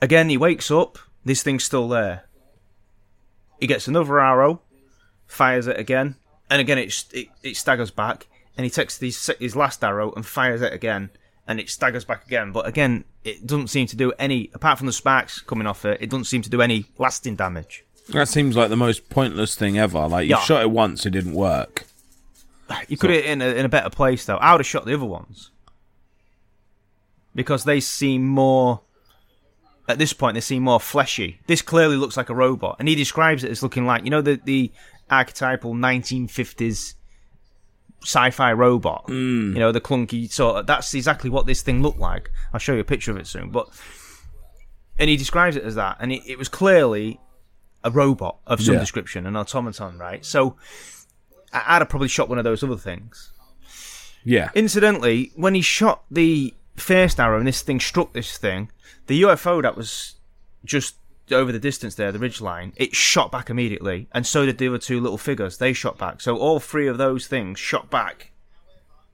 again, 0.00 0.28
he 0.28 0.36
wakes 0.36 0.70
up. 0.70 0.98
This 1.24 1.42
thing's 1.42 1.64
still 1.64 1.88
there. 1.88 2.24
He 3.60 3.66
gets 3.66 3.88
another 3.88 4.20
arrow, 4.20 4.62
fires 5.26 5.66
it 5.66 5.78
again, 5.78 6.14
and 6.48 6.60
again 6.60 6.78
it 6.78 7.04
it, 7.12 7.28
it 7.42 7.56
staggers 7.56 7.90
back, 7.90 8.26
and 8.56 8.64
he 8.64 8.70
takes 8.70 8.98
his 8.98 9.30
his 9.40 9.56
last 9.56 9.82
arrow 9.82 10.12
and 10.12 10.24
fires 10.24 10.62
it 10.62 10.72
again, 10.72 11.10
and 11.46 11.58
it 11.58 11.68
staggers 11.68 12.04
back 12.04 12.24
again. 12.26 12.52
But 12.52 12.66
again, 12.66 13.04
it 13.24 13.46
doesn't 13.46 13.68
seem 13.68 13.86
to 13.88 13.96
do 13.96 14.12
any 14.18 14.50
apart 14.54 14.78
from 14.78 14.86
the 14.86 14.92
sparks 14.92 15.40
coming 15.40 15.66
off 15.66 15.84
it. 15.84 16.00
It 16.00 16.10
doesn't 16.10 16.26
seem 16.26 16.42
to 16.42 16.50
do 16.50 16.62
any 16.62 16.86
lasting 16.98 17.36
damage. 17.36 17.84
That 18.10 18.28
seems 18.28 18.56
like 18.56 18.70
the 18.70 18.76
most 18.76 19.08
pointless 19.10 19.54
thing 19.54 19.78
ever. 19.78 20.08
Like 20.08 20.24
you 20.24 20.30
Yeah. 20.36 20.40
shot 20.40 20.62
it 20.62 20.70
once, 20.70 21.04
it 21.04 21.10
didn't 21.10 21.34
work. 21.34 21.84
You 22.88 22.96
could 22.96 23.10
have 23.10 23.24
in 23.24 23.40
a, 23.42 23.46
in 23.46 23.64
a 23.64 23.68
better 23.68 23.90
place 23.90 24.24
though. 24.24 24.36
I 24.36 24.52
would 24.52 24.60
have 24.60 24.66
shot 24.66 24.84
the 24.84 24.94
other 24.94 25.04
ones 25.04 25.50
because 27.34 27.64
they 27.64 27.80
seem 27.80 28.26
more. 28.26 28.80
At 29.88 29.98
this 29.98 30.12
point, 30.12 30.34
they 30.34 30.42
seem 30.42 30.64
more 30.64 30.80
fleshy. 30.80 31.40
This 31.46 31.62
clearly 31.62 31.96
looks 31.96 32.16
like 32.16 32.28
a 32.28 32.34
robot, 32.34 32.76
and 32.78 32.88
he 32.88 32.94
describes 32.94 33.42
it 33.42 33.50
as 33.50 33.62
looking 33.62 33.86
like 33.86 34.04
you 34.04 34.10
know 34.10 34.20
the 34.20 34.38
the 34.44 34.70
archetypal 35.10 35.72
1950s 35.74 36.94
sci-fi 38.02 38.52
robot. 38.52 39.06
Mm. 39.08 39.54
You 39.54 39.58
know 39.60 39.72
the 39.72 39.80
clunky 39.80 40.30
sort. 40.30 40.56
Of, 40.56 40.66
that's 40.66 40.92
exactly 40.92 41.30
what 41.30 41.46
this 41.46 41.62
thing 41.62 41.80
looked 41.82 41.98
like. 41.98 42.30
I'll 42.52 42.60
show 42.60 42.74
you 42.74 42.80
a 42.80 42.84
picture 42.84 43.10
of 43.10 43.16
it 43.16 43.26
soon. 43.26 43.48
But 43.50 43.68
and 44.98 45.08
he 45.08 45.16
describes 45.16 45.56
it 45.56 45.62
as 45.64 45.74
that, 45.76 45.96
and 46.00 46.12
it, 46.12 46.22
it 46.26 46.38
was 46.38 46.48
clearly 46.50 47.18
a 47.84 47.90
robot 47.90 48.38
of 48.46 48.60
some 48.60 48.74
Yeah. 48.74 48.80
description, 48.80 49.26
an 49.26 49.36
automaton, 49.36 49.98
right? 49.98 50.24
So 50.24 50.56
I'd 51.52 51.78
have 51.80 51.88
probably 51.88 52.08
shot 52.08 52.28
one 52.28 52.38
of 52.38 52.44
those 52.44 52.62
other 52.62 52.76
things. 52.76 53.32
Yeah. 54.24 54.50
Incidentally, 54.54 55.32
when 55.36 55.54
he 55.54 55.62
shot 55.62 56.02
the 56.10 56.54
first 56.76 57.18
arrow 57.18 57.38
and 57.38 57.46
this 57.46 57.62
thing 57.62 57.80
struck 57.80 58.12
this 58.12 58.36
thing, 58.36 58.70
the 59.06 59.22
UFO 59.22 59.62
that 59.62 59.76
was 59.76 60.16
just 60.64 60.96
over 61.30 61.52
the 61.52 61.58
distance 61.58 61.94
there, 61.94 62.10
the 62.12 62.18
ridge 62.18 62.40
line, 62.40 62.72
it 62.76 62.94
shot 62.96 63.30
back 63.30 63.48
immediately, 63.50 64.08
and 64.12 64.26
so 64.26 64.44
did 64.46 64.58
the 64.58 64.68
other 64.68 64.78
two 64.78 65.00
little 65.00 65.18
figures. 65.18 65.58
They 65.58 65.72
shot 65.72 65.98
back. 65.98 66.20
So 66.20 66.36
all 66.36 66.58
three 66.60 66.86
of 66.88 66.98
those 66.98 67.26
things 67.26 67.58
shot 67.58 67.90
back, 67.90 68.32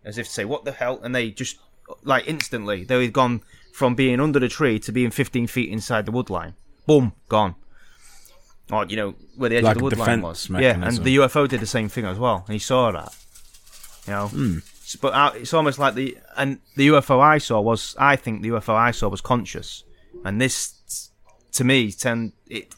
as 0.05 0.17
if 0.19 0.27
to 0.27 0.33
say, 0.33 0.45
"What 0.45 0.65
the 0.65 0.73
hell?" 0.73 1.01
And 1.03 1.15
they 1.15 1.31
just 1.31 1.59
like 2.03 2.27
instantly 2.27 2.83
they 2.85 3.03
had 3.03 3.13
gone 3.13 3.43
from 3.73 3.95
being 3.95 4.21
under 4.21 4.39
the 4.39 4.49
tree 4.49 4.79
to 4.79 4.93
being 4.93 5.11
15 5.11 5.47
feet 5.47 5.69
inside 5.71 6.07
the 6.07 6.13
wood 6.13 6.31
line. 6.31 6.55
Boom, 6.87 7.13
gone. 7.29 7.57
Or 8.73 8.87
you 8.87 8.97
know 8.97 9.15
where 9.37 9.51
the 9.51 9.57
edge 9.59 9.65
Like 9.65 9.77
of 9.77 9.81
the 9.81 9.83
a 9.83 9.85
wood 9.85 9.99
line 9.99 10.21
defense 10.21 10.49
was. 10.51 10.63
Yeah, 10.63 10.73
and 10.83 10.97
the 10.99 11.17
UFO 11.17 11.47
did 11.49 11.61
the 11.61 11.67
same 11.67 11.89
thing 11.89 12.05
as 12.07 12.19
well, 12.19 12.45
and 12.47 12.53
he 12.53 12.59
saw 12.59 12.91
that. 12.93 13.15
You 14.07 14.13
know, 14.13 14.61
S- 14.85 14.97
but 14.97 15.13
uh, 15.15 15.33
it's 15.35 15.53
almost 15.55 15.79
like 15.79 15.95
the 15.95 16.17
and 16.37 16.59
the 16.77 16.89
UFO 16.89 17.21
I 17.21 17.39
saw 17.39 17.61
was 17.61 17.95
I 17.99 18.17
think 18.17 18.43
the 18.43 18.49
UFO 18.51 18.75
I 18.75 18.91
saw 18.91 19.09
was 19.09 19.21
conscious, 19.21 19.85
and 20.25 20.41
this 20.41 21.11
to 21.53 21.65
me 21.65 21.93
tend 21.93 22.33
it 22.47 22.75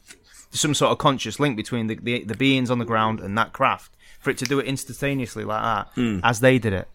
there's 0.51 0.61
some 0.61 0.75
sort 0.75 0.93
of 0.93 0.99
conscious 0.99 1.39
link 1.41 1.57
between 1.57 1.87
the, 1.87 1.95
the 1.97 2.25
the 2.25 2.35
beings 2.37 2.71
on 2.71 2.79
the 2.79 2.85
ground 2.85 3.21
and 3.21 3.37
that 3.39 3.53
craft 3.53 3.93
for 4.21 4.31
it 4.31 4.39
to 4.39 4.45
do 4.45 4.59
it 4.59 4.67
instantaneously 4.67 5.45
like 5.45 5.63
that 5.63 6.21
as 6.25 6.41
they 6.41 6.59
did 6.59 6.73
it, 6.73 6.89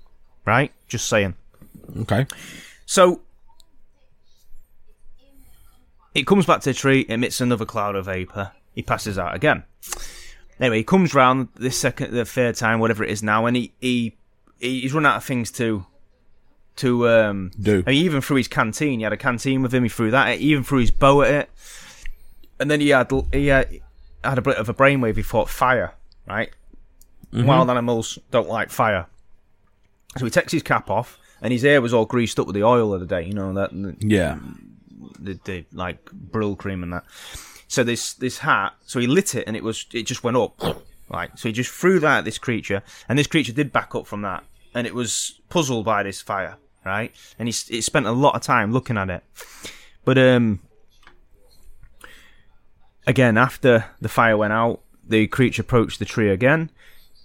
right? 0.46 0.72
Just 0.90 1.08
saying. 1.08 1.36
Okay. 2.02 2.26
So 2.86 3.22
it 6.14 6.28
comes 6.28 6.46
back 6.46 6.62
to 6.62 6.70
the 6.72 6.74
tree, 6.74 7.06
emits 7.08 7.40
another 7.42 7.66
cloud 7.66 7.96
of 7.96 8.06
vapor. 8.06 8.52
He 8.76 8.82
passes 8.82 9.18
out 9.20 9.36
again. 9.36 9.64
Anyway, 10.60 10.78
he 10.78 10.84
comes 10.84 11.14
round 11.14 11.50
this 11.56 11.78
second, 11.78 12.12
the 12.14 12.24
third 12.26 12.56
time, 12.56 12.80
whatever 12.80 13.04
it 13.04 13.10
is 13.10 13.24
now, 13.24 13.46
and 13.46 13.58
he 13.58 13.72
he 13.80 14.16
he's 14.60 14.94
run 14.94 15.06
out 15.06 15.18
of 15.18 15.24
things 15.24 15.52
to 15.54 15.86
to 16.78 17.10
um 17.10 17.52
Do. 17.60 17.84
I 17.86 17.92
mean, 17.92 18.06
even 18.06 18.22
through 18.22 18.38
his 18.38 18.48
canteen, 18.48 19.00
he 19.00 19.04
had 19.04 19.12
a 19.14 19.18
canteen 19.18 19.62
with 19.62 19.74
him. 19.74 19.84
He 19.84 19.90
threw 19.90 20.12
that. 20.12 20.28
At 20.30 20.40
even 20.40 20.64
threw 20.64 20.80
his 20.80 20.92
bow 20.92 21.22
at 21.24 21.32
it, 21.34 21.50
and 22.60 22.70
then 22.70 22.80
he 22.80 22.90
had 22.90 23.12
he 23.34 23.48
had, 23.48 23.70
had 24.24 24.38
a 24.38 24.42
bit 24.42 24.58
of 24.58 24.70
a 24.70 24.74
brainwave. 24.74 25.16
He 25.18 25.24
thought 25.24 25.50
fire, 25.50 25.94
right? 26.28 26.50
Wild 27.34 27.70
animals 27.70 28.20
don't 28.30 28.50
like 28.50 28.70
fire, 28.70 29.08
so 30.18 30.26
he 30.26 30.32
takes 30.32 30.52
his 30.52 30.62
cap 30.64 30.90
off, 30.90 31.18
and 31.42 31.52
his 31.54 31.62
hair 31.64 31.82
was 31.82 31.94
all 31.94 32.06
greased 32.06 32.40
up 32.40 32.46
with 32.46 32.56
the 32.56 32.64
oil 32.64 32.94
of 32.94 33.00
the 33.00 33.06
day. 33.08 33.24
You 33.26 33.34
know 33.34 33.54
that 33.54 33.72
Yeah. 34.00 34.38
the, 35.20 35.40
the 35.46 35.66
like 35.72 36.04
Brylcreem 36.06 36.84
and 36.84 36.94
that. 36.94 37.06
So 37.72 37.86
this 37.86 38.16
this 38.16 38.40
hat, 38.40 38.74
so 38.86 39.00
he 39.00 39.08
lit 39.08 39.34
it 39.34 39.46
and 39.48 39.56
it 39.56 39.64
was 39.64 39.86
it 39.94 40.04
just 40.04 40.26
went 40.26 40.36
up, 40.36 40.60
right? 41.10 41.32
So 41.40 41.48
he 41.48 41.54
just 41.54 41.72
threw 41.72 42.02
that 42.02 42.18
at 42.18 42.26
this 42.26 42.38
creature, 42.38 42.84
and 43.08 43.18
this 43.18 43.28
creature 43.28 43.54
did 43.54 43.72
back 43.72 43.96
up 43.96 44.06
from 44.06 44.24
that, 44.24 44.44
and 44.76 44.86
it 44.86 44.94
was 44.94 45.40
puzzled 45.48 45.86
by 45.86 46.04
this 46.04 46.20
fire, 46.20 46.58
right? 46.86 47.16
And 47.40 47.48
he 47.48 47.78
it 47.78 47.84
spent 47.84 48.08
a 48.08 48.12
lot 48.12 48.36
of 48.36 48.42
time 48.42 48.74
looking 48.74 48.98
at 48.98 49.10
it, 49.10 49.24
but 50.04 50.18
um, 50.18 50.60
again 53.08 53.38
after 53.38 53.86
the 54.02 54.10
fire 54.10 54.36
went 54.36 54.52
out, 54.52 54.82
the 55.08 55.28
creature 55.28 55.62
approached 55.62 56.00
the 56.00 56.06
tree 56.06 56.30
again. 56.30 56.72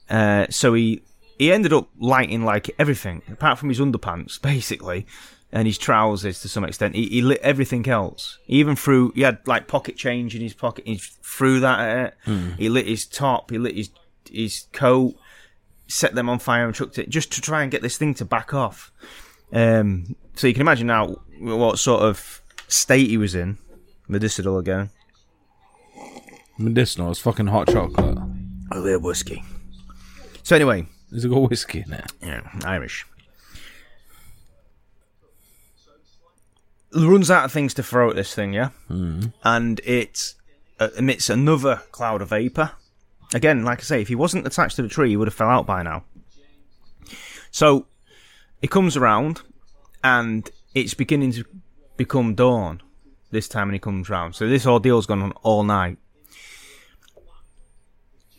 Uh, 0.08 0.46
so 0.48 0.74
he 0.74 1.02
he 1.40 1.52
ended 1.52 1.72
up 1.72 1.88
lighting 1.98 2.44
like 2.44 2.70
everything 2.78 3.20
apart 3.28 3.58
from 3.58 3.68
his 3.68 3.80
underpants, 3.80 4.40
basically, 4.52 5.08
and 5.56 5.66
his 5.66 5.78
trousers 5.78 6.42
to 6.42 6.50
some 6.50 6.64
extent. 6.64 6.94
He, 6.94 7.06
he 7.08 7.22
lit 7.22 7.40
everything 7.40 7.88
else. 7.88 8.38
He 8.44 8.56
even 8.56 8.76
threw. 8.76 9.10
He 9.14 9.22
had 9.22 9.38
like 9.46 9.66
pocket 9.66 9.96
change 9.96 10.34
in 10.34 10.42
his 10.42 10.52
pocket. 10.52 10.86
He 10.86 10.96
threw 10.98 11.60
that 11.60 11.80
at 11.80 12.06
it. 12.26 12.54
He 12.58 12.68
lit 12.68 12.86
his 12.86 13.06
top. 13.06 13.50
He 13.50 13.56
lit 13.56 13.74
his 13.74 13.88
his 14.30 14.66
coat. 14.74 15.14
Set 15.88 16.14
them 16.14 16.28
on 16.28 16.40
fire 16.40 16.66
and 16.66 16.74
chucked 16.74 16.98
it 16.98 17.08
just 17.08 17.32
to 17.32 17.40
try 17.40 17.62
and 17.62 17.70
get 17.70 17.80
this 17.80 17.96
thing 17.96 18.12
to 18.14 18.24
back 18.26 18.52
off. 18.52 18.92
Um, 19.50 20.14
so 20.34 20.46
you 20.46 20.52
can 20.52 20.60
imagine 20.60 20.88
now 20.88 21.16
what 21.40 21.78
sort 21.78 22.02
of 22.02 22.42
state 22.68 23.08
he 23.08 23.16
was 23.16 23.34
in. 23.34 23.56
Medicinal 24.08 24.58
again. 24.58 24.90
Medicinal. 26.58 27.10
It's 27.10 27.20
fucking 27.20 27.46
hot 27.46 27.68
chocolate. 27.68 28.18
A 28.72 28.78
little 28.78 29.00
whiskey. 29.00 29.42
So 30.42 30.54
anyway, 30.54 30.86
There's 31.10 31.24
a 31.24 31.28
got 31.28 31.48
whiskey 31.48 31.82
in 31.86 31.94
it. 31.94 32.12
Yeah, 32.20 32.42
Irish. 32.64 33.06
Runs 36.96 37.30
out 37.30 37.44
of 37.44 37.52
things 37.52 37.74
to 37.74 37.82
throw 37.82 38.08
at 38.10 38.16
this 38.16 38.34
thing, 38.34 38.52
yeah? 38.54 38.70
Mm. 38.90 39.32
And 39.44 39.80
it 39.84 40.34
uh, 40.80 40.88
emits 40.96 41.28
another 41.28 41.82
cloud 41.92 42.22
of 42.22 42.30
vapor. 42.30 42.72
Again, 43.34 43.64
like 43.64 43.80
I 43.80 43.82
say, 43.82 44.00
if 44.00 44.08
he 44.08 44.14
wasn't 44.14 44.46
attached 44.46 44.76
to 44.76 44.82
the 44.82 44.88
tree, 44.88 45.10
he 45.10 45.16
would 45.16 45.28
have 45.28 45.34
fell 45.34 45.50
out 45.50 45.66
by 45.66 45.82
now. 45.82 46.04
So, 47.50 47.86
it 48.62 48.70
comes 48.70 48.96
around, 48.96 49.42
and 50.02 50.48
it's 50.74 50.94
beginning 50.94 51.32
to 51.32 51.44
become 51.96 52.34
dawn 52.34 52.82
this 53.30 53.48
time 53.48 53.68
when 53.68 53.74
he 53.74 53.78
comes 53.78 54.08
round. 54.08 54.34
So 54.34 54.48
this 54.48 54.66
ordeal's 54.66 55.06
gone 55.06 55.22
on 55.22 55.32
all 55.42 55.62
night. 55.62 55.98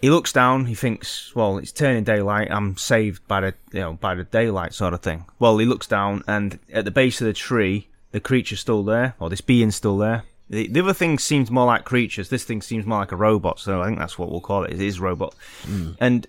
He 0.02 0.10
looks 0.10 0.32
down. 0.32 0.66
He 0.66 0.76
thinks, 0.76 1.36
"Well, 1.36 1.58
it's 1.58 1.72
turning 1.72 2.04
daylight. 2.04 2.50
I'm 2.52 2.78
saved 2.78 3.28
by 3.28 3.42
the 3.42 3.54
you 3.72 3.80
know 3.80 3.94
by 3.94 4.14
the 4.14 4.24
daylight 4.24 4.74
sort 4.74 4.94
of 4.94 5.02
thing." 5.02 5.26
Well, 5.40 5.58
he 5.58 5.66
looks 5.66 5.88
down, 5.88 6.24
and 6.28 6.60
at 6.72 6.86
the 6.86 6.92
base 6.92 7.20
of 7.20 7.26
the 7.26 7.34
tree, 7.34 7.90
the 8.18 8.22
creature's 8.22 8.60
still 8.60 8.84
there, 8.84 9.14
or 9.20 9.30
this 9.30 9.42
being's 9.42 9.76
still 9.76 9.96
there. 9.96 10.24
The, 10.50 10.68
the 10.70 10.80
other 10.80 10.94
thing 10.94 11.20
seems 11.20 11.52
more 11.52 11.68
like 11.68 11.86
creatures. 11.86 12.30
This 12.30 12.44
thing 12.44 12.64
seems 12.64 12.84
more 12.84 12.98
like 12.98 13.12
a 13.12 13.16
robot. 13.16 13.60
So 13.60 13.80
I 13.80 13.86
think 13.86 14.00
that's 14.00 14.18
what 14.18 14.32
we'll 14.32 14.42
call 14.42 14.64
it. 14.64 14.74
It 14.74 14.82
is 14.82 15.00
robot, 15.00 15.36
hmm. 15.62 15.92
and 16.00 16.26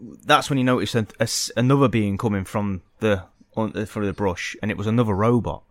that's 0.00 0.50
when 0.50 0.56
he 0.56 0.64
noticed 0.64 0.96
a, 0.96 1.06
a 1.20 1.28
another 1.56 1.86
being 1.86 2.18
coming 2.18 2.44
from 2.44 2.82
the 2.98 3.22
on, 3.54 3.86
from 3.86 4.04
the 4.04 4.12
brush, 4.12 4.56
and 4.60 4.68
it 4.72 4.76
was 4.76 4.88
another 4.88 5.14
robot. 5.14 5.62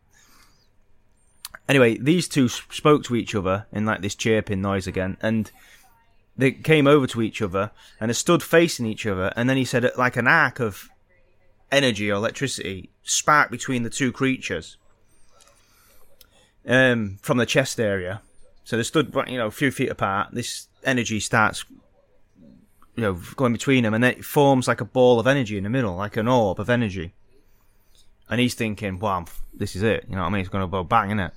Anyway, 1.67 1.97
these 1.97 2.29
two 2.29 2.47
spoke 2.47 3.03
to 3.03 3.15
each 3.15 3.35
other 3.35 3.67
in 3.73 3.85
like 3.85 4.01
this 4.01 4.15
chirping 4.15 4.61
noise 4.61 4.87
again, 4.87 5.17
and 5.21 5.51
they 6.37 6.51
came 6.51 6.87
over 6.87 7.07
to 7.07 7.21
each 7.21 7.41
other 7.41 7.71
and 7.99 8.09
they 8.09 8.13
stood 8.13 8.41
facing 8.41 8.85
each 8.85 9.05
other. 9.05 9.33
And 9.35 9.49
then 9.49 9.57
he 9.57 9.65
said, 9.65 9.89
like 9.97 10.15
an 10.15 10.27
arc 10.27 10.59
of 10.59 10.89
energy 11.71 12.11
or 12.11 12.15
electricity 12.15 12.89
sparked 13.03 13.51
between 13.51 13.83
the 13.83 13.89
two 13.89 14.11
creatures 14.11 14.77
um, 16.67 17.17
from 17.21 17.37
the 17.37 17.45
chest 17.45 17.79
area. 17.79 18.21
So 18.63 18.77
they 18.77 18.83
stood, 18.83 19.13
you 19.27 19.37
know, 19.37 19.47
a 19.47 19.51
few 19.51 19.71
feet 19.71 19.89
apart. 19.89 20.29
This 20.33 20.67
energy 20.83 21.19
starts, 21.19 21.65
you 22.95 23.03
know, 23.03 23.19
going 23.35 23.53
between 23.53 23.83
them, 23.83 23.93
and 23.93 24.03
then 24.03 24.13
it 24.13 24.25
forms 24.25 24.67
like 24.67 24.81
a 24.81 24.85
ball 24.85 25.19
of 25.19 25.27
energy 25.27 25.57
in 25.57 25.63
the 25.63 25.69
middle, 25.69 25.95
like 25.95 26.17
an 26.17 26.27
orb 26.27 26.59
of 26.59 26.69
energy. 26.69 27.13
And 28.29 28.39
he's 28.39 28.55
thinking, 28.55 28.97
"Wow, 28.99 29.25
this 29.53 29.75
is 29.75 29.83
it." 29.83 30.05
You 30.09 30.15
know 30.15 30.21
what 30.21 30.29
I 30.29 30.31
mean? 30.31 30.41
It's 30.41 30.49
going 30.49 30.63
to 30.63 30.71
go 30.71 30.83
bang, 30.83 31.09
innit? 31.09 31.31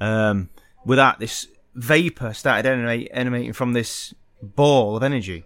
Um, 0.00 0.48
with 0.84 0.96
that, 0.96 1.18
this 1.18 1.46
vapor 1.74 2.32
started 2.32 2.66
emanate, 2.66 3.08
emanating 3.12 3.52
from 3.52 3.74
this 3.74 4.14
ball 4.40 4.96
of 4.96 5.02
energy, 5.02 5.44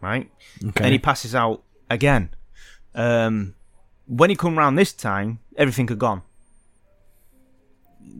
right? 0.00 0.30
Okay. 0.64 0.84
And 0.84 0.92
he 0.92 0.98
passes 0.98 1.34
out 1.34 1.62
again. 1.90 2.30
Um, 2.94 3.54
when 4.06 4.30
he 4.30 4.36
come 4.36 4.58
round 4.58 4.78
this 4.78 4.92
time, 4.92 5.40
everything 5.56 5.88
had 5.88 5.98
gone. 5.98 6.22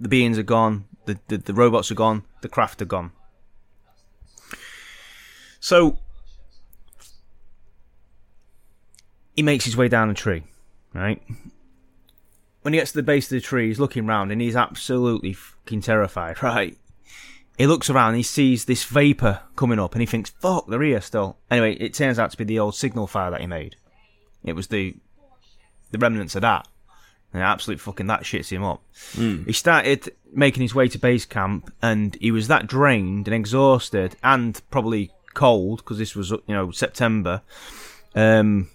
The 0.01 0.09
beings 0.09 0.38
are 0.38 0.42
gone. 0.42 0.85
The, 1.07 1.18
the 1.29 1.38
the 1.38 1.55
robots 1.55 1.90
are 1.90 1.97
gone. 1.97 2.25
The 2.40 2.49
craft 2.49 2.83
are 2.83 2.87
gone. 2.87 3.12
So 5.61 5.99
he 9.37 9.42
makes 9.42 9.64
his 9.64 9.77
way 9.77 9.88
down 9.88 10.11
a 10.11 10.14
tree, 10.14 10.45
right? 10.92 11.23
When 12.62 12.75
he 12.75 12.81
gets 12.81 12.92
to 12.92 12.99
the 12.99 13.03
base 13.03 13.27
of 13.27 13.37
the 13.37 13.40
tree, 13.40 13.68
he's 13.68 13.81
looking 13.81 14.07
round 14.07 14.31
and 14.31 14.40
he's 14.40 14.57
absolutely 14.57 15.33
fucking 15.33 15.83
terrified, 15.83 16.42
right? 16.42 16.77
he 17.59 17.66
looks 17.66 17.90
around 17.90 18.14
he 18.14 18.23
sees 18.23 18.64
this 18.64 18.85
vapor 18.85 19.40
coming 19.57 19.79
up 19.79 19.92
and 19.92 20.03
he 20.03 20.07
thinks, 20.07 20.31
fuck, 20.31 20.66
they're 20.66 20.83
here 20.83 21.01
still. 21.01 21.37
Anyway, 21.51 21.75
it 21.75 21.95
turns 21.95 22.18
out 22.18 22.31
to 22.31 22.37
be 22.37 22.45
the 22.45 22.59
old 22.59 22.75
signal 22.75 23.07
fire 23.07 23.31
that 23.31 23.40
he 23.40 23.47
made. 23.47 23.77
It 24.45 24.55
was 24.55 24.68
the 24.68 24.97
the 25.90 25.99
remnants 25.99 26.35
of 26.35 26.42
that. 26.42 26.66
And 27.33 27.42
absolutely 27.42 27.81
fucking 27.81 28.07
that 28.09 28.23
shits 28.23 28.51
him 28.51 28.62
up. 28.62 28.83
He 29.47 29.53
started 29.53 30.12
making 30.33 30.62
his 30.62 30.75
way 30.75 30.88
to 30.88 30.99
base 30.99 31.25
camp 31.25 31.73
and 31.81 32.16
he 32.21 32.31
was 32.31 32.49
that 32.49 32.66
drained 32.66 33.27
and 33.27 33.35
exhausted 33.35 34.16
and 34.23 34.61
probably 34.71 35.11
cold 35.35 35.79
because 35.79 35.99
this 35.99 36.14
was, 36.14 36.31
you 36.31 36.42
know, 36.49 36.71
September. 36.71 37.42
Um, 38.14 38.68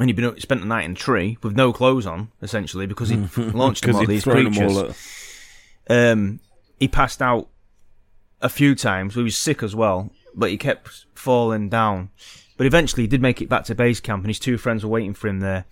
and 0.00 0.08
he'd 0.08 0.16
been 0.16 0.40
spent 0.40 0.62
the 0.62 0.66
night 0.66 0.86
in 0.86 0.92
a 0.92 0.96
tree 0.96 1.38
with 1.42 1.54
no 1.54 1.72
clothes 1.72 2.06
on, 2.06 2.30
essentially, 2.42 2.86
because 2.86 3.10
he 3.10 3.16
launched 3.36 3.84
them 3.84 3.96
all 3.96 4.06
these 4.06 4.24
creatures 4.24 4.76
all 4.76 4.94
um, 5.88 6.40
he 6.78 6.88
passed 6.88 7.22
out 7.22 7.48
a 8.40 8.48
few 8.48 8.74
times. 8.74 9.14
He 9.14 9.22
was 9.22 9.36
sick 9.36 9.62
as 9.62 9.74
well, 9.74 10.10
but 10.34 10.50
he 10.50 10.56
kept 10.56 11.06
falling 11.14 11.68
down. 11.68 12.10
But 12.56 12.66
eventually, 12.66 13.02
he 13.02 13.06
did 13.08 13.22
make 13.22 13.42
it 13.42 13.48
back 13.48 13.64
to 13.64 13.74
base 13.74 14.00
camp, 14.00 14.22
and 14.22 14.30
his 14.30 14.38
two 14.38 14.58
friends 14.58 14.84
were 14.84 14.90
waiting 14.90 15.14
for 15.14 15.28
him 15.28 15.40
there. 15.40 15.64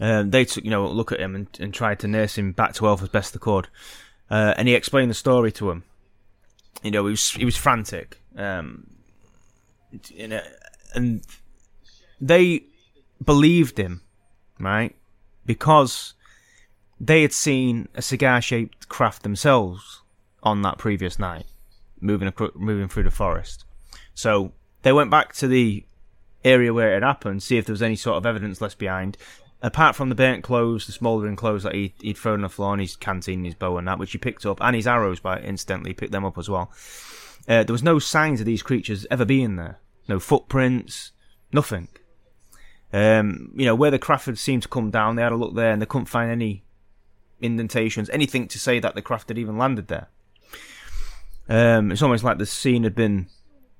Um, 0.00 0.30
they 0.30 0.44
took, 0.44 0.64
you 0.64 0.70
know, 0.70 0.86
look 0.86 1.12
at 1.12 1.20
him 1.20 1.34
and, 1.34 1.48
and 1.60 1.72
tried 1.72 2.00
to 2.00 2.08
nurse 2.08 2.36
him 2.36 2.52
back 2.52 2.74
to 2.74 2.86
health 2.86 3.02
as 3.02 3.08
best 3.08 3.32
they 3.32 3.38
could. 3.38 3.68
Uh, 4.30 4.54
and 4.56 4.66
he 4.66 4.74
explained 4.74 5.10
the 5.10 5.14
story 5.14 5.52
to 5.52 5.70
him. 5.70 5.84
You 6.82 6.90
know, 6.90 7.04
he 7.06 7.10
was 7.10 7.30
he 7.32 7.44
was 7.44 7.56
frantic. 7.56 8.20
Um, 8.36 8.86
you 10.08 10.28
know, 10.28 10.40
and 10.94 11.22
they 12.20 12.64
believed 13.22 13.78
him, 13.78 14.00
right? 14.58 14.96
Because 15.44 16.14
they 16.98 17.22
had 17.22 17.32
seen 17.32 17.88
a 17.94 18.02
cigar-shaped 18.02 18.88
craft 18.88 19.22
themselves 19.22 20.00
on 20.42 20.62
that 20.62 20.78
previous 20.78 21.18
night, 21.18 21.44
moving 22.00 22.32
moving 22.54 22.88
through 22.88 23.02
the 23.04 23.10
forest. 23.10 23.64
So 24.14 24.52
they 24.82 24.92
went 24.92 25.10
back 25.10 25.34
to 25.34 25.46
the 25.46 25.84
area 26.44 26.72
where 26.72 26.90
it 26.90 26.94
had 26.94 27.02
happened, 27.02 27.42
see 27.42 27.58
if 27.58 27.66
there 27.66 27.72
was 27.72 27.82
any 27.82 27.96
sort 27.96 28.16
of 28.16 28.26
evidence 28.26 28.60
left 28.60 28.78
behind. 28.78 29.16
Apart 29.64 29.94
from 29.94 30.08
the 30.08 30.16
burnt 30.16 30.42
clothes, 30.42 30.86
the 30.86 30.92
smouldering 30.92 31.36
clothes 31.36 31.62
that 31.62 31.74
he, 31.74 31.94
he'd 32.00 32.18
thrown 32.18 32.40
on 32.40 32.42
the 32.42 32.48
floor, 32.48 32.72
and 32.72 32.80
his 32.80 32.96
canteen, 32.96 33.44
his 33.44 33.54
bow, 33.54 33.78
and 33.78 33.86
that, 33.86 33.98
which 33.98 34.10
he 34.10 34.18
picked 34.18 34.44
up, 34.44 34.60
and 34.60 34.74
his 34.74 34.88
arrows, 34.88 35.20
by 35.20 35.40
he 35.40 35.94
picked 35.94 36.10
them 36.10 36.24
up 36.24 36.36
as 36.36 36.48
well. 36.48 36.72
Uh, 37.48 37.62
there 37.62 37.72
was 37.72 37.82
no 37.82 37.98
signs 37.98 38.40
of 38.40 38.46
these 38.46 38.62
creatures 38.62 39.06
ever 39.10 39.24
being 39.24 39.56
there. 39.56 39.78
No 40.08 40.18
footprints, 40.18 41.12
nothing. 41.52 41.88
Um, 42.92 43.52
you 43.54 43.64
know, 43.64 43.74
where 43.74 43.90
the 43.90 43.98
craft 43.98 44.26
had 44.26 44.38
seemed 44.38 44.62
to 44.62 44.68
come 44.68 44.90
down, 44.90 45.16
they 45.16 45.22
had 45.22 45.32
a 45.32 45.36
look 45.36 45.54
there 45.54 45.72
and 45.72 45.80
they 45.80 45.86
couldn't 45.86 46.06
find 46.06 46.30
any 46.30 46.64
indentations, 47.40 48.10
anything 48.10 48.48
to 48.48 48.58
say 48.58 48.80
that 48.80 48.94
the 48.94 49.02
craft 49.02 49.28
had 49.28 49.38
even 49.38 49.58
landed 49.58 49.88
there. 49.88 50.08
Um, 51.48 51.90
it's 51.90 52.02
almost 52.02 52.24
like 52.24 52.38
the 52.38 52.46
scene 52.46 52.84
had 52.84 52.94
been 52.94 53.28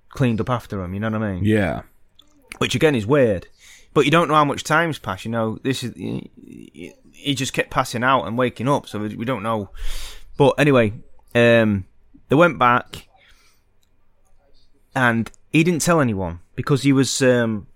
cleaned 0.08 0.40
up 0.40 0.50
after 0.50 0.78
them, 0.78 0.94
you 0.94 1.00
know 1.00 1.10
what 1.10 1.22
I 1.22 1.34
mean? 1.34 1.44
Yeah. 1.44 1.82
Which 2.58 2.74
again 2.74 2.94
is 2.94 3.06
weird. 3.06 3.48
But 3.94 4.04
you 4.04 4.10
don't 4.10 4.28
know 4.28 4.34
how 4.34 4.44
much 4.44 4.64
time's 4.64 4.98
passed, 4.98 5.24
you 5.24 5.30
know, 5.30 5.58
this 5.62 5.84
is, 5.84 5.92
he 5.94 7.34
just 7.34 7.52
kept 7.52 7.70
passing 7.70 8.02
out 8.02 8.24
and 8.24 8.38
waking 8.38 8.68
up, 8.68 8.86
so 8.88 8.98
we 9.00 9.24
don't 9.24 9.42
know. 9.42 9.70
But 10.36 10.54
anyway, 10.58 10.94
um, 11.34 11.84
they 12.28 12.36
went 12.36 12.58
back 12.58 13.08
and 14.94 15.30
he 15.50 15.62
didn't 15.62 15.82
tell 15.82 16.00
anyone 16.00 16.40
because 16.54 16.82
he 16.82 16.92
was, 16.92 17.20
um, 17.20 17.66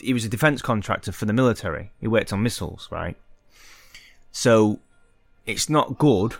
he 0.00 0.12
was 0.12 0.24
a 0.24 0.28
defense 0.28 0.62
contractor 0.62 1.12
for 1.12 1.24
the 1.24 1.32
military. 1.32 1.92
He 2.00 2.08
worked 2.08 2.32
on 2.32 2.42
missiles, 2.42 2.88
right? 2.90 3.16
So 4.30 4.80
it's 5.46 5.68
not 5.70 5.98
good 5.98 6.34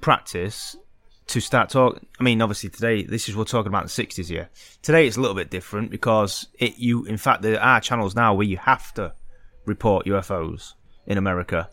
practice 0.00 0.76
to 1.28 1.40
start 1.40 1.70
talking. 1.70 2.06
I 2.20 2.22
mean, 2.22 2.40
obviously 2.40 2.70
today 2.70 3.02
this 3.02 3.28
is 3.28 3.36
we're 3.36 3.44
talking 3.44 3.68
about 3.68 3.84
the 3.84 3.90
sixties 3.90 4.28
here. 4.28 4.48
Today 4.82 5.06
it's 5.06 5.16
a 5.16 5.20
little 5.20 5.36
bit 5.36 5.50
different 5.50 5.90
because 5.90 6.46
it 6.58 6.78
you 6.78 7.04
in 7.04 7.16
fact 7.16 7.42
there 7.42 7.60
are 7.60 7.80
channels 7.80 8.14
now 8.14 8.34
where 8.34 8.46
you 8.46 8.56
have 8.58 8.92
to 8.94 9.12
report 9.64 10.06
UFOs 10.06 10.74
in 11.06 11.18
America. 11.18 11.68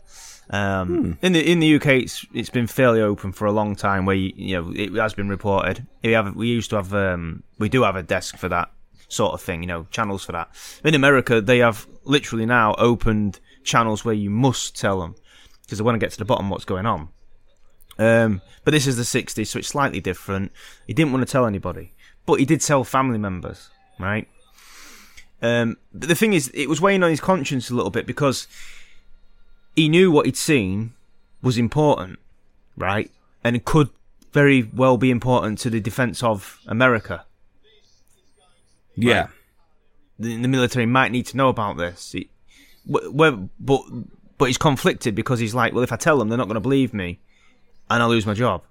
Um, 0.50 1.18
In 1.22 1.32
the 1.32 1.50
in 1.50 1.60
the 1.60 1.76
UK, 1.76 1.86
it's 1.86 2.26
it's 2.34 2.50
been 2.50 2.66
fairly 2.66 3.00
open 3.00 3.32
for 3.32 3.46
a 3.46 3.52
long 3.52 3.76
time. 3.76 4.04
Where 4.04 4.16
you, 4.16 4.32
you 4.36 4.60
know 4.60 4.72
it 4.74 4.92
has 4.94 5.14
been 5.14 5.28
reported. 5.28 5.86
We 6.02 6.12
have 6.12 6.34
we 6.36 6.48
used 6.48 6.70
to 6.70 6.76
have 6.76 6.92
um, 6.92 7.42
we 7.58 7.68
do 7.68 7.82
have 7.82 7.96
a 7.96 8.02
desk 8.02 8.36
for 8.36 8.48
that 8.50 8.70
sort 9.08 9.32
of 9.32 9.40
thing. 9.40 9.62
You 9.62 9.68
know 9.68 9.86
channels 9.90 10.24
for 10.24 10.32
that. 10.32 10.50
In 10.84 10.94
America, 10.94 11.40
they 11.40 11.58
have 11.58 11.86
literally 12.04 12.44
now 12.44 12.74
opened 12.74 13.40
channels 13.62 14.04
where 14.04 14.14
you 14.14 14.28
must 14.28 14.78
tell 14.78 15.00
them 15.00 15.14
because 15.62 15.78
they 15.78 15.84
want 15.84 15.94
to 15.94 15.98
get 15.98 16.12
to 16.12 16.18
the 16.18 16.26
bottom 16.26 16.50
what's 16.50 16.66
going 16.66 16.84
on. 16.84 17.08
Um, 17.98 18.40
but 18.64 18.72
this 18.72 18.86
is 18.86 18.96
the 18.96 19.02
60s, 19.02 19.46
so 19.46 19.58
it's 19.58 19.68
slightly 19.68 20.00
different. 20.00 20.52
He 20.86 20.94
didn't 20.94 21.12
want 21.12 21.26
to 21.26 21.30
tell 21.30 21.46
anybody, 21.46 21.92
but 22.26 22.40
he 22.40 22.44
did 22.44 22.60
tell 22.60 22.82
family 22.84 23.18
members, 23.18 23.70
right? 23.98 24.28
Um, 25.42 25.76
but 25.92 26.08
the 26.08 26.14
thing 26.14 26.32
is, 26.32 26.48
it 26.54 26.68
was 26.68 26.80
weighing 26.80 27.02
on 27.02 27.10
his 27.10 27.20
conscience 27.20 27.70
a 27.70 27.74
little 27.74 27.90
bit 27.90 28.06
because 28.06 28.48
he 29.76 29.88
knew 29.88 30.10
what 30.10 30.26
he'd 30.26 30.36
seen 30.36 30.94
was 31.42 31.58
important, 31.58 32.18
right? 32.76 33.10
And 33.44 33.54
it 33.54 33.64
could 33.64 33.90
very 34.32 34.62
well 34.74 34.96
be 34.96 35.10
important 35.10 35.58
to 35.60 35.70
the 35.70 35.80
defense 35.80 36.22
of 36.22 36.58
America. 36.66 37.24
Yeah. 38.96 39.28
The, 40.18 40.40
the 40.40 40.48
military 40.48 40.86
might 40.86 41.12
need 41.12 41.26
to 41.26 41.36
know 41.36 41.48
about 41.48 41.76
this. 41.76 42.12
He, 42.12 42.30
wh- 42.90 43.10
wh- 43.14 43.48
but 43.58 43.82
but 44.38 44.46
he's 44.46 44.58
conflicted 44.58 45.14
because 45.14 45.38
he's 45.38 45.54
like, 45.54 45.72
well, 45.72 45.84
if 45.84 45.92
I 45.92 45.96
tell 45.96 46.18
them, 46.18 46.28
they're 46.28 46.38
not 46.38 46.48
going 46.48 46.54
to 46.54 46.60
believe 46.60 46.92
me, 46.94 47.18
and 47.90 48.02
I'll 48.02 48.08
lose 48.08 48.26
my 48.26 48.34
job. 48.34 48.62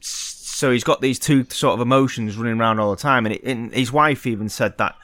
So 0.00 0.70
he's 0.70 0.84
got 0.84 1.00
these 1.00 1.18
two 1.18 1.44
sort 1.44 1.74
of 1.74 1.80
emotions 1.80 2.36
running 2.36 2.60
around 2.60 2.80
all 2.80 2.90
the 2.90 3.00
time, 3.00 3.26
and, 3.26 3.34
it, 3.34 3.42
and 3.44 3.72
his 3.72 3.92
wife 3.92 4.26
even 4.26 4.48
said 4.48 4.76
that 4.78 4.94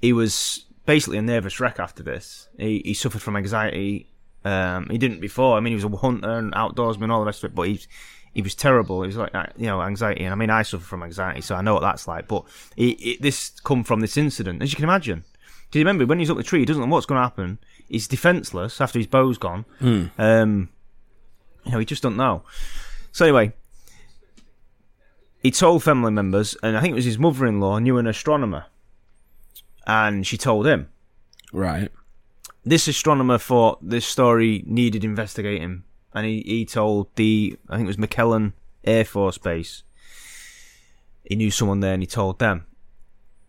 he 0.00 0.12
was 0.12 0.64
basically 0.86 1.18
a 1.18 1.22
nervous 1.22 1.60
wreck 1.60 1.78
after 1.78 2.02
this. 2.02 2.48
He 2.58 2.82
he 2.84 2.94
suffered 2.94 3.22
from 3.22 3.36
anxiety. 3.36 4.08
Um, 4.44 4.88
he 4.90 4.98
didn't 4.98 5.20
before. 5.20 5.56
I 5.56 5.60
mean, 5.60 5.72
he 5.72 5.84
was 5.84 5.84
a 5.84 5.96
hunter 5.96 6.38
and 6.38 6.52
outdoorsman, 6.54 7.10
all 7.10 7.20
the 7.20 7.26
rest 7.26 7.44
of 7.44 7.50
it, 7.50 7.54
but 7.54 7.68
he's 7.68 7.86
he 8.34 8.42
was 8.42 8.54
terrible. 8.54 9.02
He 9.02 9.08
was 9.08 9.16
like, 9.16 9.34
uh, 9.34 9.46
you 9.56 9.66
know, 9.66 9.82
anxiety. 9.82 10.24
And 10.24 10.32
I 10.32 10.36
mean, 10.36 10.50
I 10.50 10.62
suffer 10.62 10.84
from 10.84 11.02
anxiety, 11.02 11.42
so 11.42 11.54
I 11.54 11.60
know 11.60 11.74
what 11.74 11.82
that's 11.82 12.08
like. 12.08 12.28
But 12.28 12.44
he, 12.74 12.94
he, 12.98 13.18
this 13.20 13.50
come 13.60 13.84
from 13.84 14.00
this 14.00 14.16
incident, 14.16 14.62
as 14.62 14.72
you 14.72 14.76
can 14.76 14.84
imagine. 14.84 15.24
Do 15.70 15.78
you 15.78 15.84
remember 15.84 16.06
when 16.06 16.18
he's 16.18 16.30
up 16.30 16.36
the 16.36 16.42
tree? 16.42 16.60
He 16.60 16.64
doesn't 16.64 16.82
know 16.82 16.88
what's 16.88 17.06
going 17.06 17.18
to 17.18 17.22
happen. 17.22 17.58
He's 17.88 18.08
defenseless 18.08 18.80
after 18.80 18.98
his 18.98 19.06
bow's 19.06 19.38
gone. 19.38 19.64
Um, 20.18 20.68
you 21.64 21.72
know, 21.72 21.78
he 21.78 21.84
just 21.84 22.02
don't 22.02 22.16
know. 22.16 22.42
So 23.12 23.24
anyway, 23.24 23.52
he 25.42 25.50
told 25.50 25.82
family 25.82 26.12
members, 26.12 26.56
and 26.62 26.76
I 26.76 26.80
think 26.80 26.92
it 26.92 26.96
was 26.96 27.04
his 27.04 27.18
mother-in-law 27.18 27.78
knew 27.80 27.98
an 27.98 28.06
astronomer, 28.06 28.66
and 29.86 30.26
she 30.26 30.36
told 30.36 30.66
him. 30.66 30.88
Right. 31.52 31.90
This 32.64 32.86
astronomer 32.86 33.38
thought 33.38 33.78
this 33.86 34.06
story 34.06 34.62
needed 34.66 35.04
investigating, 35.04 35.82
and 36.14 36.26
he, 36.26 36.42
he 36.46 36.64
told 36.64 37.08
the 37.16 37.58
I 37.68 37.76
think 37.76 37.86
it 37.86 37.88
was 37.88 37.98
McClellan 37.98 38.54
Air 38.84 39.04
Force 39.04 39.38
Base. 39.38 39.82
He 41.24 41.36
knew 41.36 41.50
someone 41.50 41.80
there, 41.80 41.94
and 41.94 42.02
he 42.02 42.06
told 42.06 42.38
them. 42.38 42.66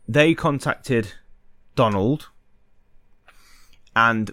They 0.08 0.34
contacted 0.34 1.13
Donald 1.76 2.30
and 3.95 4.32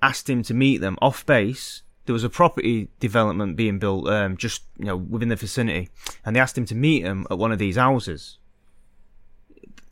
asked 0.00 0.30
him 0.30 0.42
to 0.44 0.54
meet 0.54 0.80
them 0.80 0.98
off 1.02 1.26
base. 1.26 1.82
There 2.04 2.12
was 2.12 2.24
a 2.24 2.28
property 2.28 2.88
development 2.98 3.56
being 3.56 3.78
built 3.78 4.08
um, 4.08 4.36
just 4.36 4.62
you 4.78 4.86
know 4.86 4.96
within 4.96 5.28
the 5.28 5.36
vicinity, 5.36 5.90
and 6.24 6.34
they 6.34 6.40
asked 6.40 6.58
him 6.58 6.66
to 6.66 6.74
meet 6.74 7.04
him 7.04 7.26
at 7.30 7.38
one 7.38 7.52
of 7.52 7.58
these 7.58 7.76
houses, 7.76 8.38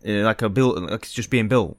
uh, 0.07 0.23
like 0.23 0.43
a 0.43 0.49
built, 0.49 0.79
like 0.79 1.03
it's 1.03 1.13
just 1.13 1.31
being 1.31 1.49
built. 1.49 1.79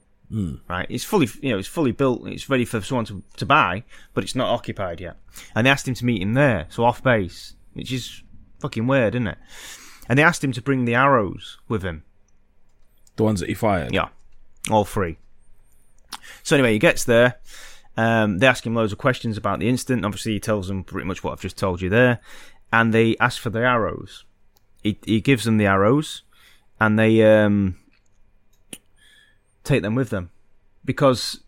Right, 0.66 0.86
it's 0.88 1.04
fully, 1.04 1.28
you 1.42 1.50
know, 1.50 1.58
it's 1.58 1.68
fully 1.68 1.92
built. 1.92 2.26
It's 2.26 2.48
ready 2.48 2.64
for 2.64 2.80
someone 2.80 3.04
to, 3.04 3.22
to 3.36 3.44
buy, 3.44 3.84
but 4.14 4.24
it's 4.24 4.34
not 4.34 4.48
occupied 4.48 4.98
yet. 4.98 5.16
And 5.54 5.66
they 5.66 5.70
asked 5.70 5.86
him 5.86 5.92
to 5.92 6.06
meet 6.06 6.22
him 6.22 6.32
there, 6.32 6.66
so 6.70 6.84
off 6.84 7.02
base, 7.02 7.54
which 7.74 7.92
is 7.92 8.22
fucking 8.58 8.86
weird, 8.86 9.14
isn't 9.14 9.26
it? 9.26 9.38
And 10.08 10.18
they 10.18 10.22
asked 10.22 10.42
him 10.42 10.52
to 10.52 10.62
bring 10.62 10.86
the 10.86 10.94
arrows 10.94 11.58
with 11.68 11.82
him. 11.82 12.04
The 13.16 13.24
ones 13.24 13.40
that 13.40 13.50
he 13.50 13.54
fired. 13.54 13.92
Yeah, 13.92 14.08
all 14.70 14.86
three. 14.86 15.18
So 16.42 16.56
anyway, 16.56 16.72
he 16.72 16.78
gets 16.78 17.04
there. 17.04 17.38
Um, 17.96 18.38
they 18.38 18.46
ask 18.46 18.64
him 18.66 18.74
loads 18.74 18.92
of 18.92 18.98
questions 18.98 19.36
about 19.36 19.58
the 19.58 19.68
incident. 19.68 20.04
Obviously, 20.04 20.32
he 20.32 20.40
tells 20.40 20.68
them 20.68 20.82
pretty 20.84 21.06
much 21.06 21.22
what 21.22 21.32
I've 21.32 21.40
just 21.42 21.58
told 21.58 21.80
you 21.82 21.90
there, 21.90 22.20
and 22.72 22.92
they 22.94 23.16
ask 23.20 23.40
for 23.40 23.50
the 23.50 23.60
arrows. 23.60 24.24
He 24.82 24.98
he 25.04 25.20
gives 25.20 25.44
them 25.44 25.58
the 25.58 25.66
arrows, 25.66 26.22
and 26.80 26.98
they 26.98 27.22
um, 27.22 27.76
take 29.64 29.82
them 29.82 29.94
with 29.94 30.10
them 30.10 30.30
because 30.84 31.40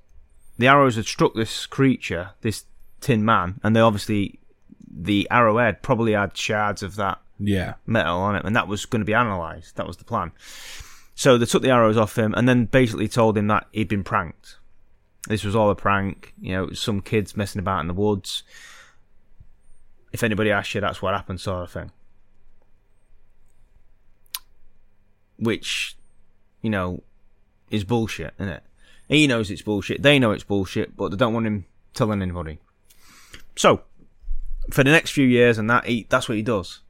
the 0.58 0.68
arrows 0.68 0.96
had 0.96 1.06
struck 1.06 1.34
this 1.34 1.66
creature, 1.66 2.30
this 2.42 2.64
tin 3.00 3.24
man, 3.24 3.60
and 3.62 3.74
they 3.74 3.80
obviously 3.80 4.38
the 4.96 5.26
arrowhead 5.30 5.82
probably 5.82 6.12
had 6.12 6.36
shards 6.36 6.82
of 6.82 6.94
that 6.96 7.18
Yeah. 7.38 7.74
metal 7.86 8.18
on 8.18 8.36
it, 8.36 8.44
and 8.44 8.54
that 8.54 8.68
was 8.68 8.86
going 8.86 9.00
to 9.00 9.06
be 9.06 9.12
analysed. 9.12 9.76
That 9.76 9.86
was 9.86 9.96
the 9.96 10.04
plan. 10.04 10.30
So 11.16 11.36
they 11.38 11.46
took 11.46 11.62
the 11.62 11.70
arrows 11.70 11.96
off 11.96 12.16
him, 12.18 12.34
and 12.34 12.48
then 12.48 12.66
basically 12.66 13.08
told 13.08 13.36
him 13.36 13.48
that 13.48 13.66
he'd 13.72 13.88
been 13.88 14.04
pranked. 14.04 14.58
This 15.28 15.44
was 15.44 15.56
all 15.56 15.70
a 15.70 15.74
prank. 15.74 16.34
You 16.40 16.52
know, 16.52 16.70
some 16.72 17.00
kids 17.00 17.36
messing 17.36 17.60
about 17.60 17.80
in 17.80 17.88
the 17.88 17.94
woods. 17.94 18.42
If 20.12 20.22
anybody 20.22 20.50
asks 20.50 20.74
you, 20.74 20.80
that's 20.80 21.02
what 21.02 21.14
happened, 21.14 21.40
sort 21.40 21.62
of 21.62 21.70
thing. 21.70 21.90
which 25.38 25.96
you 26.62 26.70
know 26.70 27.02
is 27.70 27.84
bullshit, 27.84 28.34
isn't 28.38 28.52
it? 28.52 28.62
He 29.08 29.26
knows 29.26 29.50
it's 29.50 29.62
bullshit. 29.62 30.02
They 30.02 30.18
know 30.18 30.30
it's 30.30 30.44
bullshit, 30.44 30.96
but 30.96 31.10
they 31.10 31.16
don't 31.16 31.34
want 31.34 31.46
him 31.46 31.66
telling 31.92 32.22
anybody. 32.22 32.58
So, 33.56 33.82
for 34.70 34.82
the 34.82 34.90
next 34.90 35.10
few 35.10 35.26
years, 35.26 35.58
and 35.58 35.68
that 35.68 35.86
he, 35.86 36.06
that's 36.08 36.28
what 36.28 36.36
he 36.36 36.42
does. 36.42 36.80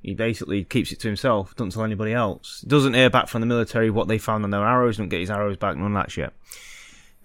He 0.00 0.14
basically 0.14 0.64
keeps 0.64 0.92
it 0.92 1.00
to 1.00 1.08
himself, 1.08 1.54
doesn't 1.56 1.72
tell 1.72 1.82
anybody 1.82 2.12
else. 2.12 2.60
Doesn't 2.60 2.94
hear 2.94 3.10
back 3.10 3.28
from 3.28 3.40
the 3.40 3.46
military 3.46 3.90
what 3.90 4.08
they 4.08 4.18
found 4.18 4.44
on 4.44 4.50
their 4.50 4.64
arrows, 4.64 4.96
don't 4.96 5.08
get 5.08 5.20
his 5.20 5.30
arrows 5.30 5.56
back, 5.56 5.76
none 5.76 5.96
of 5.96 6.02
that 6.02 6.10
shit. 6.10 6.32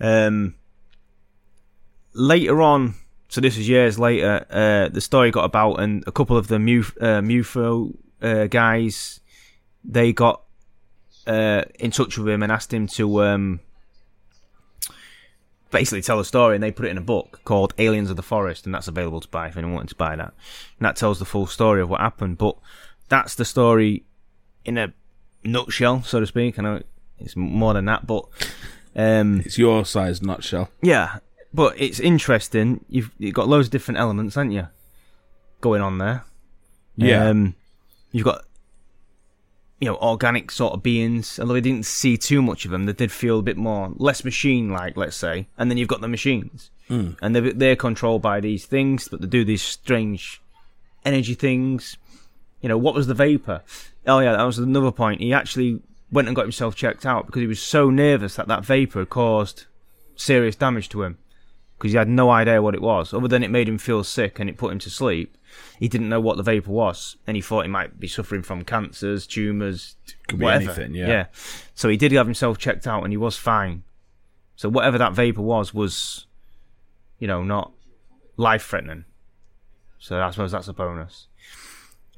Um, 0.02 0.56
later 2.14 2.62
on, 2.62 2.96
so 3.30 3.40
this 3.40 3.58
is 3.58 3.70
years 3.70 3.98
later, 3.98 4.46
uh, 4.50 4.90
the 4.90 5.00
story 5.00 5.32
got 5.32 5.46
about, 5.46 5.76
and 5.76 6.04
a 6.08 6.12
couple 6.12 6.36
of 6.36 6.48
the 6.48 6.60
Muf- 6.60 6.98
uh, 7.00 7.22
MUFO 7.22 7.96
uh, 8.22 8.48
guys, 8.48 9.20
they 9.84 10.12
got 10.12 10.42
uh, 11.28 11.64
in 11.80 11.92
touch 11.92 12.18
with 12.18 12.28
him 12.28 12.44
and 12.44 12.52
asked 12.52 12.74
him 12.74 12.88
to 12.88 13.24
um, 13.24 13.60
basically 15.70 16.02
tell 16.02 16.20
a 16.20 16.26
story, 16.26 16.56
and 16.56 16.64
they 16.64 16.72
put 16.72 16.86
it 16.86 16.90
in 16.90 16.98
a 16.98 17.02
book 17.02 17.40
called 17.46 17.74
Aliens 17.78 18.10
of 18.10 18.16
the 18.16 18.24
Forest, 18.24 18.66
and 18.66 18.74
that's 18.74 18.88
available 18.88 19.22
to 19.22 19.28
buy 19.28 19.48
if 19.48 19.56
anyone 19.56 19.76
wanted 19.76 19.90
to 19.90 19.96
buy 19.96 20.16
that. 20.16 20.34
And 20.80 20.86
that 20.86 20.96
tells 20.96 21.20
the 21.20 21.26
full 21.26 21.48
story 21.48 21.82
of 21.82 21.90
what 21.90 22.02
happened. 22.02 22.38
But 22.38 22.58
that's 23.08 23.36
the 23.36 23.46
story 23.46 24.04
in 24.66 24.78
a 24.78 24.94
nutshell, 25.44 26.04
so 26.04 26.20
to 26.20 26.26
speak. 26.26 26.58
I 26.60 26.64
know 26.64 26.82
it's 27.20 27.36
more 27.36 27.74
than 27.74 27.86
that, 27.86 28.08
but 28.08 28.26
um, 28.96 29.42
It's 29.46 29.58
your 29.58 29.86
size 29.86 30.22
nutshell. 30.22 30.70
yeah, 30.82 31.18
but 31.54 31.80
it's 31.80 32.00
interesting. 32.00 32.86
You've 32.90 33.12
you've 33.18 33.34
got 33.34 33.48
loads 33.48 33.68
of 33.68 33.72
different 33.72 34.00
elements, 34.00 34.36
haven't 34.36 34.52
you? 34.52 34.68
Going 35.60 35.82
on 35.82 35.98
there. 35.98 36.26
Yeah. 36.96 37.30
Um, 37.30 37.56
you've 38.12 38.26
got 38.26 38.46
you 39.80 39.88
know 39.88 39.98
organic 39.98 40.52
sort 40.52 40.74
of 40.74 40.84
beings. 40.84 41.40
Although 41.40 41.56
we 41.56 41.62
didn't 41.62 41.86
see 41.86 42.18
too 42.18 42.42
much 42.42 42.66
of 42.66 42.72
them, 42.72 42.86
they 42.86 42.94
did 42.94 43.12
feel 43.12 43.40
a 43.40 43.44
bit 43.44 43.58
more 43.58 43.92
less 43.98 44.24
machine-like, 44.24 44.96
let's 44.96 45.18
say. 45.18 45.48
And 45.58 45.70
then 45.70 45.78
you've 45.78 45.88
got 45.88 46.02
the 46.02 46.08
machines, 46.08 46.72
mm. 46.90 47.18
and 47.22 47.36
they're 47.36 47.54
they're 47.54 47.76
controlled 47.76 48.22
by 48.22 48.40
these 48.40 48.66
things, 48.66 49.08
but 49.08 49.22
they 49.22 49.28
do 49.28 49.44
these 49.44 49.62
strange 49.64 50.42
energy 51.04 51.34
things. 51.34 51.98
You 52.62 52.70
know, 52.70 52.78
what 52.78 52.94
was 52.94 53.08
the 53.08 53.16
vapor? 53.16 53.64
Oh 54.06 54.20
yeah, 54.20 54.34
that 54.34 54.44
was 54.44 54.60
another 54.60 54.92
point. 54.92 55.22
He 55.22 55.34
actually 55.34 55.82
went 56.12 56.28
and 56.28 56.36
got 56.36 56.44
himself 56.44 56.76
checked 56.76 57.06
out 57.06 57.26
because 57.26 57.42
he 57.42 57.48
was 57.48 57.62
so 57.62 57.90
nervous 57.90 58.36
that 58.36 58.48
that 58.48 58.66
vapor 58.66 59.06
caused 59.06 59.66
serious 60.16 60.56
damage 60.56 60.90
to 60.90 61.04
him 61.04 61.18
because 61.78 61.94
he 61.94 61.98
had 61.98 62.08
no 62.08 62.30
idea 62.30 62.62
what 62.62 62.76
it 62.76 62.82
was, 62.82 63.12
other 63.12 63.28
than 63.28 63.42
it 63.44 63.50
made 63.50 63.68
him 63.68 63.80
feel 63.80 64.04
sick 64.04 64.40
and 64.40 64.48
it 64.48 64.56
put 64.58 64.72
him 64.72 64.78
to 64.78 64.90
sleep. 64.90 65.36
He 65.80 65.88
didn't 65.88 66.10
know 66.10 66.22
what 66.22 66.38
the 66.38 66.44
vapor 66.44 66.70
was, 66.70 67.18
and 67.26 67.36
he 67.36 67.42
thought 67.42 67.64
he 67.66 67.72
might 67.72 68.00
be 68.00 68.08
suffering 68.08 68.44
from 68.44 68.64
cancers, 68.64 69.26
tumors, 69.26 69.96
Could 70.28 70.38
be 70.38 70.46
whatever. 70.46 70.66
anything, 70.72 70.94
yeah. 70.94 71.26
So 71.74 71.90
he 71.90 71.98
did 71.98 72.12
have 72.12 72.28
himself 72.28 72.60
checked 72.60 72.86
out, 72.86 73.04
and 73.04 73.12
he 73.12 73.18
was 73.18 73.36
fine. 73.36 73.84
So 74.56 74.70
whatever 74.70 75.00
that 75.00 75.14
vapor 75.14 75.42
was 75.42 75.74
was, 75.74 76.28
you 77.18 77.28
know, 77.28 77.44
not 77.44 77.72
life 78.38 78.64
threatening. 78.64 79.06
So 79.98 80.22
I 80.22 80.30
suppose 80.30 80.52
that's 80.52 80.68
a 80.68 80.74
bonus. 80.74 81.28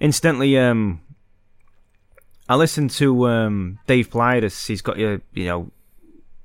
Incidentally, 0.01 0.57
um, 0.57 1.01
I 2.49 2.55
listened 2.55 2.91
to 2.91 3.27
um, 3.29 3.79
Dave 3.87 4.09
Pliadis. 4.09 4.67
He's 4.67 4.81
got 4.81 4.97
your, 4.97 5.21
you 5.33 5.45
know, 5.45 5.71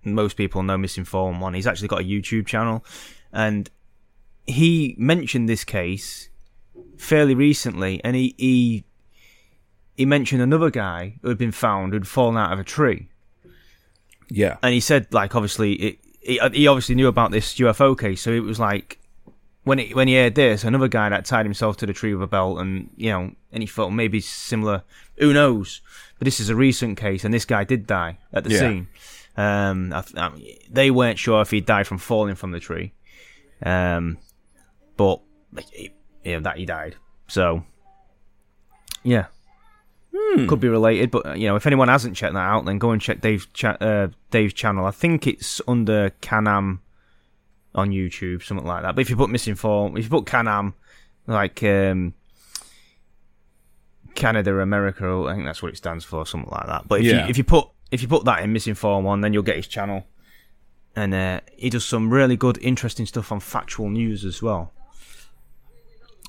most 0.04 0.36
people 0.36 0.62
know 0.62 0.78
Misinformed 0.78 1.40
One. 1.40 1.54
He's 1.54 1.66
actually 1.66 1.88
got 1.88 2.00
a 2.00 2.04
YouTube 2.04 2.46
channel, 2.46 2.84
and 3.32 3.68
he 4.46 4.94
mentioned 4.98 5.48
this 5.48 5.64
case 5.64 6.28
fairly 6.96 7.34
recently, 7.34 8.00
and 8.04 8.14
he 8.16 8.34
he, 8.38 8.84
he 9.96 10.06
mentioned 10.06 10.40
another 10.40 10.70
guy 10.70 11.18
who 11.22 11.28
had 11.28 11.38
been 11.38 11.52
found 11.52 11.92
who'd 11.92 12.06
fallen 12.06 12.36
out 12.36 12.52
of 12.52 12.58
a 12.60 12.64
tree, 12.64 13.08
Yeah. 14.30 14.56
and 14.62 14.72
he 14.72 14.80
said 14.80 15.12
like 15.12 15.34
obviously 15.34 15.72
it, 15.74 15.98
he, 16.20 16.40
he 16.52 16.66
obviously 16.68 16.94
knew 16.94 17.08
about 17.08 17.32
this 17.32 17.54
UFO 17.56 17.98
case, 17.98 18.20
so 18.22 18.30
it 18.30 18.40
was 18.40 18.60
like 18.60 18.97
when 19.68 19.78
it, 19.78 19.94
when 19.94 20.08
he 20.08 20.14
heard 20.16 20.34
this, 20.34 20.64
another 20.64 20.88
guy 20.88 21.08
that 21.10 21.24
tied 21.24 21.46
himself 21.46 21.76
to 21.78 21.86
the 21.86 21.92
tree 21.92 22.14
with 22.14 22.22
a 22.24 22.26
belt, 22.26 22.58
and 22.58 22.90
you 22.96 23.10
know, 23.10 23.30
and 23.52 23.62
he 23.62 23.66
thought 23.66 23.90
maybe 23.90 24.20
similar. 24.20 24.82
Who 25.18 25.32
knows? 25.32 25.80
But 26.18 26.24
this 26.24 26.40
is 26.40 26.48
a 26.48 26.56
recent 26.56 26.98
case, 26.98 27.24
and 27.24 27.32
this 27.32 27.44
guy 27.44 27.64
did 27.64 27.86
die 27.86 28.18
at 28.32 28.44
the 28.44 28.50
Yeah. 28.50 28.58
scene. 28.58 28.88
Um, 29.36 29.92
I, 29.92 30.02
I, 30.16 30.30
they 30.70 30.90
weren't 30.90 31.18
sure 31.18 31.40
if 31.42 31.50
he 31.50 31.60
died 31.60 31.86
from 31.86 31.98
falling 31.98 32.34
from 32.34 32.50
the 32.50 32.58
tree, 32.60 32.92
um, 33.62 34.18
but 34.96 35.20
he- 35.72 35.92
yeah, 36.24 36.40
that 36.40 36.56
he 36.56 36.66
died. 36.66 36.96
So, 37.28 37.64
yeah, 39.04 39.26
could 40.48 40.60
be 40.60 40.68
related. 40.68 41.10
But 41.10 41.38
you 41.38 41.46
know, 41.46 41.56
if 41.56 41.66
anyone 41.66 41.88
hasn't 41.88 42.16
checked 42.16 42.34
that 42.34 42.40
out, 42.40 42.64
then 42.64 42.78
go 42.78 42.90
and 42.90 43.00
check 43.00 43.20
cha- 43.52 43.76
uh, 43.80 44.08
Dave's 44.30 44.54
channel. 44.54 44.84
I 44.86 44.90
think 44.90 45.26
it's 45.26 45.60
under 45.68 46.10
Canam 46.20 46.80
on 47.78 47.90
YouTube, 47.90 48.42
something 48.42 48.66
like 48.66 48.82
that. 48.82 48.94
But 48.94 49.00
if 49.02 49.10
you 49.10 49.16
put 49.16 49.30
misinformed, 49.30 49.96
if 49.98 50.04
you 50.04 50.10
put 50.10 50.24
Canam, 50.26 50.74
like 51.26 51.62
um, 51.62 52.14
Canada 54.14 54.58
America, 54.60 55.24
I 55.28 55.34
think 55.34 55.46
that's 55.46 55.62
what 55.62 55.72
it 55.72 55.76
stands 55.76 56.04
for, 56.04 56.26
something 56.26 56.50
like 56.50 56.66
that. 56.66 56.88
But 56.88 57.00
if 57.00 57.06
Yeah. 57.06 57.24
you 57.24 57.30
if 57.30 57.38
you 57.38 57.44
put 57.44 57.68
if 57.90 58.02
you 58.02 58.08
put 58.08 58.24
that 58.24 58.42
in 58.42 58.52
misinformed 58.52 59.06
one, 59.06 59.20
then 59.20 59.32
you'll 59.32 59.42
get 59.42 59.56
his 59.56 59.66
channel, 59.66 60.06
and 60.96 61.14
uh, 61.14 61.40
he 61.56 61.70
does 61.70 61.84
some 61.86 62.10
really 62.10 62.36
good, 62.36 62.58
interesting 62.58 63.06
stuff 63.06 63.30
on 63.32 63.40
factual 63.40 63.88
news 63.90 64.24
as 64.24 64.42
well. 64.42 64.72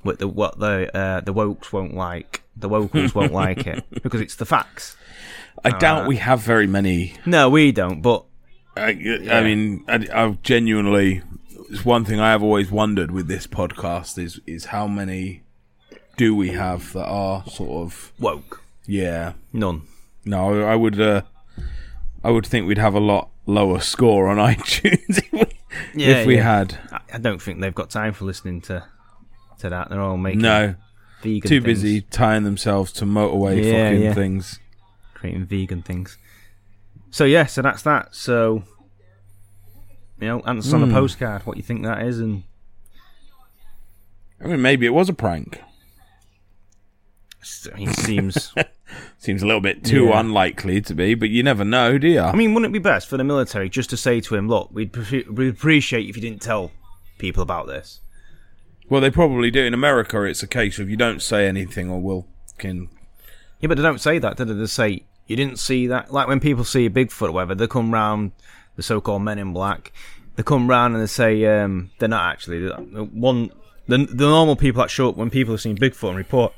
What 0.03 0.19
the 0.19 0.27
what 0.27 0.59
the 0.59 0.95
uh, 0.95 1.21
the 1.21 1.33
wokes 1.33 1.73
won't 1.73 1.93
like, 1.95 2.43
the 2.55 2.69
wokals 2.69 3.13
won't 3.13 3.33
like 3.43 3.65
it 3.67 3.83
because 4.03 4.21
it's 4.21 4.35
the 4.35 4.45
facts. 4.45 4.95
I 5.65 5.71
doubt 5.77 6.07
we 6.07 6.15
have 6.17 6.39
very 6.41 6.67
many. 6.67 7.15
No, 7.25 7.49
we 7.49 7.73
don't. 7.73 8.01
But 8.01 8.23
I, 8.77 8.91
I 9.29 9.41
mean, 9.43 9.83
I, 9.89 10.07
I 10.13 10.37
genuinely. 10.41 11.21
It's 11.69 11.85
one 11.85 12.03
thing 12.05 12.19
I 12.19 12.31
have 12.31 12.41
always 12.43 12.71
wondered 12.71 13.11
with 13.11 13.27
this 13.27 13.45
podcast 13.47 14.17
is 14.17 14.39
is 14.47 14.65
how 14.65 14.87
many 14.87 15.43
do 16.17 16.35
we 16.35 16.49
have 16.49 16.93
that 16.93 17.05
are 17.05 17.43
sort 17.47 17.69
of 17.85 18.11
woke, 18.19 18.61
yeah. 18.85 19.33
none. 19.53 19.83
No, 20.25 20.63
I 20.63 20.75
would. 20.75 20.99
Uh, 20.99 21.21
I 22.23 22.31
would 22.31 22.45
think 22.45 22.67
we'd 22.67 22.77
have 22.77 22.95
a 22.95 22.99
lot 22.99 23.29
lower 23.45 23.79
score 23.79 24.27
on 24.27 24.37
iTunes 24.53 25.17
if 25.19 25.31
we, 25.31 25.45
Yeah, 25.95 26.17
if 26.17 26.27
we 26.27 26.35
yeah. 26.35 26.43
had. 26.59 26.77
I, 27.13 27.17
don't 27.19 27.41
think 27.41 27.61
they've 27.61 27.73
got 27.73 27.89
time 27.89 28.13
for 28.13 28.25
listening 28.25 28.61
to 28.61 28.83
to 29.59 29.69
that. 29.69 29.89
They're 29.89 30.01
all 30.01 30.17
making 30.17 30.41
No, 30.41 30.75
vegan 31.21 31.47
too 31.49 31.61
things, 31.61 31.81
busy 31.81 32.01
tying 32.01 32.43
themselves 32.43 32.91
to 32.93 33.05
motorway 33.05 33.63
Yeah, 33.63 33.89
fucking 33.91 34.13
things. 34.15 34.59
creating 35.13 35.45
vegan 35.45 35.83
things. 35.83 36.17
So 37.11 37.23
yeah, 37.25 37.45
so 37.45 37.61
that's 37.61 37.83
that. 37.83 38.13
So 38.13 38.63
you 40.19 40.27
know, 40.27 40.39
answer 40.41 40.75
Hmm. 40.77 40.83
on 40.83 40.89
a 40.89 40.93
postcard 40.93 41.45
what 41.45 41.57
you 41.57 41.63
think 41.63 41.83
that 41.83 42.01
is, 42.03 42.19
and 42.19 42.43
I 44.43 44.47
mean, 44.47 44.61
maybe 44.61 44.85
it 44.85 44.93
was 44.93 45.09
a 45.09 45.13
prank. 45.13 45.61
It 47.77 47.95
seems. 47.95 48.53
Seems 49.19 49.43
a 49.43 49.45
little 49.45 49.61
bit 49.61 49.83
too 49.83 50.05
Yeah. 50.05 50.19
unlikely 50.21 50.81
to 50.81 50.95
be, 50.95 51.13
but 51.13 51.29
you 51.29 51.43
never 51.43 51.63
know, 51.63 51.97
do 51.99 52.07
you? 52.07 52.21
I 52.21 52.33
mean, 52.35 52.53
wouldn't 52.53 52.71
it 52.71 52.73
be 52.73 52.79
best 52.81 53.07
for 53.07 53.17
the 53.17 53.23
military 53.23 53.69
just 53.69 53.89
to 53.91 53.97
say 53.97 54.19
to 54.21 54.35
him, 54.35 54.47
"Look, 54.47 54.69
we'd, 54.71 54.91
pre- 54.91 55.25
we'd 55.29 55.49
appreciate 55.49 56.09
if 56.09 56.15
you 56.15 56.21
didn't 56.21 56.41
tell 56.41 56.71
people 57.19 57.43
about 57.43 57.67
this." 57.67 57.99
well, 58.89 58.99
they 59.01 59.11
probably 59.11 59.51
do. 59.51 59.63
In 59.63 59.73
America, 59.75 60.23
it's 60.23 60.41
a 60.41 60.47
case 60.47 60.79
of 60.79 60.89
you 60.89 60.97
don't 60.97 61.21
say 61.21 61.47
anything 61.47 61.89
or 61.91 62.01
we'll 62.01 62.25
can. 62.57 62.89
Yeah, 63.59 63.67
but 63.67 63.77
they 63.77 63.83
don't 63.83 64.01
say 64.01 64.17
that, 64.17 64.37
do 64.37 64.45
they? 64.45 64.53
They 64.55 64.65
say 64.65 65.03
you 65.27 65.35
didn't 65.35 65.59
see 65.59 65.85
that. 65.87 66.11
Like 66.11 66.27
when 66.27 66.39
people 66.39 66.63
see 66.63 66.87
a 66.87 66.89
Bigfoot 66.89 67.29
or 67.29 67.31
whatever, 67.33 67.53
they 67.53 67.67
come 67.67 67.93
round 67.93 68.31
the 68.79 68.83
so-called 68.83 69.21
Men 69.21 69.37
in 69.37 69.51
Black. 69.51 69.91
They 70.37 70.43
come 70.43 70.69
round 70.69 70.93
and 70.93 71.03
they 71.03 71.07
say 71.07 71.43
um, 71.45 71.91
they're 71.99 72.07
not 72.07 72.31
actually 72.31 72.59
the 72.59 72.75
one. 73.11 73.51
The, 73.87 73.97
the 73.97 74.25
normal 74.25 74.55
people 74.55 74.81
that 74.81 74.89
show 74.89 75.09
up 75.09 75.17
when 75.17 75.29
people 75.29 75.53
have 75.53 75.59
seen 75.59 75.77
Bigfoot 75.77 76.09
and 76.09 76.17
report 76.17 76.53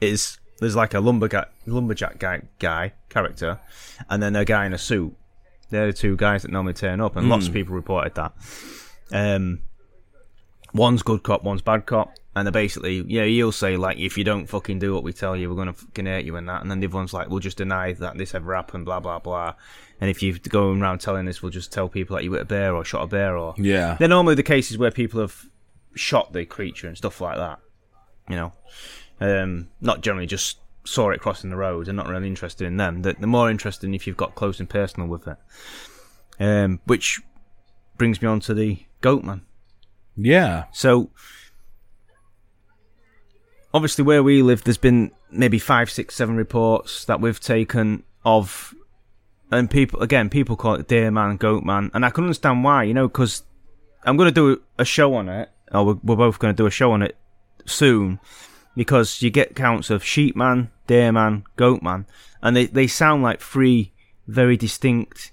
is 0.00 0.38
there's 0.58 0.74
like 0.74 0.94
a 0.94 1.00
lumberjack 1.00 1.52
lumberjack 1.66 2.18
guy 2.18 2.42
guy 2.58 2.92
character, 3.08 3.60
and 4.08 4.20
then 4.20 4.34
a 4.34 4.44
guy 4.44 4.66
in 4.66 4.74
a 4.74 4.78
suit. 4.78 5.14
They're 5.70 5.86
the 5.86 5.92
two 5.92 6.16
guys 6.16 6.42
that 6.42 6.50
normally 6.50 6.74
turn 6.74 7.00
up, 7.00 7.14
and 7.14 7.28
lots 7.28 7.46
of 7.46 7.52
people 7.52 7.76
reported 7.76 8.16
that. 8.16 8.32
Um, 9.12 9.60
one's 10.74 11.04
good 11.04 11.22
cop, 11.22 11.44
one's 11.44 11.62
bad 11.62 11.86
cop, 11.86 12.14
and 12.40 12.46
they're 12.46 12.52
basically, 12.52 13.04
yeah, 13.06 13.24
he'll 13.24 13.52
say 13.52 13.76
like, 13.76 13.98
if 13.98 14.16
you 14.18 14.24
don't 14.24 14.46
fucking 14.46 14.78
do 14.78 14.92
what 14.94 15.02
we 15.04 15.12
tell 15.12 15.36
you, 15.36 15.48
we're 15.50 15.56
gonna 15.56 15.72
fucking 15.72 16.06
hurt 16.06 16.24
you 16.24 16.36
and 16.36 16.48
that, 16.48 16.62
and 16.62 16.70
then 16.70 16.80
the 16.80 16.86
other 16.86 16.96
one's 16.96 17.12
like, 17.12 17.28
we'll 17.28 17.38
just 17.38 17.58
deny 17.58 17.92
that 17.92 18.16
this 18.18 18.34
ever 18.34 18.54
happened, 18.54 18.84
blah 18.86 18.98
blah 19.00 19.18
blah, 19.18 19.54
and 20.00 20.10
if 20.10 20.22
you 20.22 20.38
go 20.38 20.72
around 20.72 21.00
telling 21.00 21.26
this, 21.26 21.42
we'll 21.42 21.50
just 21.52 21.72
tell 21.72 21.88
people 21.88 22.16
that 22.16 22.24
you 22.24 22.32
hit 22.32 22.42
a 22.42 22.46
bear 22.46 22.74
or 22.74 22.84
shot 22.84 23.02
a 23.02 23.06
bear 23.06 23.36
or 23.36 23.54
Yeah. 23.58 23.96
they're 23.98 24.08
normally 24.08 24.34
the 24.34 24.42
cases 24.42 24.78
where 24.78 24.90
people 24.90 25.20
have 25.20 25.46
shot 25.94 26.32
the 26.32 26.44
creature 26.44 26.88
and 26.88 26.96
stuff 26.96 27.20
like 27.20 27.36
that, 27.36 27.58
you 28.28 28.36
know, 28.36 28.52
um, 29.20 29.68
not 29.80 30.00
generally 30.00 30.26
just 30.26 30.58
saw 30.84 31.10
it 31.10 31.20
crossing 31.20 31.50
the 31.50 31.56
road. 31.56 31.86
They're 31.86 31.94
not 31.94 32.08
really 32.08 32.26
interested 32.26 32.66
in 32.66 32.78
them. 32.78 33.02
They're, 33.02 33.12
they're 33.12 33.26
more 33.28 33.50
interesting 33.50 33.92
if 33.94 34.06
you've 34.06 34.16
got 34.16 34.34
close 34.34 34.58
and 34.60 34.68
personal 34.68 35.08
with 35.08 35.28
it. 35.28 35.36
Um, 36.38 36.80
which 36.86 37.20
brings 37.98 38.22
me 38.22 38.28
on 38.28 38.40
to 38.40 38.54
the 38.54 38.78
goat 39.02 39.22
man. 39.22 39.42
Yeah. 40.16 40.64
So, 40.72 41.10
obviously, 43.72 44.04
where 44.04 44.22
we 44.22 44.42
live, 44.42 44.64
there's 44.64 44.78
been 44.78 45.10
maybe 45.30 45.58
five, 45.58 45.90
six, 45.90 46.14
seven 46.14 46.36
reports 46.36 47.04
that 47.06 47.20
we've 47.20 47.40
taken 47.40 48.02
of, 48.24 48.74
and 49.50 49.70
people 49.70 50.00
again, 50.00 50.28
people 50.30 50.56
call 50.56 50.74
it 50.74 50.88
deer 50.88 51.10
man, 51.10 51.36
goat 51.36 51.64
man, 51.64 51.90
and 51.94 52.04
I 52.04 52.10
can 52.10 52.24
understand 52.24 52.64
why. 52.64 52.84
You 52.84 52.94
know, 52.94 53.08
because 53.08 53.42
I'm 54.04 54.16
going 54.16 54.32
to 54.32 54.56
do 54.56 54.62
a 54.78 54.84
show 54.84 55.14
on 55.14 55.28
it, 55.28 55.50
or 55.72 55.84
we're, 55.84 55.98
we're 56.02 56.16
both 56.16 56.38
going 56.38 56.54
to 56.54 56.62
do 56.62 56.66
a 56.66 56.70
show 56.70 56.92
on 56.92 57.02
it 57.02 57.16
soon, 57.66 58.20
because 58.76 59.22
you 59.22 59.30
get 59.30 59.54
counts 59.56 59.90
of 59.90 60.04
sheep 60.04 60.36
man, 60.36 60.70
deer 60.86 61.12
man, 61.12 61.44
goat 61.56 61.82
man, 61.82 62.06
and 62.42 62.56
they 62.56 62.66
they 62.66 62.86
sound 62.86 63.22
like 63.22 63.40
three 63.40 63.92
very 64.26 64.56
distinct, 64.56 65.32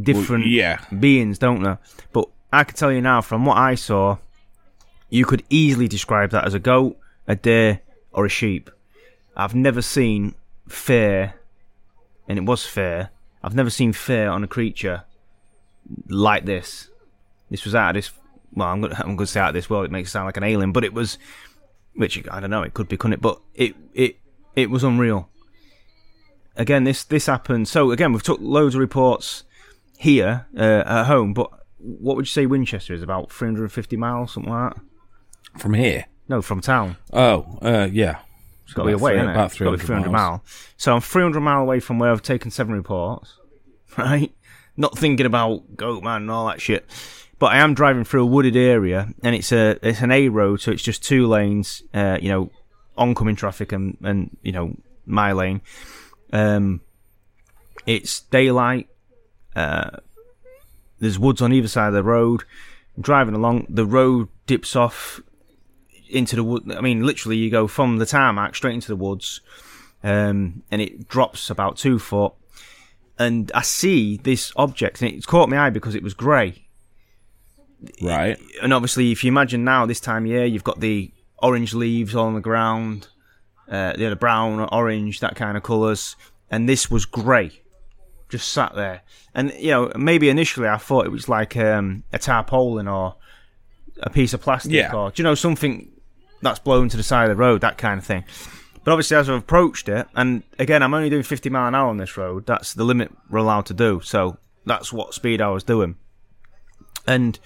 different 0.00 0.44
Well, 0.44 0.52
yeah. 0.52 0.84
beings, 0.98 1.38
don't 1.38 1.62
they? 1.62 1.76
But 2.12 2.28
I 2.52 2.64
can 2.64 2.76
tell 2.76 2.92
you 2.92 3.00
now, 3.00 3.20
from 3.20 3.44
what 3.44 3.56
I 3.56 3.74
saw, 3.74 4.18
you 5.10 5.24
could 5.24 5.42
easily 5.50 5.88
describe 5.88 6.30
that 6.30 6.44
as 6.46 6.54
a 6.54 6.58
goat, 6.60 6.96
a 7.26 7.36
deer, 7.36 7.80
or 8.12 8.26
a 8.26 8.28
sheep. 8.28 8.70
I've 9.36 9.54
never 9.54 9.82
seen 9.82 10.34
fear, 10.68 11.34
and 12.28 12.38
it 12.38 12.44
was 12.44 12.66
fear. 12.66 13.10
I've 13.42 13.54
never 13.54 13.70
seen 13.70 13.92
fear 13.92 14.28
on 14.28 14.44
a 14.44 14.46
creature 14.46 15.04
like 16.08 16.44
this. 16.44 16.88
This 17.50 17.64
was 17.64 17.74
out 17.74 17.90
of 17.90 17.94
this. 17.94 18.10
Well, 18.54 18.68
I'm 18.68 18.80
gonna 18.80 18.96
I'm 18.98 19.16
gonna 19.16 19.26
say 19.26 19.40
out 19.40 19.48
of 19.48 19.54
this 19.54 19.70
world. 19.70 19.86
It 19.86 19.90
makes 19.90 20.08
it 20.08 20.12
sound 20.12 20.26
like 20.26 20.36
an 20.36 20.44
alien, 20.44 20.72
but 20.72 20.84
it 20.84 20.92
was, 20.92 21.18
which 21.94 22.22
I 22.30 22.40
don't 22.40 22.50
know. 22.50 22.62
It 22.62 22.74
could 22.74 22.88
be, 22.88 22.96
couldn't 22.96 23.14
it? 23.14 23.20
But 23.20 23.40
it 23.54 23.74
it 23.94 24.16
it 24.54 24.70
was 24.70 24.84
unreal. 24.84 25.28
Again, 26.56 26.84
this 26.84 27.04
this 27.04 27.26
happened. 27.26 27.68
So 27.68 27.90
again, 27.90 28.12
we've 28.12 28.22
took 28.22 28.40
loads 28.40 28.74
of 28.74 28.80
reports 28.80 29.44
here 29.98 30.46
uh, 30.56 30.82
at 30.86 31.04
home, 31.04 31.32
but 31.32 31.50
what 31.78 32.16
would 32.16 32.26
you 32.26 32.30
say 32.30 32.46
Winchester 32.46 32.94
is 32.94 33.02
about 33.02 33.32
350 33.32 33.96
miles, 33.96 34.32
something 34.32 34.52
like 34.52 34.74
that? 34.74 35.60
From 35.60 35.74
here. 35.74 36.06
No, 36.28 36.42
from 36.42 36.60
town. 36.60 36.96
Oh, 37.12 37.58
uh, 37.62 37.88
yeah. 37.92 38.18
It's 38.64 38.72
got 38.74 38.84
to 38.84 38.88
be 38.88 38.92
away, 38.94 39.16
isn't 39.16 39.28
it? 39.28 39.32
About 39.32 39.50
It's 39.50 39.58
got 39.58 39.70
to 39.72 39.76
be 39.76 39.84
300 39.84 40.04
300 40.04 40.10
miles. 40.10 40.30
mile. 40.30 40.44
So 40.76 40.94
I'm 40.94 41.00
300 41.00 41.40
mile 41.40 41.60
away 41.60 41.80
from 41.80 41.98
where 41.98 42.10
I've 42.10 42.22
taken 42.22 42.50
seven 42.50 42.74
reports, 42.74 43.34
right? 43.98 44.32
Not 44.76 44.96
thinking 44.96 45.26
about 45.26 45.76
goat 45.76 46.02
man 46.02 46.22
and 46.22 46.30
all 46.30 46.46
that 46.46 46.60
shit. 46.60 46.88
But 47.38 47.52
I 47.52 47.58
am 47.58 47.74
driving 47.74 48.04
through 48.04 48.22
a 48.22 48.26
wooded 48.26 48.56
area, 48.56 49.08
and 49.22 49.34
it's 49.34 49.50
a 49.52 49.76
it's 49.82 50.00
an 50.00 50.12
A 50.12 50.28
road, 50.28 50.60
so 50.60 50.70
it's 50.70 50.82
just 50.82 51.02
two 51.02 51.26
lanes. 51.26 51.82
Uh, 51.92 52.16
you 52.22 52.28
know, 52.28 52.50
oncoming 52.96 53.34
traffic 53.36 53.72
and 53.72 53.96
and 54.02 54.34
you 54.42 54.52
know 54.52 54.76
my 55.04 55.32
lane. 55.32 55.60
Um, 56.32 56.80
it's 57.84 58.20
daylight. 58.20 58.88
Uh, 59.56 59.90
there's 61.00 61.18
woods 61.18 61.42
on 61.42 61.52
either 61.52 61.66
side 61.68 61.88
of 61.88 61.94
the 61.94 62.04
road. 62.04 62.44
I'm 62.96 63.02
driving 63.02 63.34
along, 63.34 63.66
the 63.68 63.84
road 63.86 64.28
dips 64.46 64.76
off 64.76 65.20
into 66.12 66.36
the 66.36 66.44
wood. 66.44 66.70
I 66.72 66.80
mean, 66.80 67.04
literally, 67.04 67.36
you 67.36 67.50
go 67.50 67.66
from 67.66 67.98
the 67.98 68.06
tarmac 68.06 68.54
straight 68.54 68.74
into 68.74 68.88
the 68.88 68.96
woods, 68.96 69.40
um, 70.02 70.62
and 70.70 70.80
it 70.82 71.08
drops 71.08 71.50
about 71.50 71.76
two 71.76 71.98
foot. 71.98 72.32
And 73.18 73.52
I 73.54 73.62
see 73.62 74.16
this 74.16 74.52
object, 74.56 75.02
and 75.02 75.12
it's 75.12 75.26
caught 75.26 75.48
my 75.48 75.58
eye 75.58 75.70
because 75.70 75.94
it 75.94 76.02
was 76.02 76.14
grey. 76.14 76.66
Right. 78.00 78.38
And 78.62 78.72
obviously, 78.72 79.12
if 79.12 79.24
you 79.24 79.28
imagine 79.28 79.64
now, 79.64 79.86
this 79.86 80.00
time 80.00 80.24
of 80.24 80.30
year, 80.30 80.44
you've 80.44 80.64
got 80.64 80.80
the 80.80 81.12
orange 81.38 81.74
leaves 81.74 82.14
all 82.14 82.26
on 82.26 82.34
the 82.34 82.40
ground, 82.40 83.08
uh, 83.68 83.94
the 83.96 84.06
other 84.06 84.16
brown, 84.16 84.60
orange, 84.72 85.20
that 85.20 85.34
kind 85.36 85.56
of 85.56 85.62
colours, 85.62 86.16
and 86.50 86.68
this 86.68 86.90
was 86.90 87.04
grey, 87.04 87.50
just 88.28 88.52
sat 88.52 88.74
there. 88.74 89.02
And 89.34 89.52
you 89.58 89.70
know, 89.70 89.92
maybe 89.96 90.28
initially 90.28 90.68
I 90.68 90.76
thought 90.78 91.06
it 91.06 91.10
was 91.10 91.28
like 91.28 91.56
um, 91.56 92.04
a 92.12 92.18
tarpaulin 92.18 92.86
or 92.86 93.16
a 94.00 94.10
piece 94.10 94.32
of 94.32 94.40
plastic, 94.40 94.72
Yeah. 94.72 94.92
or 94.94 95.10
do 95.10 95.22
you 95.22 95.24
know 95.24 95.34
something 95.34 95.90
that's 96.42 96.58
blown 96.58 96.88
to 96.90 96.96
the 96.96 97.02
side 97.02 97.30
of 97.30 97.36
the 97.36 97.40
road, 97.40 97.60
that 97.62 97.78
kind 97.78 97.98
of 97.98 98.04
thing. 98.04 98.24
But 98.84 98.92
obviously, 98.92 99.16
as 99.16 99.30
I've 99.30 99.36
approached 99.36 99.88
it, 99.88 100.08
and 100.14 100.42
again, 100.58 100.82
I'm 100.82 100.92
only 100.92 101.08
doing 101.08 101.22
50 101.22 101.48
mile 101.50 101.68
an 101.68 101.74
hour 101.74 101.88
on 101.88 101.98
this 101.98 102.16
road. 102.16 102.46
That's 102.46 102.74
the 102.74 102.84
limit 102.84 103.12
we're 103.30 103.38
allowed 103.38 103.66
to 103.66 103.74
do. 103.74 104.00
So 104.02 104.38
that's 104.66 104.92
what 104.92 105.14
speed 105.14 105.40
I 105.40 105.50
was 105.50 105.62
doing. 105.62 105.96
And 107.06 107.38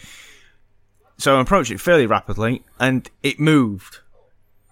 so 1.18 1.36
I 1.36 1.40
approached 1.40 1.70
it 1.70 1.80
fairly 1.80 2.06
rapidly, 2.06 2.64
and 2.78 3.08
it 3.22 3.38
moved. 3.38 4.00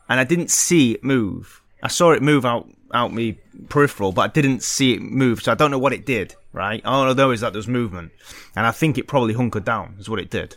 And 0.08 0.20
I 0.20 0.24
didn't 0.24 0.50
see 0.50 0.92
it 0.92 1.04
move. 1.04 1.62
I 1.82 1.88
saw 1.88 2.12
it 2.12 2.22
move 2.22 2.44
out 2.44 2.68
out 2.92 3.12
me 3.12 3.38
peripheral, 3.68 4.12
but 4.12 4.22
I 4.22 4.28
didn't 4.28 4.62
see 4.62 4.94
it 4.94 5.02
move. 5.02 5.42
So 5.42 5.52
I 5.52 5.54
don't 5.56 5.70
know 5.70 5.78
what 5.78 5.92
it 5.92 6.06
did. 6.06 6.36
Right? 6.52 6.84
All 6.84 7.02
I 7.02 7.12
know 7.12 7.32
is 7.32 7.40
that 7.40 7.52
there 7.52 7.58
was 7.58 7.66
movement, 7.66 8.12
and 8.54 8.64
I 8.64 8.70
think 8.70 8.96
it 8.96 9.08
probably 9.08 9.34
hunkered 9.34 9.64
down. 9.64 9.96
Is 9.98 10.08
what 10.08 10.20
it 10.20 10.30
did. 10.30 10.56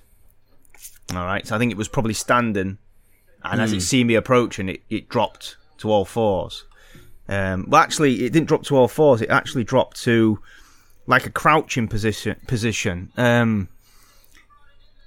All 1.16 1.26
right. 1.26 1.46
So 1.46 1.56
I 1.56 1.60
think 1.60 1.72
it 1.72 1.78
was 1.78 1.88
probably 1.88 2.14
standing, 2.14 2.78
and 3.52 3.62
as 3.62 3.74
it 3.74 3.82
seen 3.82 4.08
me 4.08 4.16
approaching, 4.16 4.70
it, 4.70 4.82
it 4.90 5.10
dropped 5.10 5.58
to 5.80 5.92
all 5.92 6.06
fours. 6.06 6.66
Um, 7.30 7.66
well, 7.68 7.82
actually, 7.82 8.26
it 8.26 8.32
didn't 8.32 8.48
drop 8.48 8.64
to 8.64 8.78
all 8.78 8.88
fours. 8.88 9.22
It 9.22 9.30
actually 9.30 9.64
dropped 9.64 10.02
to 10.04 10.40
like 11.06 11.26
a 11.26 11.30
crouching 11.30 11.88
position. 11.88 12.40
Position. 12.48 13.12
Um, 13.18 13.68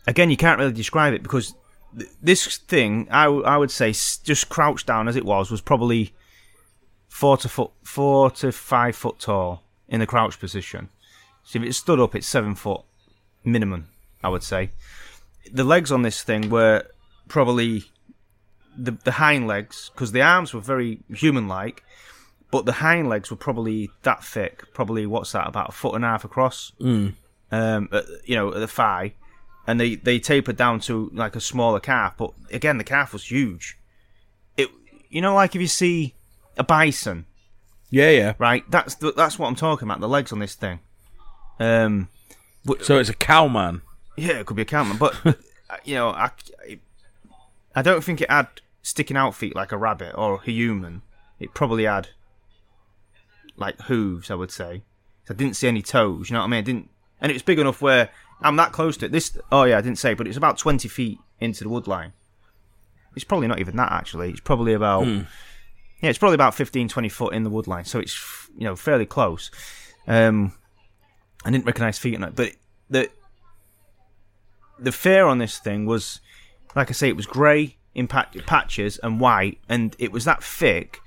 again, 0.07 0.31
you 0.31 0.37
can't 0.37 0.59
really 0.59 0.73
describe 0.73 1.15
it 1.15 1.23
because 1.23 1.55
th- 1.97 2.11
this 2.23 2.57
thing, 2.59 3.09
I, 3.11 3.25
w- 3.25 3.45
I 3.45 3.57
would 3.57 3.71
say, 3.71 3.93
just 3.93 4.49
crouched 4.49 4.87
down 4.87 5.09
as 5.09 5.17
it 5.17 5.25
was, 5.25 5.51
was 5.51 5.61
probably 5.61 6.13
four 7.09 7.37
to 7.39 7.49
foot, 7.49 7.71
four 7.83 8.31
to 8.33 8.53
five 8.53 8.97
foot 8.97 9.19
tall 9.19 9.63
in 9.89 10.01
the 10.01 10.07
crouch 10.07 10.39
position. 10.39 10.89
So 11.45 11.59
if 11.59 11.65
it 11.65 11.73
stood 11.75 12.01
up, 12.01 12.15
it's 12.15 12.27
seven 12.27 12.55
foot 12.55 12.83
minimum, 13.45 13.89
I 14.23 14.29
would 14.29 14.43
say. 14.43 14.71
The 15.51 15.65
legs 15.65 15.91
on 15.91 16.03
this 16.03 16.23
thing 16.23 16.51
were 16.51 16.85
probably 17.29 17.85
the 18.85 18.93
the 19.05 19.13
hind 19.13 19.47
legs 19.47 19.91
because 19.95 20.13
the 20.13 20.23
arms 20.23 20.53
were 20.55 20.61
very 20.61 21.01
human-like, 21.15 21.83
but 22.51 22.65
the 22.67 22.73
hind 22.73 23.09
legs 23.09 23.31
were 23.31 23.37
probably 23.37 23.91
that 24.03 24.25
thick. 24.25 24.73
Probably 24.75 25.07
what's 25.07 25.33
that? 25.33 25.47
About 25.49 25.69
a 25.69 25.73
foot 25.73 25.95
and 25.95 26.05
a 26.05 26.09
half 26.09 26.25
across. 26.25 26.73
Mm. 26.81 27.15
Um, 27.53 27.89
at, 27.93 28.05
you 28.25 28.37
know, 28.37 28.49
at 28.55 28.61
the 28.61 28.69
thigh, 28.69 29.15
and 29.67 29.81
they 29.81 29.97
they 29.97 30.19
tapered 30.19 30.57
down 30.57 30.81
to 30.81 31.11
like 31.13 31.37
a 31.37 31.41
smaller 31.41 31.81
calf. 31.81 32.15
But 32.17 32.31
again, 32.53 32.79
the 32.79 32.85
calf 32.85 33.13
was 33.13 33.25
huge. 33.31 33.77
It, 34.57 34.69
you 35.09 35.21
know, 35.21 35.35
like 35.35 35.55
if 35.57 35.61
you 35.61 35.67
see 35.69 36.15
a 36.57 36.63
bison, 36.65 37.27
Yeah, 37.91 38.11
yeah. 38.11 38.35
right? 38.39 38.65
That's 38.71 38.95
the, 38.97 39.13
that's 39.13 39.39
what 39.39 39.49
I'm 39.49 39.57
talking 39.57 39.89
about. 39.89 40.01
The 40.01 40.09
legs 40.09 40.33
on 40.33 40.39
this 40.39 40.55
thing. 40.55 40.79
Um, 41.59 42.09
So 42.83 42.99
it's 42.99 43.09
a 43.11 43.15
cowman. 43.15 43.83
yeah, 44.17 44.39
it 44.41 44.47
could 44.47 44.57
be 44.57 44.63
a 44.63 44.67
cowman, 44.67 44.97
but 44.97 45.15
uh, 45.27 45.33
you 45.85 45.95
know, 45.95 46.11
I, 46.11 46.31
I 47.75 47.83
don't 47.83 48.03
think 48.05 48.21
it 48.21 48.31
had 48.31 48.49
sticking 48.83 49.17
out 49.17 49.35
feet 49.35 49.55
like 49.55 49.73
a 49.73 49.77
rabbit 49.77 50.15
or 50.17 50.35
a 50.35 50.43
human. 50.43 51.03
It 51.39 51.55
probably 51.55 51.85
had 51.85 52.09
like 53.57 53.81
hooves, 53.83 54.31
I 54.31 54.35
would 54.35 54.51
say. 54.51 54.83
I 55.29 55.35
didn't 55.35 55.55
see 55.55 55.69
any 55.69 55.83
toes. 55.83 56.29
You 56.29 56.35
know 56.35 56.41
what 56.41 56.47
I 56.47 56.49
mean? 56.49 56.59
I 56.59 56.63
didn't, 56.63 56.91
and 57.21 57.31
it 57.31 57.35
was 57.35 57.43
big 57.43 57.61
enough 57.61 57.81
where 57.81 58.11
I'm 58.41 58.57
that 58.57 58.73
close 58.73 58.97
to 58.99 59.07
it. 59.07 59.13
This, 59.13 59.39
oh 59.53 59.65
yeah, 59.65 59.79
I 59.79 59.81
didn't 59.81 59.99
say, 59.99 60.15
but 60.15 60.27
it's 60.27 60.37
about 60.37 60.59
20 60.59 60.89
feet 60.89 61.19
into 61.39 61.63
the 61.63 61.71
wood 61.71 61.87
line. 61.87 62.13
It's 63.15 63.25
probably 63.25 63.47
not 63.47 63.61
even 63.61 63.77
that 63.77 63.93
actually. 63.93 64.31
It's 64.31 64.41
probably 64.41 64.73
about 64.73 65.07
yeah, 66.01 66.09
it's 66.09 66.19
probably 66.19 66.35
about 66.35 66.55
15, 66.55 66.89
20 66.89 67.09
foot 67.09 67.35
in 67.35 67.45
the 67.45 67.51
wood 67.51 67.67
line, 67.67 67.85
so 67.85 67.99
it's 67.99 68.49
you 68.57 68.65
know 68.65 68.77
fairly 68.77 69.07
close. 69.07 69.51
Um, 70.07 70.53
I 71.45 71.51
didn't 71.51 71.67
recognise 71.67 71.99
feet 71.99 72.17
on 72.17 72.25
it, 72.25 72.35
but 72.35 72.53
the 72.89 73.11
the 74.79 74.93
fear 74.93 75.27
on 75.27 75.39
this 75.39 75.59
thing 75.59 75.87
was, 75.87 76.21
like 76.75 76.91
I 76.91 76.93
say, 76.93 77.09
it 77.09 77.17
was 77.17 77.27
grey 77.27 77.77
in 77.95 78.07
pat- 78.09 78.35
patches 78.47 78.99
and 79.03 79.21
white, 79.21 79.59
and 79.69 79.97
it 79.99 80.13
was 80.13 80.25
that 80.25 80.43
thick 80.43 81.01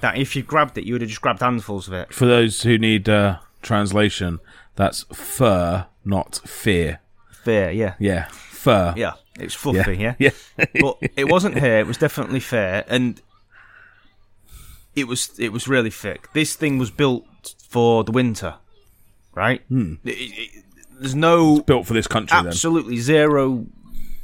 that 0.00 0.16
if 0.16 0.34
you 0.36 0.42
grabbed 0.42 0.76
it, 0.78 0.84
you 0.84 0.94
would 0.94 1.00
have 1.02 1.08
just 1.10 1.20
grabbed 1.22 1.40
handfuls 1.40 1.88
of 1.88 1.94
it. 1.94 2.12
For 2.14 2.26
those 2.26 2.62
who 2.62 2.78
need 2.78 3.08
uh, 3.08 3.38
translation, 3.62 4.40
that's 4.76 5.04
fur, 5.12 5.86
not 6.04 6.40
fear. 6.46 7.00
Fair, 7.44 7.72
yeah, 7.72 7.94
Yeah, 7.98 8.26
fur. 8.28 8.92
yeah, 8.96 9.12
it's 9.38 9.54
fluffy, 9.54 9.96
yeah. 9.96 10.14
Yeah. 10.18 10.30
but 10.80 10.98
it 11.16 11.28
wasn't 11.28 11.56
hair; 11.56 11.80
it 11.80 11.86
was 11.86 11.96
definitely 11.98 12.40
fair, 12.40 12.84
and 12.88 13.20
it 14.94 15.06
was 15.06 15.30
it 15.38 15.52
was 15.52 15.68
really 15.68 15.90
thick. 15.90 16.32
This 16.32 16.54
thing 16.54 16.78
was 16.78 16.90
built 16.90 17.24
for 17.68 18.04
the 18.04 18.12
winter, 18.12 18.56
right? 19.34 19.62
It- 19.70 19.98
it- 20.04 20.12
it- 20.12 20.64
there's 20.98 21.14
no 21.14 21.60
Built 21.62 21.86
for 21.86 21.94
this 21.94 22.06
country 22.06 22.36
absolutely 22.36 22.98
zero 22.98 23.64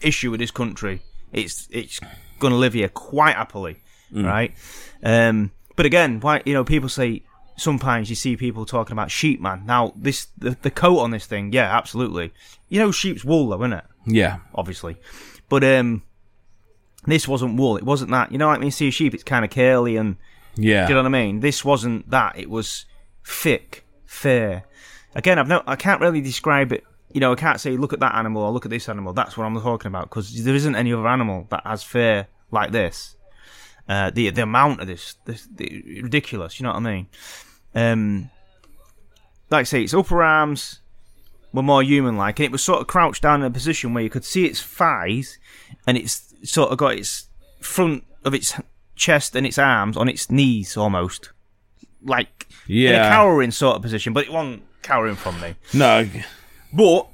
issue 0.03 0.31
with 0.31 0.41
this 0.41 0.51
country. 0.51 1.01
It's 1.33 1.69
it's 1.71 2.01
going 2.39 2.53
to 2.53 2.57
live 2.59 2.75
here 2.75 2.89
quite 2.89 3.37
happily, 3.37 3.77
right? 4.13 4.53
Um, 5.03 5.51
but 5.77 5.87
again, 5.87 6.21
why 6.21 6.43
you 6.45 6.55
know 6.55 6.65
people 6.65 6.89
say 6.89 7.23
sometimes 7.57 8.09
you 8.11 8.17
see 8.17 8.37
people 8.37 8.65
talking 8.67 8.93
about 8.93 9.11
sheep 9.11 9.41
man. 9.41 9.65
Now 9.67 9.93
this 9.97 10.29
the, 10.39 10.57
the 10.63 10.71
coat 10.71 10.99
on 10.99 11.11
this 11.11 11.27
thing, 11.27 11.53
yeah, 11.53 11.77
absolutely. 11.77 12.33
You 12.69 12.81
know 12.81 12.91
sheep's 12.93 13.25
wool 13.25 13.49
though, 13.49 13.63
isn't 13.63 13.73
it? 13.73 13.85
Yeah. 14.07 14.39
Obviously, 14.55 14.97
but 15.49 15.65
um, 15.65 16.03
this 17.07 17.27
wasn't 17.29 17.57
wool. 17.59 17.77
It 17.77 17.85
wasn't 17.85 18.11
that. 18.13 18.33
You 18.33 18.39
know, 18.39 18.47
like 18.49 18.59
when 18.59 18.67
you 18.67 18.73
see 18.73 18.89
a 18.89 18.93
sheep, 18.93 19.15
it's 19.15 19.25
kind 19.25 19.45
of 19.45 19.51
curly 19.51 19.97
and 19.97 20.17
Yeah. 20.57 20.87
do 20.87 20.91
you 20.93 20.95
know 20.95 21.03
what 21.03 21.07
I 21.17 21.25
mean? 21.25 21.41
This 21.41 21.65
wasn't 21.65 22.11
that. 22.11 22.39
It 22.39 22.49
was 22.51 22.85
thick, 23.25 23.85
fair. 24.07 24.65
Again, 25.15 25.39
I've 25.39 25.49
no, 25.49 25.63
I 25.67 25.77
can't 25.77 26.01
really 26.01 26.21
describe 26.21 26.73
it. 26.73 26.85
You 27.17 27.21
know, 27.21 27.33
I 27.33 27.37
can't 27.37 27.59
say 27.59 27.79
look 27.79 27.95
at 27.95 28.01
that 28.01 28.15
animal 28.15 28.43
or 28.43 28.51
look 28.53 28.67
at 28.67 28.71
this 28.71 28.91
animal. 28.91 29.15
That's 29.15 29.39
what 29.39 29.47
I'm 29.47 29.59
talking 29.59 29.89
about 29.89 30.11
because 30.11 30.45
there 30.45 30.55
isn't 30.55 30.77
any 30.77 30.93
other 30.93 31.09
animal 31.09 31.47
that 31.49 31.63
has 31.65 31.83
fair 31.83 32.27
like 32.51 32.73
this. 32.73 33.17
Uh, 33.89 34.11
the 34.11 34.29
the 34.29 34.43
amount 34.43 34.83
of 34.83 34.87
this, 34.87 35.17
this 35.25 35.49
the, 35.57 35.83
ridiculous. 36.03 36.61
You 36.61 36.65
know 36.65 36.75
what 36.75 36.85
I 36.87 36.93
mean? 36.93 37.07
Um, 37.75 38.31
like 39.49 39.61
I 39.61 39.63
say, 39.63 39.83
its 39.83 39.95
upper 39.95 40.23
arms 40.23 40.81
were 41.55 41.63
more 41.63 41.83
human-like, 41.83 42.39
and 42.39 42.45
it 42.45 42.53
was 42.53 42.63
sort 42.63 42.83
of 42.83 42.87
crouched 42.87 43.23
down 43.23 43.41
in 43.41 43.47
a 43.47 43.51
position 43.51 43.95
where 43.95 44.05
you 44.05 44.11
could 44.11 44.25
see 44.25 44.45
its 44.45 44.61
thighs, 44.61 45.39
and 45.87 45.97
it's 45.97 46.35
sort 46.45 46.71
of 46.71 46.77
got 46.77 46.97
its 46.99 47.29
front 47.61 48.05
of 48.27 48.35
its 48.35 48.61
chest 48.95 49.35
and 49.35 49.47
its 49.47 49.57
arms 49.57 49.97
on 49.97 50.07
its 50.07 50.31
knees 50.31 50.77
almost, 50.77 51.31
like 52.03 52.47
in 52.69 52.77
a 52.77 52.81
Yeah. 52.91 53.09
cowering 53.09 53.53
sort 53.53 53.77
of 53.77 53.81
position. 53.83 54.13
But 54.13 54.25
it 54.25 54.33
wasn't 54.33 54.65
cowering 54.83 55.17
from 55.17 55.41
me. 55.41 55.55
No. 55.73 56.07
But 56.73 57.09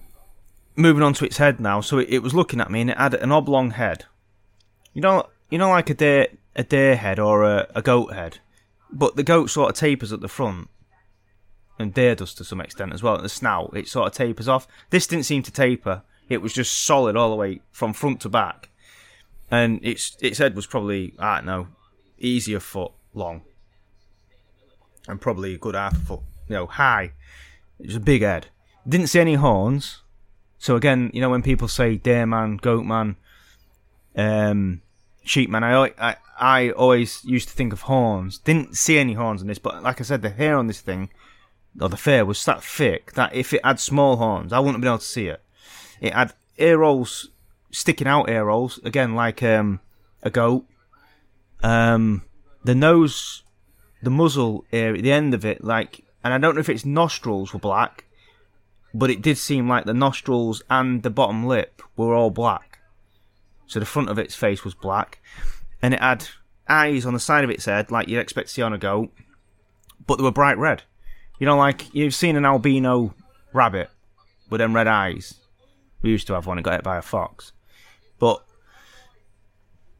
moving 0.76 1.02
on 1.02 1.14
to 1.14 1.24
its 1.24 1.36
head 1.36 1.60
now, 1.60 1.80
so 1.80 1.98
it, 1.98 2.08
it 2.08 2.22
was 2.22 2.34
looking 2.34 2.60
at 2.60 2.70
me 2.70 2.80
and 2.80 2.90
it 2.90 2.98
had 2.98 3.14
an 3.14 3.32
oblong 3.32 3.72
head. 3.72 4.04
You 4.94 5.02
know, 5.02 5.28
you 5.50 5.58
know, 5.58 5.70
like 5.70 5.90
a 5.90 5.94
deer, 5.94 6.28
a 6.56 6.64
deer 6.64 6.96
head 6.96 7.18
or 7.18 7.44
a, 7.44 7.68
a 7.74 7.82
goat 7.82 8.12
head, 8.12 8.38
but 8.90 9.16
the 9.16 9.22
goat 9.22 9.50
sort 9.50 9.70
of 9.70 9.76
tapers 9.76 10.12
at 10.12 10.20
the 10.20 10.28
front, 10.28 10.68
and 11.78 11.94
deer 11.94 12.14
does 12.14 12.34
to 12.34 12.44
some 12.44 12.60
extent 12.60 12.92
as 12.92 13.02
well. 13.02 13.20
The 13.20 13.28
snout, 13.28 13.76
it 13.76 13.88
sort 13.88 14.06
of 14.06 14.12
tapers 14.12 14.48
off. 14.48 14.66
This 14.90 15.06
didn't 15.06 15.24
seem 15.24 15.42
to 15.42 15.50
taper. 15.50 16.02
It 16.28 16.42
was 16.42 16.52
just 16.52 16.84
solid 16.84 17.16
all 17.16 17.30
the 17.30 17.36
way 17.36 17.60
from 17.70 17.92
front 17.92 18.20
to 18.22 18.28
back, 18.28 18.68
and 19.50 19.80
its 19.82 20.16
its 20.20 20.38
head 20.38 20.54
was 20.54 20.66
probably 20.66 21.14
I 21.18 21.36
don't 21.36 21.46
know, 21.46 21.68
easier 22.18 22.60
foot 22.60 22.92
long, 23.14 23.42
and 25.08 25.20
probably 25.20 25.54
a 25.54 25.58
good 25.58 25.74
half 25.74 25.96
a 25.96 26.00
foot, 26.00 26.20
you 26.48 26.54
know, 26.54 26.66
high. 26.66 27.12
It 27.78 27.86
was 27.86 27.96
a 27.96 28.00
big 28.00 28.22
head. 28.22 28.48
Didn't 28.88 29.08
see 29.08 29.20
any 29.20 29.34
horns. 29.34 30.02
So 30.58 30.76
again, 30.76 31.10
you 31.12 31.20
know, 31.20 31.30
when 31.30 31.42
people 31.42 31.68
say 31.68 31.96
deer 31.96 32.26
man, 32.26 32.56
goat 32.56 32.84
man, 32.84 33.16
um, 34.16 34.82
sheep 35.24 35.50
man, 35.50 35.64
I, 35.64 35.92
I 35.98 36.16
I 36.38 36.70
always 36.70 37.24
used 37.24 37.48
to 37.48 37.54
think 37.54 37.72
of 37.72 37.82
horns. 37.82 38.38
Didn't 38.38 38.76
see 38.76 38.98
any 38.98 39.14
horns 39.14 39.42
on 39.42 39.48
this, 39.48 39.58
but 39.58 39.82
like 39.82 40.00
I 40.00 40.04
said, 40.04 40.22
the 40.22 40.30
hair 40.30 40.56
on 40.56 40.66
this 40.66 40.80
thing, 40.80 41.10
or 41.80 41.88
the 41.88 41.96
fur, 41.96 42.24
was 42.24 42.44
that 42.44 42.62
thick 42.62 43.12
that 43.12 43.34
if 43.34 43.52
it 43.52 43.64
had 43.64 43.78
small 43.78 44.16
horns, 44.16 44.52
I 44.52 44.58
wouldn't 44.58 44.76
have 44.76 44.80
been 44.80 44.88
able 44.88 44.98
to 44.98 45.04
see 45.04 45.26
it. 45.28 45.40
It 46.00 46.14
had 46.14 46.32
ear 46.58 46.78
rolls, 46.78 47.28
sticking 47.70 48.08
out 48.08 48.28
ear 48.28 48.44
rolls, 48.44 48.80
again 48.84 49.14
like 49.14 49.42
um, 49.42 49.80
a 50.22 50.30
goat. 50.30 50.64
Um, 51.62 52.22
the 52.64 52.74
nose, 52.74 53.42
the 54.02 54.10
muzzle 54.10 54.64
area, 54.72 55.00
the 55.00 55.12
end 55.12 55.34
of 55.34 55.44
it, 55.44 55.62
like, 55.62 56.04
and 56.24 56.34
I 56.34 56.38
don't 56.38 56.54
know 56.54 56.60
if 56.60 56.68
its 56.68 56.84
nostrils 56.84 57.52
were 57.52 57.60
black, 57.60 58.04
but 58.94 59.10
it 59.10 59.22
did 59.22 59.38
seem 59.38 59.68
like 59.68 59.84
the 59.84 59.94
nostrils 59.94 60.62
and 60.68 61.02
the 61.02 61.10
bottom 61.10 61.46
lip 61.46 61.82
were 61.96 62.14
all 62.14 62.30
black. 62.30 62.80
So 63.66 63.80
the 63.80 63.86
front 63.86 64.10
of 64.10 64.18
its 64.18 64.34
face 64.34 64.64
was 64.64 64.74
black, 64.74 65.20
and 65.80 65.94
it 65.94 66.00
had 66.00 66.28
eyes 66.68 67.06
on 67.06 67.14
the 67.14 67.20
side 67.20 67.44
of 67.44 67.50
its 67.50 67.64
head, 67.64 67.90
like 67.90 68.08
you'd 68.08 68.20
expect 68.20 68.48
to 68.48 68.54
see 68.54 68.62
on 68.62 68.72
a 68.72 68.78
goat, 68.78 69.12
but 70.06 70.16
they 70.16 70.24
were 70.24 70.30
bright 70.30 70.58
red. 70.58 70.82
You 71.38 71.46
know, 71.46 71.56
like 71.56 71.94
you've 71.94 72.14
seen 72.14 72.36
an 72.36 72.44
albino 72.44 73.14
rabbit 73.52 73.90
with 74.50 74.58
them 74.60 74.74
red 74.74 74.86
eyes. 74.86 75.34
We 76.02 76.10
used 76.10 76.26
to 76.26 76.34
have 76.34 76.46
one 76.46 76.58
and 76.58 76.64
got 76.64 76.74
hit 76.74 76.84
by 76.84 76.98
a 76.98 77.02
fox, 77.02 77.52
but 78.18 78.44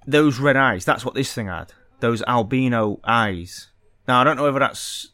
those 0.06 0.38
red 0.38 0.56
eyes, 0.56 0.84
that's 0.84 1.04
what 1.04 1.14
this 1.14 1.32
thing 1.32 1.46
had. 1.46 1.72
Those 2.00 2.22
albino 2.22 3.00
eyes. 3.04 3.68
Now 4.08 4.20
I 4.20 4.24
don't 4.24 4.36
know 4.36 4.42
whether 4.42 4.58
that's 4.58 5.11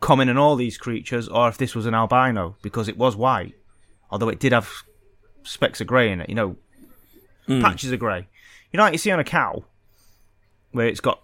common 0.00 0.28
in 0.28 0.36
all 0.36 0.56
these 0.56 0.78
creatures 0.78 1.28
or 1.28 1.48
if 1.48 1.58
this 1.58 1.74
was 1.74 1.86
an 1.86 1.94
albino 1.94 2.56
because 2.62 2.88
it 2.88 2.96
was 2.96 3.14
white, 3.14 3.54
although 4.10 4.28
it 4.28 4.40
did 4.40 4.52
have 4.52 4.70
specks 5.42 5.80
of 5.80 5.86
grey 5.86 6.10
in 6.10 6.20
it. 6.20 6.28
You 6.28 6.34
know, 6.34 6.56
patches 7.46 7.92
of 7.92 8.00
grey. 8.00 8.28
You 8.72 8.78
know, 8.78 8.84
like 8.84 8.92
you 8.92 8.98
see 8.98 9.10
on 9.10 9.20
a 9.20 9.24
cow 9.24 9.64
where 10.72 10.86
it's 10.86 11.00
got, 11.00 11.22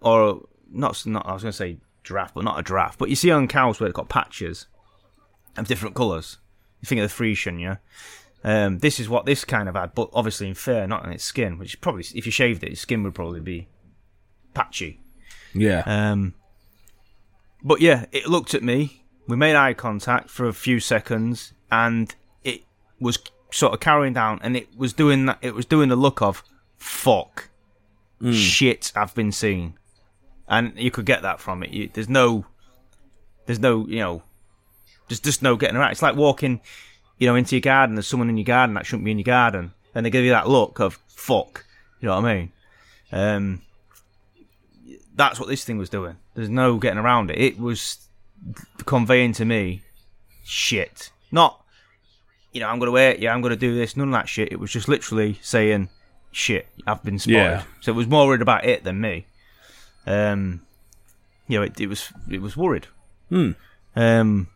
or 0.00 0.42
not, 0.70 1.04
not 1.06 1.26
I 1.26 1.32
was 1.32 1.42
going 1.42 1.52
to 1.52 1.56
say 1.56 1.78
giraffe, 2.04 2.34
but 2.34 2.44
not 2.44 2.58
a 2.58 2.62
giraffe. 2.62 2.98
But 2.98 3.08
you 3.08 3.16
see 3.16 3.30
on 3.30 3.48
cows 3.48 3.80
where 3.80 3.88
it's 3.88 3.96
got 3.96 4.08
patches 4.08 4.66
of 5.56 5.68
different 5.68 5.94
colours. 5.94 6.38
You 6.80 6.86
think 6.86 7.00
of 7.00 7.10
the 7.10 7.24
Friesian, 7.24 7.60
yeah. 7.60 7.76
Um, 8.44 8.80
this 8.80 8.98
is 8.98 9.08
what 9.08 9.24
this 9.24 9.44
kind 9.44 9.68
of 9.68 9.76
had, 9.76 9.94
but 9.94 10.10
obviously 10.12 10.48
in 10.48 10.54
fur, 10.54 10.86
not 10.86 11.04
in 11.04 11.12
its 11.12 11.22
skin. 11.24 11.58
Which 11.58 11.80
probably, 11.80 12.04
if 12.14 12.26
you 12.26 12.32
shaved 12.32 12.64
it, 12.64 12.72
its 12.72 12.80
skin 12.80 13.02
would 13.04 13.14
probably 13.14 13.40
be 13.40 13.68
patchy. 14.52 15.00
Yeah. 15.54 15.82
Um, 15.86 16.34
but 17.62 17.80
yeah, 17.80 18.06
it 18.12 18.26
looked 18.26 18.54
at 18.54 18.62
me. 18.62 19.04
We 19.28 19.36
made 19.36 19.54
eye 19.54 19.74
contact 19.74 20.30
for 20.30 20.46
a 20.46 20.52
few 20.52 20.80
seconds, 20.80 21.52
and 21.70 22.14
it 22.42 22.62
was 23.00 23.18
sort 23.50 23.72
of 23.72 23.80
carrying 23.80 24.14
down, 24.14 24.40
and 24.42 24.56
it 24.56 24.76
was 24.76 24.92
doing 24.92 25.26
that. 25.26 25.38
It 25.42 25.54
was 25.54 25.64
doing 25.66 25.88
the 25.88 25.96
look 25.96 26.20
of 26.20 26.42
fuck, 26.76 27.48
shit. 28.32 28.92
I've 28.96 29.14
been 29.14 29.32
seen, 29.32 29.74
and 30.48 30.72
you 30.76 30.90
could 30.90 31.06
get 31.06 31.22
that 31.22 31.40
from 31.40 31.62
it. 31.62 31.70
You, 31.70 31.90
there's 31.92 32.08
no, 32.08 32.46
there's 33.46 33.60
no, 33.60 33.86
you 33.86 34.00
know, 34.00 34.22
there's 35.08 35.20
just 35.20 35.42
no 35.42 35.56
getting 35.56 35.76
around. 35.76 35.92
It's 35.92 36.02
like 36.02 36.16
walking, 36.16 36.60
you 37.18 37.28
know, 37.28 37.36
into 37.36 37.54
your 37.54 37.60
garden. 37.60 37.94
There's 37.94 38.08
someone 38.08 38.28
in 38.28 38.36
your 38.36 38.44
garden 38.44 38.74
that 38.74 38.86
shouldn't 38.86 39.04
be 39.04 39.12
in 39.12 39.18
your 39.18 39.24
garden, 39.24 39.72
and 39.94 40.04
they 40.04 40.10
give 40.10 40.24
you 40.24 40.30
that 40.30 40.48
look 40.48 40.80
of 40.80 40.98
fuck. 41.08 41.64
You 42.00 42.08
know 42.08 42.16
what 42.16 42.24
I 42.24 42.34
mean? 42.34 42.52
Um, 43.12 43.62
that's 45.14 45.38
what 45.38 45.48
this 45.48 45.64
thing 45.64 45.78
was 45.78 45.90
doing. 45.90 46.16
There's 46.34 46.48
no 46.48 46.78
getting 46.78 46.98
around 46.98 47.30
it. 47.30 47.38
It 47.38 47.58
was 47.58 47.98
conveying 48.86 49.32
to 49.34 49.44
me 49.44 49.82
shit. 50.44 51.10
Not, 51.30 51.62
you 52.52 52.60
know, 52.60 52.68
I'm 52.68 52.78
going 52.78 52.88
to 52.88 52.92
wait, 52.92 53.20
yeah, 53.20 53.32
I'm 53.34 53.40
going 53.40 53.50
to 53.50 53.56
do 53.56 53.74
this, 53.74 53.96
none 53.96 54.08
of 54.08 54.12
that 54.12 54.28
shit. 54.28 54.52
It 54.52 54.58
was 54.58 54.70
just 54.70 54.88
literally 54.88 55.38
saying, 55.42 55.88
shit, 56.30 56.66
I've 56.86 57.02
been 57.02 57.18
spotted. 57.18 57.36
Yeah. 57.36 57.62
So 57.80 57.92
it 57.92 57.96
was 57.96 58.06
more 58.06 58.26
worried 58.26 58.42
about 58.42 58.64
it 58.64 58.84
than 58.84 59.00
me. 59.00 59.26
Um, 60.06 60.62
you 61.48 61.58
know, 61.58 61.64
it, 61.64 61.80
it 61.80 61.86
was, 61.86 62.12
it 62.30 62.40
was 62.40 62.56
worried. 62.56 62.86
Hmm. 63.28 63.52
Um, 63.94 64.48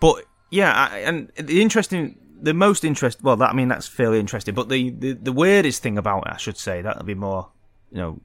but 0.00 0.24
yeah, 0.50 0.72
I, 0.72 0.98
and 0.98 1.32
the 1.36 1.62
interesting, 1.62 2.18
the 2.40 2.54
most 2.54 2.84
interest, 2.84 3.22
well, 3.22 3.36
that 3.36 3.50
I 3.50 3.52
mean, 3.54 3.68
that's 3.68 3.88
fairly 3.88 4.20
interesting. 4.20 4.54
But 4.54 4.68
the, 4.68 4.90
the, 4.90 5.12
the 5.12 5.32
weirdest 5.32 5.82
thing 5.82 5.98
about 5.98 6.26
it, 6.26 6.34
I 6.34 6.36
should 6.36 6.58
say, 6.58 6.82
that'll 6.82 7.04
be 7.04 7.14
more, 7.14 7.48
you 7.90 7.98
know, 7.98 8.20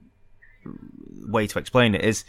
way 1.26 1.46
to 1.46 1.58
explain 1.58 1.94
it 1.94 2.04
is 2.04 2.24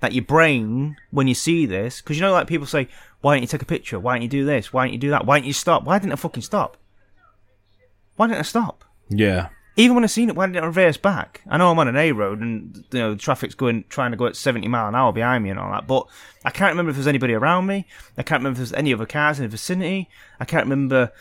that 0.00 0.12
your 0.12 0.24
brain, 0.24 0.96
when 1.10 1.28
you 1.28 1.34
see 1.34 1.66
this, 1.66 2.00
because 2.00 2.16
you 2.16 2.22
know, 2.22 2.32
like 2.32 2.46
people 2.46 2.66
say, 2.66 2.88
why 3.20 3.34
don't 3.34 3.42
you 3.42 3.48
take 3.48 3.62
a 3.62 3.66
picture? 3.66 3.98
Why 3.98 4.14
don't 4.14 4.22
you 4.22 4.28
do 4.28 4.44
this? 4.44 4.72
Why 4.72 4.84
don't 4.84 4.92
you 4.92 4.98
do 4.98 5.10
that? 5.10 5.24
Why 5.24 5.38
don't 5.38 5.46
you 5.46 5.52
stop? 5.52 5.84
Why 5.84 5.98
didn't 5.98 6.12
I 6.12 6.16
fucking 6.16 6.42
stop? 6.42 6.76
Why 8.16 8.26
didn't 8.26 8.40
I 8.40 8.42
stop? 8.42 8.84
Yeah. 9.08 9.48
Even 9.76 9.96
when 9.96 10.04
I 10.04 10.08
seen 10.08 10.28
it, 10.28 10.36
why 10.36 10.46
didn't 10.46 10.62
I 10.62 10.66
reverse 10.66 10.96
back? 10.96 11.40
I 11.48 11.56
know 11.56 11.70
I'm 11.70 11.78
on 11.78 11.88
an 11.88 11.96
A 11.96 12.12
road 12.12 12.40
and 12.40 12.84
you 12.92 12.98
know 12.98 13.14
the 13.14 13.18
traffic's 13.18 13.56
going 13.56 13.84
trying 13.88 14.12
to 14.12 14.16
go 14.16 14.26
at 14.26 14.36
70 14.36 14.68
mile 14.68 14.88
an 14.88 14.94
hour 14.94 15.12
behind 15.12 15.42
me 15.42 15.50
and 15.50 15.58
all 15.58 15.72
that, 15.72 15.88
but 15.88 16.06
I 16.44 16.50
can't 16.50 16.72
remember 16.72 16.90
if 16.90 16.96
there's 16.96 17.08
anybody 17.08 17.34
around 17.34 17.66
me. 17.66 17.86
I 18.16 18.22
can't 18.22 18.40
remember 18.40 18.60
if 18.60 18.68
there's 18.68 18.78
any 18.78 18.94
other 18.94 19.06
cars 19.06 19.38
in 19.38 19.44
the 19.44 19.48
vicinity. 19.48 20.08
I 20.38 20.44
can't 20.44 20.66
remember. 20.66 21.12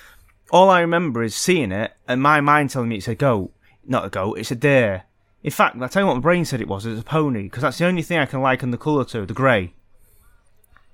All 0.52 0.70
I 0.70 0.82
remember 0.82 1.24
is 1.24 1.36
seeing 1.36 1.72
it 1.72 1.94
and 2.08 2.22
my 2.22 2.42
mind 2.42 2.70
telling 2.70 2.90
me 2.90 2.98
it's 2.98 3.08
a 3.08 3.16
goat, 3.16 3.52
not 3.86 4.06
a 4.06 4.10
goat, 4.10 4.38
it's 4.38 4.52
a 4.52 4.56
deer. 4.56 5.06
In 5.44 5.52
fact, 5.52 5.76
I 5.82 5.88
tell 5.88 6.04
you 6.04 6.08
what 6.08 6.16
my 6.16 6.22
brain 6.22 6.46
said 6.46 6.62
it 6.62 6.68
was. 6.68 6.86
It 6.86 6.92
was 6.92 7.00
a 7.00 7.04
pony 7.04 7.44
because 7.44 7.64
that's 7.64 7.78
the 7.78 7.86
only 7.86 8.02
thing 8.02 8.18
I 8.18 8.26
can 8.26 8.42
liken 8.42 8.72
the 8.72 8.78
colour 8.78 9.04
to, 9.06 9.26
the 9.26 9.34
grey. 9.34 9.74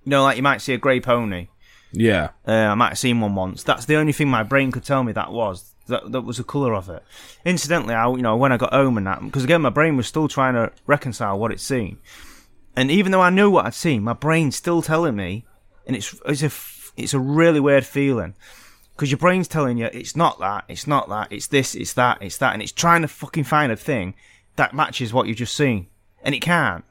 You 0.03 0.09
know, 0.09 0.23
like 0.23 0.37
you 0.37 0.43
might 0.43 0.61
see 0.61 0.73
a 0.73 0.77
grey 0.77 0.99
pony. 0.99 1.49
Yeah. 1.91 2.29
Uh, 2.47 2.51
I 2.51 2.75
might 2.75 2.89
have 2.89 2.99
seen 2.99 3.21
one 3.21 3.35
once. 3.35 3.63
That's 3.63 3.85
the 3.85 3.95
only 3.95 4.13
thing 4.13 4.27
my 4.27 4.43
brain 4.43 4.71
could 4.71 4.83
tell 4.83 5.03
me 5.03 5.11
that 5.13 5.31
was. 5.31 5.73
That, 5.87 6.11
that 6.11 6.21
was 6.21 6.37
the 6.37 6.43
colour 6.43 6.75
of 6.75 6.87
it. 6.89 7.03
Incidentally, 7.45 7.95
I, 7.95 8.07
you 8.09 8.21
know, 8.21 8.37
when 8.37 8.51
I 8.51 8.57
got 8.57 8.73
home 8.73 8.95
and 8.97 9.07
that, 9.07 9.21
because 9.23 9.43
again, 9.43 9.61
my 9.61 9.71
brain 9.71 9.97
was 9.97 10.05
still 10.05 10.27
trying 10.27 10.53
to 10.53 10.71
reconcile 10.85 11.39
what 11.39 11.51
it's 11.51 11.63
seen. 11.63 11.97
And 12.75 12.91
even 12.91 13.11
though 13.11 13.21
I 13.21 13.31
knew 13.31 13.49
what 13.49 13.65
I'd 13.65 13.73
seen, 13.73 14.03
my 14.03 14.13
brain's 14.13 14.55
still 14.55 14.83
telling 14.83 15.15
me, 15.15 15.45
and 15.87 15.95
it's 15.95 16.15
it's 16.27 16.43
a 16.43 16.51
it's 17.01 17.15
a 17.15 17.19
really 17.19 17.59
weird 17.59 17.87
feeling 17.87 18.35
because 18.99 19.09
your 19.09 19.17
brain's 19.17 19.47
telling 19.47 19.77
you 19.77 19.85
it's 19.85 20.15
not 20.15 20.39
that, 20.39 20.65
it's 20.67 20.85
not 20.85 21.09
that, 21.09 21.31
it's 21.31 21.47
this, 21.47 21.73
it's 21.73 21.93
that, 21.93 22.21
it's 22.21 22.37
that, 22.37 22.53
and 22.53 22.61
it's 22.61 22.71
trying 22.71 23.01
to 23.01 23.07
fucking 23.07 23.45
find 23.45 23.71
a 23.71 23.77
thing 23.77 24.13
that 24.59 24.73
matches 24.73 25.13
what 25.13 25.27
you've 25.27 25.37
just 25.37 25.55
seen, 25.55 25.87
and 26.21 26.35
it 26.35 26.41
can't. 26.41 26.83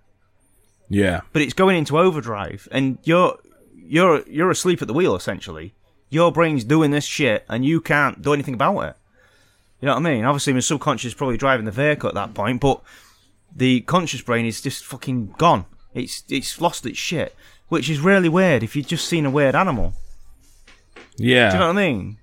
Yeah. 0.89 1.21
But 1.35 1.43
it's 1.43 1.53
going 1.53 1.77
into 1.77 1.99
overdrive, 1.99 2.67
and 2.73 2.99
you're 3.05 3.39
you're 3.75 4.27
you're 4.27 4.51
asleep 4.51 4.81
at 4.83 4.89
the 4.89 4.95
wheel 4.95 5.15
essentially. 5.15 5.75
Your 6.09 6.33
brain's 6.33 6.65
doing 6.65 6.91
this 6.91 7.05
shit, 7.05 7.45
and 7.47 7.65
you 7.67 7.83
can't 7.83 8.23
do 8.23 8.33
anything 8.33 8.55
about 8.55 8.81
it. 8.81 8.97
You 9.81 9.87
know 9.87 9.93
what 9.93 10.07
I 10.07 10.11
mean? 10.11 10.25
Obviously, 10.25 10.55
my 10.55 10.61
subconscious 10.61 11.09
is 11.09 11.15
probably 11.15 11.37
driving 11.37 11.67
the 11.67 11.71
vehicle 11.71 12.09
at 12.09 12.15
that 12.15 12.33
point, 12.33 12.63
but 12.63 12.81
the 13.55 13.83
conscious 13.83 14.23
brain 14.23 14.47
is 14.47 14.63
just 14.63 14.85
fucking 14.85 15.35
gone. 15.37 15.67
It's 15.93 16.25
it's 16.31 16.61
lost 16.63 16.87
its 16.87 16.99
shit, 16.99 17.37
which 17.69 17.91
is 17.91 18.01
really 18.01 18.31
weird 18.31 18.63
if 18.63 18.75
you've 18.75 18.87
just 18.87 19.07
seen 19.07 19.27
a 19.27 19.31
weird 19.31 19.55
animal. 19.55 19.93
Yeah. 21.19 21.51
Do 21.51 21.57
you 21.57 21.61
know 21.61 21.67
what 21.69 21.79
I 21.79 21.87
mean? 21.87 22.17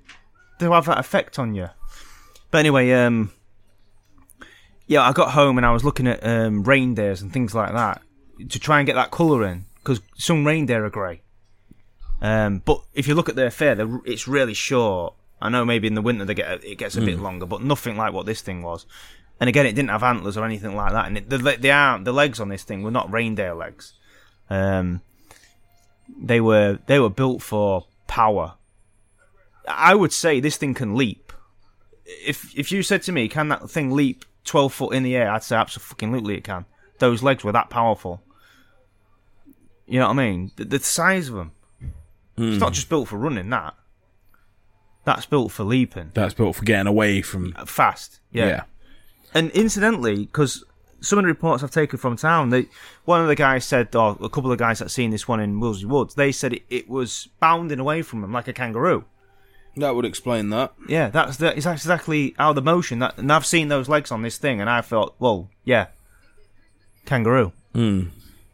To 0.59 0.71
have 0.71 0.85
that 0.85 0.97
effect 0.97 1.37
on 1.37 1.53
you. 1.53 1.69
But 2.49 2.59
anyway, 2.59 2.91
um, 2.93 3.31
yeah, 4.88 5.01
I 5.01 5.11
got 5.13 5.31
home 5.31 5.57
and 5.57 5.65
I 5.65 5.71
was 5.71 5.83
looking 5.83 6.07
at 6.07 6.25
um, 6.25 6.63
reindeers 6.63 7.21
and 7.21 7.31
things 7.31 7.53
like 7.55 7.73
that 7.73 8.01
to 8.49 8.59
try 8.59 8.79
and 8.79 8.86
get 8.86 8.95
that 8.95 9.11
colour 9.11 9.45
in 9.45 9.65
because 9.77 10.01
some 10.15 10.45
reindeer 10.45 10.86
are 10.86 10.89
grey. 10.89 11.21
Um, 12.21 12.61
but 12.65 12.81
if 12.93 13.07
you 13.07 13.15
look 13.15 13.29
at 13.29 13.36
their 13.36 13.51
fur, 13.51 14.01
it's 14.05 14.27
really 14.27 14.53
short. 14.53 15.13
I 15.41 15.49
know 15.49 15.65
maybe 15.65 15.88
in 15.88 15.95
the 15.95 16.01
winter 16.01 16.25
they 16.25 16.33
get 16.33 16.63
it 16.63 16.77
gets 16.77 16.95
a 16.95 17.01
bit 17.01 17.19
longer, 17.19 17.45
but 17.45 17.61
nothing 17.61 17.97
like 17.97 18.13
what 18.13 18.25
this 18.25 18.41
thing 18.41 18.61
was. 18.61 18.86
And 19.39 19.49
again, 19.49 19.65
it 19.65 19.73
didn't 19.73 19.89
have 19.89 20.03
antlers 20.03 20.38
or 20.38 20.45
anything 20.45 20.75
like 20.75 20.93
that. 20.93 21.07
And 21.07 21.17
it, 21.17 21.29
the 21.29 21.38
the 21.38 21.71
arm, 21.71 22.03
the 22.03 22.13
legs 22.13 22.39
on 22.39 22.49
this 22.49 22.63
thing 22.63 22.83
were 22.83 22.91
not 22.91 23.11
reindeer 23.11 23.53
legs. 23.53 23.93
Um, 24.49 25.01
They 26.17 26.39
were 26.39 26.79
they 26.86 26.99
were 26.99 27.09
built 27.09 27.41
for 27.41 27.88
power. 28.07 28.53
I 29.67 29.93
would 29.95 30.13
say 30.13 30.39
this 30.39 30.57
thing 30.57 30.73
can 30.73 30.95
leap. 30.95 31.33
If 32.05 32.57
if 32.57 32.71
you 32.71 32.81
said 32.83 33.01
to 33.03 33.11
me, 33.11 33.27
can 33.27 33.49
that 33.49 33.69
thing 33.69 33.91
leap 33.91 34.23
twelve 34.45 34.73
foot 34.73 34.93
in 34.93 35.03
the 35.03 35.15
air? 35.15 35.29
I'd 35.29 35.43
say 35.43 35.57
absolutely 35.57 36.37
it 36.37 36.43
can. 36.43 36.65
Those 36.99 37.21
legs 37.21 37.43
were 37.43 37.51
that 37.51 37.69
powerful. 37.69 38.23
You 39.85 39.99
know 39.99 40.07
what 40.07 40.19
I 40.19 40.29
mean? 40.29 40.51
The, 40.55 40.65
the 40.65 40.79
size 40.79 41.29
of 41.29 41.35
them. 41.35 41.51
It's 42.37 42.59
not 42.59 42.69
hmm. 42.69 42.73
just 42.73 42.89
built 42.89 43.07
for 43.09 43.17
running. 43.17 43.49
That. 43.49 43.75
That's 45.05 45.27
built 45.27 45.51
for 45.51 45.63
leaping 45.63 46.09
That's 46.15 46.33
built 46.33 46.55
for 46.55 46.65
getting 46.65 46.87
away 46.87 47.21
from. 47.21 47.53
Uh, 47.55 47.65
fast. 47.65 48.19
Yeah. 48.31 48.47
yeah. 48.47 48.63
And 49.33 49.51
incidentally, 49.51 50.25
because 50.25 50.63
some 50.99 51.19
of 51.19 51.23
the 51.23 51.27
reports 51.27 51.63
I've 51.63 51.71
taken 51.71 51.99
from 51.99 52.17
town, 52.17 52.49
they, 52.49 52.67
one 53.05 53.21
of 53.21 53.27
the 53.27 53.35
guys 53.35 53.65
said, 53.65 53.95
or 53.95 54.17
a 54.19 54.29
couple 54.29 54.51
of 54.51 54.57
guys 54.57 54.79
that 54.79 54.89
seen 54.89 55.11
this 55.11 55.27
one 55.27 55.39
in 55.39 55.59
Weelsby 55.59 55.85
Woods, 55.85 56.15
they 56.15 56.31
said 56.31 56.53
it, 56.53 56.63
it 56.69 56.89
was 56.89 57.29
bounding 57.39 57.79
away 57.79 58.01
from 58.01 58.21
them 58.21 58.33
like 58.33 58.47
a 58.47 58.53
kangaroo. 58.53 59.05
That 59.78 59.95
would 59.95 60.05
explain 60.05 60.49
that. 60.49 60.73
Yeah, 60.88 61.09
that's 61.09 61.38
the, 61.38 61.55
it's 61.55 61.65
exactly 61.65 62.34
how 62.38 62.53
the 62.53 62.61
motion 62.61 62.99
that, 62.99 63.17
and 63.17 63.32
I've 63.32 63.45
seen 63.45 63.67
those 63.67 63.89
legs 63.89 64.11
on 64.11 64.21
this 64.21 64.38
thing, 64.38 64.61
and 64.61 64.69
I 64.69 64.82
thought, 64.82 65.15
well, 65.19 65.49
yeah, 65.63 65.88
kangaroo. 67.05 67.51
Hmm. 67.73 68.03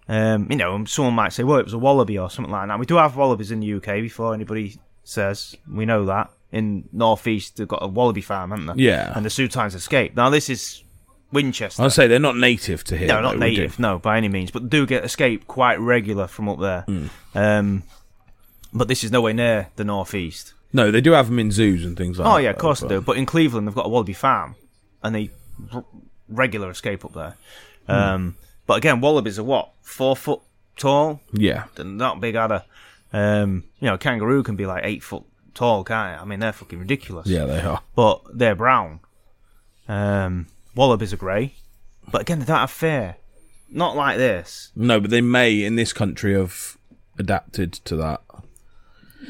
Um, 0.08 0.48
you 0.50 0.58
know, 0.58 0.84
someone 0.86 1.14
might 1.14 1.32
say, 1.34 1.44
well, 1.44 1.60
it 1.60 1.66
was 1.66 1.74
a 1.74 1.80
wallaby 1.80 2.18
or 2.18 2.30
something 2.30 2.52
like 2.52 2.68
that. 2.68 2.80
We 2.80 2.86
do 2.86 2.96
have 2.98 3.16
wallabies 3.16 3.52
in 3.52 3.60
the 3.60 3.74
UK. 3.76 4.02
Before 4.02 4.34
anybody 4.34 4.78
says, 5.04 5.56
we 5.72 5.86
know 5.86 6.06
that 6.06 6.32
in 6.52 6.88
northeast 6.92 7.58
they've 7.58 7.68
got 7.68 7.82
a 7.82 7.88
wallaby 7.88 8.22
farm, 8.22 8.52
haven't 8.52 8.78
they? 8.78 8.84
Yeah. 8.84 9.14
and 9.16 9.24
the 9.26 9.30
Soutines 9.30 9.74
escaped. 9.74 10.16
Now 10.16 10.30
this 10.30 10.50
is 10.50 10.84
Winchester. 11.32 11.84
I'd 11.84 11.94
say 11.94 12.08
they're 12.08 12.20
not 12.20 12.38
native 12.38 12.84
to 12.86 12.98
here. 12.98 13.08
No, 13.08 13.22
not 13.22 13.38
native, 13.38 13.80
no, 13.80 14.00
by 14.00 14.18
any 14.18 14.28
means, 14.28 14.52
but 14.52 14.70
do 14.70 14.86
get 14.86 15.06
escape 15.06 15.48
quite 15.48 15.80
regular 15.80 16.28
from 16.28 16.50
up 16.50 16.60
there. 16.60 16.82
Hmm. 16.82 17.06
Um, 17.34 17.84
but 18.74 18.88
this 18.88 19.04
is 19.04 19.12
nowhere 19.12 19.34
near 19.34 19.70
the 19.76 19.84
northeast. 19.84 20.54
No, 20.74 20.92
they 20.92 21.02
do 21.02 21.12
have 21.12 21.28
them 21.28 21.40
in 21.40 21.52
zoos 21.52 21.86
and 21.86 21.98
things 21.98 22.18
like 22.18 22.26
that. 22.26 22.34
Oh 22.34 22.38
yeah, 22.38 22.50
of 22.52 22.58
course 22.58 22.80
they 22.80 22.88
do. 22.88 23.02
But 23.02 23.18
in 23.18 23.26
Cleveland, 23.26 23.68
they've 23.68 23.76
got 23.76 23.86
a 23.86 23.90
wallaby 23.90 24.14
farm, 24.14 24.56
and 25.04 25.14
they 25.14 25.30
r- 25.74 25.86
regular 26.30 26.70
escape 26.70 27.04
up 27.04 27.14
there. 27.14 27.36
Hmm. 27.88 27.92
Um, 27.92 28.36
but 28.68 28.78
again, 28.78 29.02
wallabies 29.02 29.38
are 29.38 29.44
what 29.44 29.72
four 29.82 30.16
foot 30.16 30.40
tall. 30.78 31.22
Yeah. 31.34 31.66
They're 31.76 31.86
not 31.86 32.22
big 32.22 32.36
either. 32.36 32.64
Um, 33.14 33.66
you 33.80 33.88
know, 33.88 33.96
a 33.96 33.98
kangaroo 33.98 34.44
can 34.44 34.56
be 34.56 34.66
like 34.66 34.86
eight 34.86 35.04
foot 35.04 35.24
tall, 35.54 35.84
can't 35.84 36.18
it? 36.18 36.22
I 36.22 36.26
mean, 36.26 36.40
they're 36.40 36.54
fucking 36.54 36.80
ridiculous. 36.80 37.28
Yeah, 37.28 37.46
they 37.46 37.62
are. 37.62 37.82
But 37.96 38.22
they're 38.34 38.56
brown. 38.56 39.02
Um, 39.88 40.48
wallabies 40.76 41.12
are 41.12 41.18
grey. 41.18 41.56
But 42.10 42.22
again, 42.22 42.40
they 42.40 42.46
don't 42.46 42.58
have 42.58 42.72
fear. 42.72 43.18
Not 43.70 43.96
like 43.96 44.18
this. 44.18 44.72
No, 44.76 45.00
but 45.00 45.10
they 45.12 45.22
may 45.22 45.64
in 45.64 45.76
this 45.76 45.94
country 45.94 46.34
have 46.34 46.78
adapted 47.18 47.74
to 47.74 47.96
that. 47.98 48.22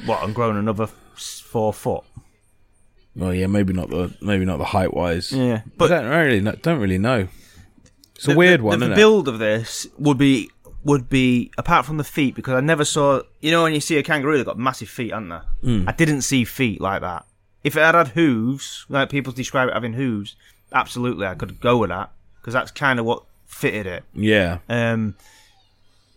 What 0.05 0.23
and 0.23 0.33
grown 0.33 0.55
another 0.55 0.87
four 1.21 1.73
foot. 1.73 2.03
Well, 3.15 3.33
yeah, 3.33 3.47
maybe 3.47 3.73
not 3.73 3.89
the 3.89 4.13
maybe 4.21 4.45
not 4.45 4.57
the 4.57 4.65
height 4.65 4.93
wise. 4.93 5.31
Yeah, 5.31 5.61
but 5.77 5.91
I 5.91 6.01
don't 6.01 6.09
really 6.09 6.39
know, 6.41 6.53
don't 6.61 6.79
really 6.79 6.97
know. 6.97 7.27
It's 8.15 8.25
a 8.27 8.31
the- 8.31 8.37
weird 8.37 8.59
the, 8.61 8.63
one, 8.65 8.79
The, 8.79 8.85
isn't 8.85 8.95
build 8.95 9.27
of 9.27 9.39
this 9.39 9.87
would 9.97 10.17
be 10.17 10.49
would 10.83 11.09
be 11.09 11.51
apart 11.57 11.85
from 11.85 11.97
the 11.97 12.03
feet 12.03 12.35
because 12.35 12.53
I 12.53 12.61
never 12.61 12.85
saw. 12.85 13.21
You 13.41 13.51
know, 13.51 13.63
when 13.63 13.73
you 13.73 13.81
see 13.81 13.97
a 13.97 14.03
kangaroo, 14.03 14.37
they've 14.37 14.45
got 14.45 14.57
massive 14.57 14.89
feet, 14.89 15.11
haven't 15.11 15.29
they? 15.29 15.37
Hmm. 15.79 15.89
I 15.89 15.91
didn't 15.91 16.21
see 16.21 16.43
feet 16.45 16.79
like 16.79 17.01
that. 17.01 17.25
If 17.63 17.75
it 17.75 17.81
had 17.81 17.95
had 17.95 18.09
hooves, 18.09 18.85
like 18.89 19.09
people 19.09 19.33
describe 19.33 19.67
it 19.69 19.73
having 19.73 19.93
hooves, 19.93 20.35
absolutely, 20.71 21.27
I 21.27 21.35
could 21.35 21.59
go 21.59 21.77
with 21.77 21.89
that 21.89 22.11
because 22.39 22.53
that's 22.53 22.71
kind 22.71 22.97
of 22.99 23.05
what 23.05 23.23
fitted 23.45 23.85
it. 23.85 24.03
it? 24.15 24.19
Yeah, 24.19 24.59
Um, 24.69 25.15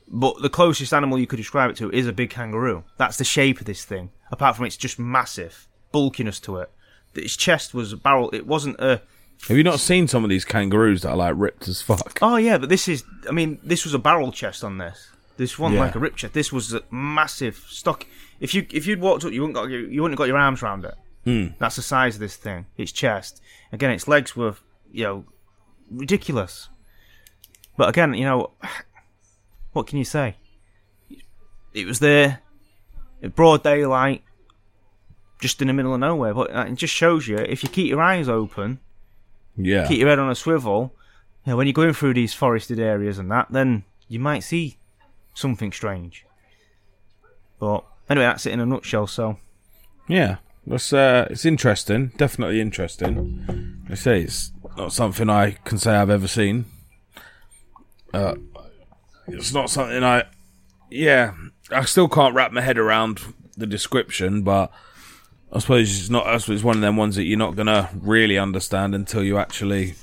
but 0.08 0.42
the 0.42 0.48
closest 0.50 0.92
animal 0.92 1.18
you 1.18 1.26
could 1.26 1.36
describe 1.36 1.70
it 1.70 1.76
to 1.76 1.90
is 1.90 2.06
a 2.06 2.12
big 2.12 2.30
kangaroo. 2.30 2.84
That's 2.98 3.16
the 3.16 3.24
shape 3.24 3.60
of 3.60 3.66
this 3.66 3.84
thing. 3.84 4.10
Apart 4.30 4.56
from 4.56 4.66
it's 4.66 4.76
just 4.76 4.98
massive 4.98 5.68
bulkiness 5.92 6.40
to 6.40 6.58
it. 6.58 6.70
Its 7.14 7.36
chest 7.36 7.74
was 7.74 7.92
a 7.92 7.96
barrel. 7.96 8.30
It 8.32 8.46
wasn't 8.46 8.80
a. 8.80 9.00
have 9.48 9.56
you 9.56 9.62
not 9.62 9.78
seen 9.80 10.08
some 10.08 10.24
of 10.24 10.30
these 10.30 10.44
kangaroos 10.44 11.02
that 11.02 11.10
are 11.10 11.16
like 11.16 11.34
ripped 11.36 11.68
as 11.68 11.80
fuck? 11.82 12.18
Oh 12.20 12.36
yeah, 12.36 12.58
but 12.58 12.68
this 12.68 12.88
is. 12.88 13.04
I 13.28 13.32
mean, 13.32 13.58
this 13.62 13.84
was 13.84 13.94
a 13.94 13.98
barrel 13.98 14.32
chest 14.32 14.64
on 14.64 14.78
this. 14.78 15.10
This 15.36 15.58
wasn't 15.58 15.76
Yeah. 15.76 15.84
like 15.86 15.94
a 15.94 15.98
rip 16.00 16.16
chest. 16.16 16.34
This 16.34 16.52
was 16.52 16.72
a 16.74 16.82
massive 16.90 17.56
stock. 17.68 18.06
If 18.40 18.54
you 18.54 18.66
if 18.72 18.86
you'd 18.86 19.00
walked 19.00 19.24
up, 19.24 19.32
you 19.32 19.40
wouldn't 19.42 19.54
got 19.54 19.70
your, 19.70 19.80
you 19.80 20.02
wouldn't 20.02 20.14
have 20.18 20.24
got 20.24 20.28
your 20.28 20.38
arms 20.38 20.62
around 20.62 20.84
it. 20.84 20.94
Hmm. 21.24 21.46
That's 21.58 21.76
the 21.76 21.82
size 21.82 22.14
of 22.16 22.20
this 22.20 22.36
thing. 22.36 22.66
Its 22.76 22.92
chest. 22.92 23.40
Again, 23.72 23.90
its 23.92 24.06
legs 24.08 24.36
were 24.36 24.56
you 24.92 25.04
know 25.04 25.24
ridiculous. 25.90 26.68
But 27.76 27.88
again, 27.88 28.14
you 28.14 28.24
know, 28.24 28.50
what 29.74 29.86
can 29.86 29.98
you 29.98 30.04
say? 30.04 30.36
It 31.74 31.86
was 31.86 31.98
there, 31.98 32.40
in 33.20 33.30
broad 33.30 33.62
daylight, 33.62 34.22
just 35.40 35.60
in 35.60 35.68
the 35.68 35.74
middle 35.74 35.92
of 35.92 36.00
nowhere. 36.00 36.32
But 36.32 36.50
it 36.50 36.74
just 36.76 36.94
shows 36.94 37.28
you 37.28 37.36
if 37.36 37.62
you 37.62 37.68
keep 37.68 37.88
your 37.88 38.00
eyes 38.00 38.28
open, 38.28 38.80
Yeah, 39.56 39.86
keep 39.86 39.98
your 39.98 40.08
head 40.08 40.18
on 40.18 40.30
a 40.30 40.34
swivel, 40.34 40.94
you 41.44 41.50
know, 41.52 41.56
when 41.56 41.66
you're 41.66 41.74
going 41.74 41.92
through 41.92 42.14
these 42.14 42.32
forested 42.32 42.80
areas 42.80 43.18
and 43.18 43.30
that, 43.30 43.48
then 43.50 43.84
you 44.08 44.18
might 44.18 44.40
see 44.40 44.78
something 45.34 45.72
strange. 45.72 46.24
But 47.58 47.84
anyway, 48.08 48.26
that's 48.26 48.46
it 48.46 48.52
in 48.52 48.60
a 48.60 48.66
nutshell. 48.66 49.06
So 49.06 49.36
yeah. 50.08 50.36
That's 50.66 50.94
uh, 50.94 51.26
it's 51.28 51.44
interesting. 51.44 52.12
Definitely 52.16 52.60
interesting. 52.60 53.84
I 53.90 53.94
say 53.96 54.22
it's 54.22 54.50
not 54.78 54.94
something 54.94 55.28
I 55.28 55.52
can 55.64 55.76
say 55.76 55.94
I've 55.94 56.08
ever 56.08 56.26
seen. 56.26 56.64
Uh, 58.14 58.36
it's 59.28 59.52
not 59.52 59.70
something 59.70 60.02
I. 60.02 60.24
Yeah, 60.90 61.34
I 61.70 61.84
still 61.84 62.08
can't 62.08 62.34
wrap 62.34 62.52
my 62.52 62.60
head 62.60 62.78
around 62.78 63.20
the 63.56 63.66
description, 63.66 64.42
but 64.42 64.70
I 65.52 65.58
suppose 65.58 65.98
it's 65.98 66.10
not. 66.10 66.26
I 66.26 66.38
suppose 66.38 66.56
it's 66.56 66.64
one 66.64 66.76
of 66.76 66.82
them 66.82 66.96
ones 66.96 67.16
that 67.16 67.24
you're 67.24 67.38
not 67.38 67.56
gonna 67.56 67.90
really 68.00 68.38
understand 68.38 68.94
until 68.94 69.22
you 69.22 69.38
actually. 69.38 69.94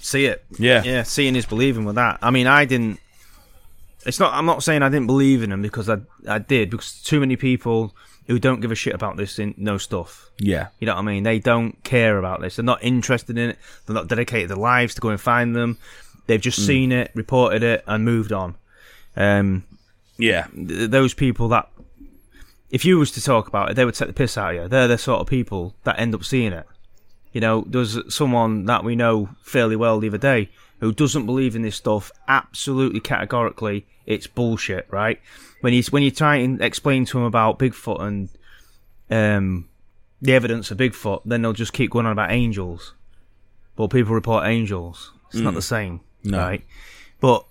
see 0.00 0.26
it. 0.26 0.44
Yeah. 0.58 0.82
Yeah, 0.82 1.02
seeing 1.04 1.36
is 1.36 1.46
believing 1.46 1.84
with 1.84 1.94
that. 1.96 2.18
I 2.22 2.30
mean, 2.30 2.46
I 2.46 2.64
didn't. 2.64 3.00
It's 4.04 4.18
not. 4.18 4.34
I'm 4.34 4.46
not 4.46 4.62
saying 4.62 4.82
I 4.82 4.88
didn't 4.88 5.06
believe 5.06 5.42
in 5.42 5.52
him 5.52 5.62
because 5.62 5.88
I 5.88 5.98
I 6.28 6.38
did 6.38 6.70
because 6.70 7.00
too 7.02 7.20
many 7.20 7.36
people 7.36 7.94
who 8.26 8.38
don't 8.38 8.60
give 8.60 8.70
a 8.70 8.74
shit 8.76 8.94
about 8.94 9.16
this 9.16 9.38
in 9.38 9.54
know 9.56 9.78
stuff. 9.78 10.30
Yeah, 10.38 10.68
You 10.78 10.86
know 10.86 10.94
what 10.94 11.00
I 11.00 11.04
mean? 11.04 11.22
They 11.22 11.38
don't 11.38 11.82
care 11.84 12.18
about 12.18 12.40
this. 12.40 12.56
They're 12.56 12.64
not 12.64 12.82
interested 12.82 13.36
in 13.38 13.50
it. 13.50 13.58
They're 13.86 13.94
not 13.94 14.08
dedicated 14.08 14.50
their 14.50 14.56
lives 14.56 14.94
to 14.94 15.00
go 15.00 15.10
and 15.10 15.20
find 15.20 15.54
them. 15.54 15.78
They've 16.26 16.40
just 16.40 16.64
seen 16.66 16.92
it, 16.92 17.10
reported 17.14 17.62
it, 17.62 17.84
and 17.86 18.04
moved 18.04 18.32
on. 18.32 18.54
Um, 19.16 19.64
yeah, 20.18 20.46
th- 20.54 20.90
those 20.90 21.14
people 21.14 21.48
that, 21.48 21.68
if 22.70 22.84
you 22.84 22.98
was 22.98 23.10
to 23.12 23.22
talk 23.22 23.48
about 23.48 23.70
it, 23.70 23.74
they 23.74 23.84
would 23.84 23.94
take 23.94 24.08
the 24.08 24.14
piss 24.14 24.38
out 24.38 24.54
of 24.54 24.62
you. 24.62 24.68
They're 24.68 24.88
the 24.88 24.98
sort 24.98 25.20
of 25.20 25.26
people 25.26 25.74
that 25.84 25.98
end 25.98 26.14
up 26.14 26.24
seeing 26.24 26.52
it. 26.52 26.66
You 27.32 27.40
know, 27.40 27.64
there's 27.66 27.98
someone 28.14 28.66
that 28.66 28.84
we 28.84 28.94
know 28.94 29.30
fairly 29.42 29.76
well 29.76 29.98
the 29.98 30.08
other 30.08 30.18
day 30.18 30.50
who 30.80 30.92
doesn't 30.92 31.26
believe 31.26 31.56
in 31.56 31.62
this 31.62 31.76
stuff 31.76 32.12
absolutely 32.28 33.00
categorically. 33.00 33.86
It's 34.04 34.26
bullshit, 34.26 34.86
right? 34.90 35.20
When 35.60 35.72
you 35.72 35.82
when 35.90 36.02
you 36.02 36.10
try 36.10 36.36
and 36.36 36.60
explain 36.60 37.04
to 37.06 37.18
him 37.18 37.24
about 37.24 37.58
Bigfoot 37.58 38.00
and 38.00 38.28
um, 39.10 39.68
the 40.20 40.34
evidence 40.34 40.70
of 40.70 40.78
Bigfoot, 40.78 41.22
then 41.24 41.42
they'll 41.42 41.52
just 41.52 41.72
keep 41.72 41.90
going 41.90 42.06
on 42.06 42.12
about 42.12 42.32
angels. 42.32 42.94
Well, 43.76 43.88
people 43.88 44.14
report 44.14 44.46
angels. 44.46 45.12
It's 45.30 45.40
not 45.40 45.54
the 45.54 45.62
same, 45.62 46.00
No. 46.24 46.38
right? 46.38 46.64
But 47.20 47.44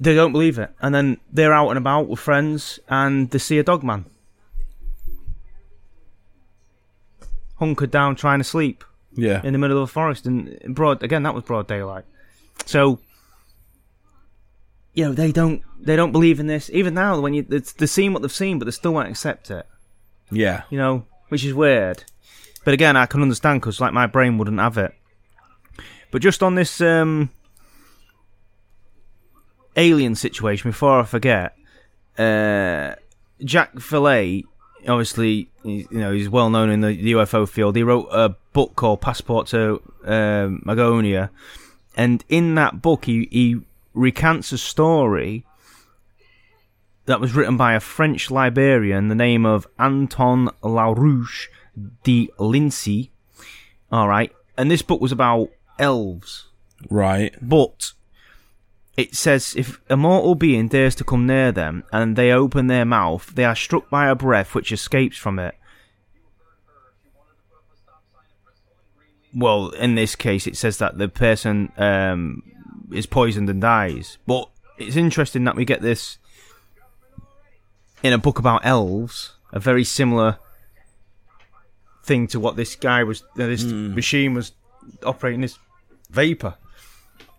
they 0.00 0.14
don't 0.14 0.32
believe 0.32 0.58
it, 0.58 0.70
and 0.80 0.94
then 0.94 1.18
they're 1.32 1.52
out 1.54 1.68
and 1.68 1.78
about 1.78 2.08
with 2.08 2.20
friends, 2.20 2.80
and 2.88 3.30
they 3.30 3.38
see 3.38 3.58
a 3.58 3.62
dog 3.62 3.82
man 3.82 4.06
hunkered 7.56 7.90
down 7.90 8.16
trying 8.16 8.40
to 8.40 8.44
sleep 8.44 8.84
yeah, 9.16 9.40
in 9.44 9.52
the 9.52 9.58
middle 9.58 9.76
of 9.76 9.84
a 9.84 9.86
forest, 9.86 10.26
and 10.26 10.58
broad 10.74 11.02
again 11.02 11.22
that 11.22 11.34
was 11.34 11.44
broad 11.44 11.68
daylight. 11.68 12.04
So, 12.66 12.98
you 14.92 15.04
know, 15.04 15.12
they 15.12 15.30
don't 15.30 15.62
they 15.80 15.96
don't 15.96 16.12
believe 16.12 16.40
in 16.40 16.46
this 16.46 16.68
even 16.72 16.94
now. 16.94 17.20
When 17.20 17.34
you 17.34 17.46
it's, 17.50 17.72
they've 17.72 17.88
seen 17.88 18.12
what 18.12 18.22
they've 18.22 18.32
seen, 18.32 18.58
but 18.58 18.64
they 18.64 18.72
still 18.72 18.92
won't 18.94 19.08
accept 19.08 19.50
it. 19.50 19.66
yeah, 20.30 20.62
You 20.70 20.78
know, 20.78 21.06
which 21.28 21.44
is 21.44 21.54
weird. 21.54 22.04
But 22.64 22.74
again, 22.74 22.96
I 22.96 23.06
can 23.06 23.22
understand 23.22 23.60
because 23.60 23.80
like 23.80 23.92
my 23.92 24.06
brain 24.06 24.38
wouldn't 24.38 24.58
have 24.58 24.78
it. 24.78 24.94
But 26.14 26.22
just 26.22 26.44
on 26.44 26.54
this 26.54 26.80
um, 26.80 27.30
alien 29.74 30.14
situation, 30.14 30.70
before 30.70 31.00
I 31.00 31.02
forget, 31.02 31.56
uh, 32.16 32.94
Jacques 33.44 33.74
Vallée, 33.74 34.44
obviously, 34.86 35.50
you 35.64 35.88
know, 35.90 36.12
he's 36.12 36.28
well 36.28 36.50
known 36.50 36.70
in 36.70 36.82
the, 36.82 37.14
UFO 37.14 37.48
field. 37.48 37.74
He 37.74 37.82
wrote 37.82 38.06
a 38.12 38.36
book 38.52 38.76
called 38.76 39.00
Passport 39.00 39.48
to 39.48 39.82
um, 40.04 40.62
Magonia, 40.64 41.30
and 41.96 42.24
in 42.28 42.54
that 42.54 42.80
book, 42.80 43.06
he, 43.06 43.26
he 43.32 43.56
recants 43.92 44.52
a 44.52 44.58
story 44.58 45.44
that 47.06 47.20
was 47.20 47.34
written 47.34 47.56
by 47.56 47.74
a 47.74 47.80
French 47.80 48.30
librarian, 48.30 49.08
the 49.08 49.16
name 49.16 49.44
of 49.44 49.66
Anton 49.80 50.48
Larouche 50.62 51.48
de 52.04 52.30
Lincy. 52.38 53.10
All 53.90 54.06
right, 54.06 54.30
and 54.56 54.70
this 54.70 54.82
book 54.82 55.00
was 55.00 55.10
about 55.10 55.50
elves, 55.78 56.46
right, 56.90 57.34
but 57.40 57.92
it 58.96 59.14
says 59.14 59.54
if 59.56 59.80
a 59.90 59.96
mortal 59.96 60.34
being 60.34 60.68
dares 60.68 60.94
to 60.96 61.04
come 61.04 61.26
near 61.26 61.50
them 61.50 61.84
and 61.92 62.16
they 62.16 62.30
open 62.30 62.68
their 62.68 62.84
mouth, 62.84 63.32
they 63.34 63.44
are 63.44 63.56
struck 63.56 63.90
by 63.90 64.08
a 64.08 64.14
breath 64.14 64.54
which 64.54 64.70
escapes 64.70 65.16
from 65.16 65.38
it. 65.38 65.54
Well, 69.34 69.70
in 69.70 69.96
this 69.96 70.14
case, 70.14 70.46
it 70.46 70.56
says 70.56 70.78
that 70.78 70.96
the 70.96 71.08
person 71.08 71.72
um, 71.76 72.44
is 72.92 73.06
poisoned 73.06 73.50
and 73.50 73.60
dies. 73.60 74.18
But 74.28 74.48
it's 74.78 74.94
interesting 74.94 75.42
that 75.44 75.56
we 75.56 75.64
get 75.64 75.82
this 75.82 76.18
in 78.04 78.12
a 78.12 78.18
book 78.18 78.38
about 78.38 78.64
elves, 78.64 79.32
a 79.52 79.58
very 79.58 79.82
similar 79.82 80.38
thing 82.04 82.28
to 82.28 82.38
what 82.38 82.54
this 82.54 82.76
guy 82.76 83.02
was, 83.02 83.22
uh, 83.22 83.46
this 83.46 83.64
machine 83.64 84.34
was 84.34 84.52
operating 85.02 85.40
this 85.40 85.58
vapor. 86.14 86.54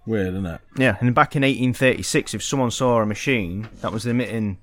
Weird, 0.06 0.34
isn't 0.34 0.46
it? 0.46 0.62
Yeah, 0.78 0.98
and 1.00 1.16
back 1.16 1.36
in 1.36 1.42
1836, 1.42 2.36
if 2.36 2.44
someone 2.44 2.70
saw 2.70 3.02
a 3.02 3.06
machine 3.08 3.70
that 3.82 3.92
was 3.92 4.06
emitting 4.06 4.60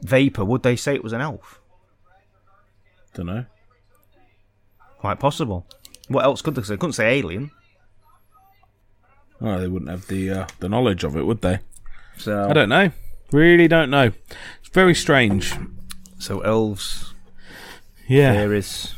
vapor, 0.00 0.44
would 0.44 0.62
they 0.62 0.76
say 0.76 0.94
it 0.94 1.04
was 1.04 1.12
an 1.12 1.20
elf? 1.20 1.60
Don't 3.14 3.26
know. 3.26 3.44
Quite 4.98 5.20
possible. 5.20 5.66
What 6.08 6.24
else 6.24 6.40
could 6.40 6.54
they 6.54 6.62
say? 6.62 6.74
They 6.74 6.78
couldn't 6.78 6.94
say 6.94 7.18
alien. 7.18 7.50
Oh, 9.40 9.60
they 9.60 9.68
wouldn't 9.68 9.90
have 9.90 10.06
the 10.08 10.30
uh, 10.30 10.46
the 10.58 10.68
knowledge 10.68 11.04
of 11.04 11.16
it, 11.16 11.22
would 11.24 11.42
they? 11.42 11.58
So, 12.16 12.48
I 12.48 12.52
don't 12.52 12.68
know. 12.68 12.90
Really 13.30 13.68
don't 13.68 13.90
know. 13.90 14.10
It's 14.60 14.70
very 14.72 14.94
strange. 14.94 15.54
so 16.18 16.40
elves, 16.40 17.12
Yeah. 18.08 18.32
there 18.32 18.54
is. 18.54 18.94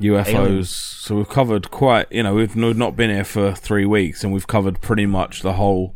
UFOs. 0.00 0.26
Aliens. 0.34 0.70
So 0.70 1.16
we've 1.16 1.28
covered 1.28 1.70
quite. 1.70 2.10
You 2.10 2.22
know, 2.22 2.34
we've 2.34 2.56
not 2.56 2.96
been 2.96 3.10
here 3.10 3.24
for 3.24 3.52
three 3.54 3.84
weeks, 3.86 4.24
and 4.24 4.32
we've 4.32 4.46
covered 4.46 4.80
pretty 4.80 5.06
much 5.06 5.42
the 5.42 5.54
whole 5.54 5.94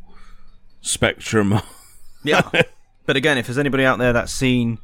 spectrum. 0.80 1.60
Yeah. 2.26 2.40
but 3.04 3.16
again, 3.16 3.36
if 3.36 3.46
there's 3.48 3.58
anybody 3.58 3.84
out 3.84 3.98
there 3.98 4.14
that's 4.14 4.32
seen 4.32 4.78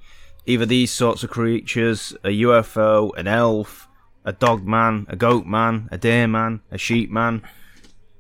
either 0.44 0.66
these 0.66 0.90
sorts 0.92 1.22
of 1.24 1.30
creatures, 1.30 2.14
a 2.22 2.28
UFO, 2.42 3.16
an 3.16 3.26
elf, 3.26 3.88
a 4.26 4.32
dog 4.34 4.66
man, 4.66 5.06
a 5.08 5.16
goat 5.16 5.46
man, 5.46 5.88
a 5.90 5.96
deer 5.96 6.26
man, 6.28 6.60
a 6.70 6.76
sheep 6.76 7.10
man, 7.10 7.40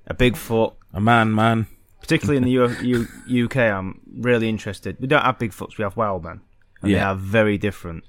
a 0.06 0.14
Bigfoot, 0.14 0.74
A 0.94 1.02
man, 1.02 1.34
man. 1.34 1.66
particularly 2.00 2.38
in 2.38 2.44
the 2.44 2.50
U- 2.50 3.06
U- 3.26 3.44
UK, 3.44 3.56
I'm 3.58 4.00
really 4.10 4.48
interested. 4.48 4.96
We 4.98 5.06
don't 5.06 5.20
have 5.22 5.36
Bigfoots, 5.36 5.76
we 5.76 5.82
have 5.82 5.98
wild 5.98 6.24
men. 6.24 6.40
And 6.80 6.94
they 6.94 6.98
are 6.98 7.14
very 7.14 7.58
different 7.58 8.04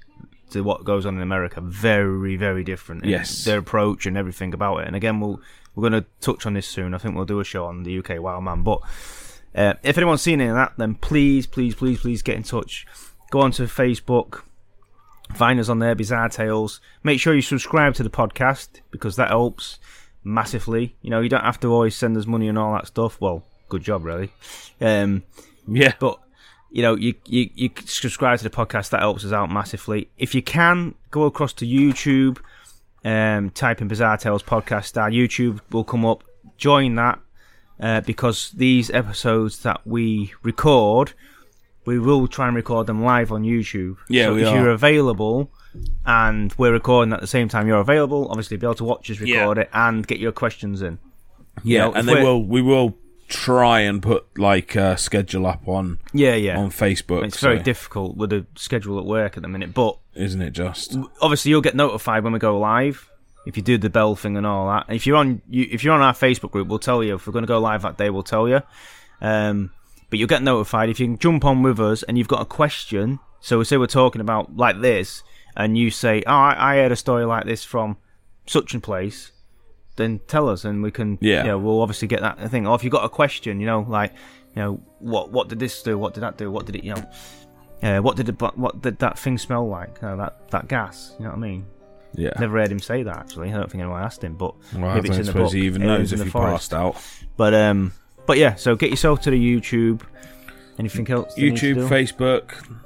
to 0.52 0.62
what 0.62 0.84
goes 0.84 1.04
on 1.06 1.16
in 1.16 1.22
America. 1.22 1.60
Very, 1.60 2.36
very 2.36 2.64
different. 2.64 3.04
Yes. 3.04 3.44
Their 3.44 3.58
approach 3.58 4.06
and 4.06 4.16
everything 4.16 4.54
about 4.54 4.78
it. 4.78 4.86
And 4.86 4.96
again, 4.96 5.20
we'll, 5.20 5.40
we're 5.74 5.88
going 5.90 6.02
to 6.02 6.08
touch 6.20 6.46
on 6.46 6.54
this 6.54 6.66
soon. 6.66 6.94
I 6.94 6.98
think 6.98 7.14
we'll 7.14 7.24
do 7.24 7.40
a 7.40 7.44
show 7.44 7.64
on 7.66 7.82
the 7.82 7.98
UK 7.98 8.20
wild 8.20 8.44
man. 8.44 8.62
But 8.62 8.80
uh, 9.54 9.74
if 9.82 9.96
anyone's 9.98 10.22
seen 10.22 10.40
any 10.40 10.50
of 10.50 10.56
that, 10.56 10.72
then 10.76 10.94
please, 10.94 11.46
please, 11.46 11.74
please, 11.74 12.00
please 12.00 12.22
get 12.22 12.36
in 12.36 12.42
touch. 12.42 12.86
Go 13.30 13.40
onto 13.40 13.66
Facebook. 13.66 14.42
Find 15.34 15.58
us 15.58 15.68
on 15.68 15.78
there, 15.78 15.94
Bizarre 15.94 16.28
Tales. 16.28 16.80
Make 17.02 17.18
sure 17.20 17.34
you 17.34 17.42
subscribe 17.42 17.94
to 17.94 18.02
the 18.02 18.10
podcast 18.10 18.68
because 18.90 19.16
that 19.16 19.28
helps 19.28 19.78
massively. 20.24 20.94
You 21.02 21.10
know, 21.10 21.20
you 21.20 21.28
don't 21.28 21.44
have 21.44 21.60
to 21.60 21.68
always 21.72 21.96
send 21.96 22.16
us 22.16 22.26
money 22.26 22.48
and 22.48 22.58
all 22.58 22.72
that 22.74 22.86
stuff. 22.86 23.20
Well, 23.20 23.42
good 23.68 23.82
job, 23.82 24.04
really. 24.04 24.30
Um, 24.80 25.22
Yeah. 25.66 25.94
but 25.98 26.18
you 26.72 26.82
know, 26.82 26.94
you, 26.96 27.14
you 27.26 27.50
you 27.54 27.70
subscribe 27.84 28.38
to 28.38 28.44
the 28.44 28.50
podcast. 28.50 28.90
That 28.90 29.00
helps 29.00 29.24
us 29.24 29.32
out 29.32 29.50
massively. 29.50 30.08
If 30.18 30.34
you 30.34 30.42
can, 30.42 30.94
go 31.10 31.24
across 31.24 31.52
to 31.54 31.66
YouTube, 31.66 32.38
um, 33.04 33.50
type 33.50 33.80
in 33.80 33.88
Bizarre 33.88 34.16
Tales 34.16 34.42
podcast. 34.42 35.00
Our 35.00 35.10
YouTube 35.10 35.60
will 35.70 35.84
come 35.84 36.04
up. 36.06 36.24
Join 36.56 36.94
that 36.96 37.20
uh, 37.78 38.00
because 38.00 38.50
these 38.52 38.90
episodes 38.90 39.58
that 39.64 39.86
we 39.86 40.32
record, 40.42 41.12
we 41.84 41.98
will 41.98 42.26
try 42.26 42.46
and 42.46 42.56
record 42.56 42.86
them 42.86 43.02
live 43.02 43.32
on 43.32 43.42
YouTube. 43.42 43.96
Yeah, 44.08 44.26
so 44.26 44.34
we 44.34 44.42
if 44.42 44.48
are. 44.48 44.56
you're 44.56 44.70
available. 44.70 45.50
And 46.04 46.54
we're 46.58 46.72
recording 46.72 47.14
at 47.14 47.22
the 47.22 47.26
same 47.26 47.48
time 47.48 47.66
you're 47.66 47.80
available. 47.80 48.28
Obviously, 48.28 48.58
be 48.58 48.66
able 48.66 48.74
to 48.74 48.84
watch 48.84 49.10
us 49.10 49.18
Yeah. 49.20 49.38
record 49.40 49.58
it 49.58 49.70
and 49.72 50.06
get 50.06 50.18
your 50.18 50.32
questions 50.32 50.82
in. 50.82 50.98
yeah, 51.64 51.84
know, 51.86 51.92
and 51.94 52.06
they 52.08 52.22
will. 52.22 52.44
We 52.44 52.60
will 52.60 52.94
try 53.28 53.80
and 53.80 54.02
put 54.02 54.26
like 54.38 54.74
a 54.76 54.96
schedule 54.98 55.46
up 55.46 55.66
on 55.66 55.98
Yeah, 56.12 56.34
yeah. 56.34 56.58
on 56.58 56.70
Facebook. 56.70 57.24
it's 57.24 57.40
very 57.40 57.58
difficult 57.60 58.16
with 58.16 58.30
the 58.30 58.46
schedule 58.56 58.98
at 58.98 59.04
work 59.04 59.36
at 59.36 59.42
the 59.42 59.48
minute, 59.48 59.72
but 59.74 59.98
isn't 60.14 60.40
it? 60.42 60.50
Just 60.50 60.96
obviously 61.20 61.50
you'll 61.50 61.60
get 61.62 61.74
notified 61.74 62.24
when 62.24 62.32
we 62.32 62.38
go 62.38 62.58
live 62.58 63.08
if 63.46 63.56
you 63.56 63.62
do 63.62 63.76
the 63.78 63.90
bell 63.90 64.14
thing 64.14 64.36
and 64.36 64.46
all 64.46 64.68
that. 64.68 64.86
And 64.88 64.96
if 64.96 65.06
you're 65.06 65.16
on 65.16 65.42
you, 65.48 65.66
if 65.70 65.82
you're 65.82 65.94
on 65.94 66.00
our 66.02 66.12
Facebook 66.12 66.50
group, 66.52 66.68
we'll 66.68 66.78
tell 66.78 67.02
you 67.02 67.14
if 67.14 67.26
we're 67.26 67.32
going 67.32 67.42
to 67.44 67.48
go 67.48 67.58
live 67.58 67.82
that 67.82 67.96
day. 67.98 68.10
We'll 68.10 68.22
tell 68.22 68.48
you. 68.48 68.60
Um, 69.20 69.70
but 70.10 70.18
you'll 70.18 70.28
get 70.28 70.42
notified 70.42 70.90
if 70.90 71.00
you 71.00 71.06
can 71.06 71.18
jump 71.18 71.44
on 71.44 71.62
with 71.62 71.80
us 71.80 72.02
and 72.02 72.18
you've 72.18 72.28
got 72.28 72.42
a 72.42 72.44
question. 72.46 73.18
So 73.40 73.58
we 73.58 73.64
say 73.64 73.76
we're 73.78 73.86
talking 73.86 74.20
about 74.20 74.56
like 74.56 74.80
this, 74.80 75.22
and 75.56 75.76
you 75.76 75.90
say, 75.90 76.22
"Oh, 76.26 76.30
I, 76.32 76.74
I 76.74 76.76
heard 76.76 76.92
a 76.92 76.96
story 76.96 77.24
like 77.24 77.44
this 77.44 77.64
from 77.64 77.96
such 78.46 78.74
and 78.74 78.82
place." 78.82 79.32
Then 79.96 80.20
tell 80.26 80.48
us, 80.48 80.64
and 80.64 80.82
we 80.82 80.90
can. 80.90 81.18
Yeah. 81.20 81.42
You 81.42 81.48
know, 81.48 81.58
we'll 81.58 81.82
obviously 81.82 82.08
get 82.08 82.20
that 82.20 82.50
thing. 82.50 82.66
Or 82.66 82.74
if 82.74 82.82
you've 82.84 82.92
got 82.92 83.04
a 83.04 83.08
question, 83.08 83.60
you 83.60 83.66
know, 83.66 83.84
like, 83.88 84.12
you 84.56 84.62
know, 84.62 84.80
what 85.00 85.30
what 85.30 85.48
did 85.48 85.58
this 85.58 85.82
do? 85.82 85.98
What 85.98 86.14
did 86.14 86.22
that 86.22 86.38
do? 86.38 86.50
What 86.50 86.66
did 86.66 86.76
it? 86.76 86.84
You 86.84 86.94
know. 86.94 87.10
Uh, 87.82 87.98
what 88.00 88.16
did 88.16 88.28
it, 88.28 88.40
what 88.56 88.80
did 88.80 88.96
that 89.00 89.18
thing 89.18 89.36
smell 89.36 89.68
like? 89.68 90.00
Know, 90.02 90.16
that 90.16 90.48
that 90.50 90.68
gas. 90.68 91.14
You 91.18 91.24
know 91.24 91.30
what 91.32 91.38
I 91.38 91.40
mean? 91.40 91.66
yeah. 92.14 92.30
Never 92.38 92.58
heard 92.58 92.70
him 92.70 92.78
say 92.78 93.02
that 93.02 93.16
actually. 93.16 93.48
I 93.50 93.54
don't 93.56 93.70
think 93.70 93.82
anyone 93.82 94.00
asked 94.02 94.22
him, 94.22 94.34
but 94.36 94.54
Well, 94.74 94.94
maybe 94.94 95.08
it's 95.08 95.18
in 95.18 95.22
the 95.24 95.32
suppose 95.32 95.48
book. 95.50 95.54
he 95.54 95.66
even 95.66 95.82
Aliens 95.82 96.12
knows 96.12 96.20
if 96.20 96.26
he 96.26 96.30
Forest. 96.30 96.70
passed 96.70 96.74
out. 96.74 96.96
But 97.36 97.54
um, 97.54 97.92
but 98.26 98.38
yeah. 98.38 98.54
So 98.54 98.76
get 98.76 98.90
yourself 98.90 99.20
to 99.22 99.30
the 99.30 99.60
YouTube. 99.60 100.02
Anything 100.78 101.10
else? 101.10 101.34
they 101.34 101.42
need 101.50 101.56
to 101.58 101.74
YouTube? 101.74 101.88
Facebook, 101.88 102.78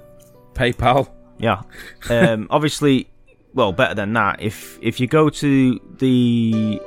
PayPal. 0.54 1.10
Yeah. 1.38 1.62
Um, 2.08 2.46
obviously, 2.50 3.10
well, 3.52 3.72
better 3.72 3.94
than 3.94 4.12
that. 4.14 4.40
If 4.40 4.78
if 4.80 4.98
you 4.98 5.06
go 5.06 5.28
to 5.28 5.80
the 5.98 6.80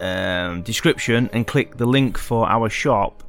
um, 0.00 0.62
description 0.62 1.30
and 1.32 1.46
click 1.46 1.76
the 1.76 1.86
link 1.86 2.18
for 2.18 2.48
our 2.48 2.68
shop, 2.68 3.22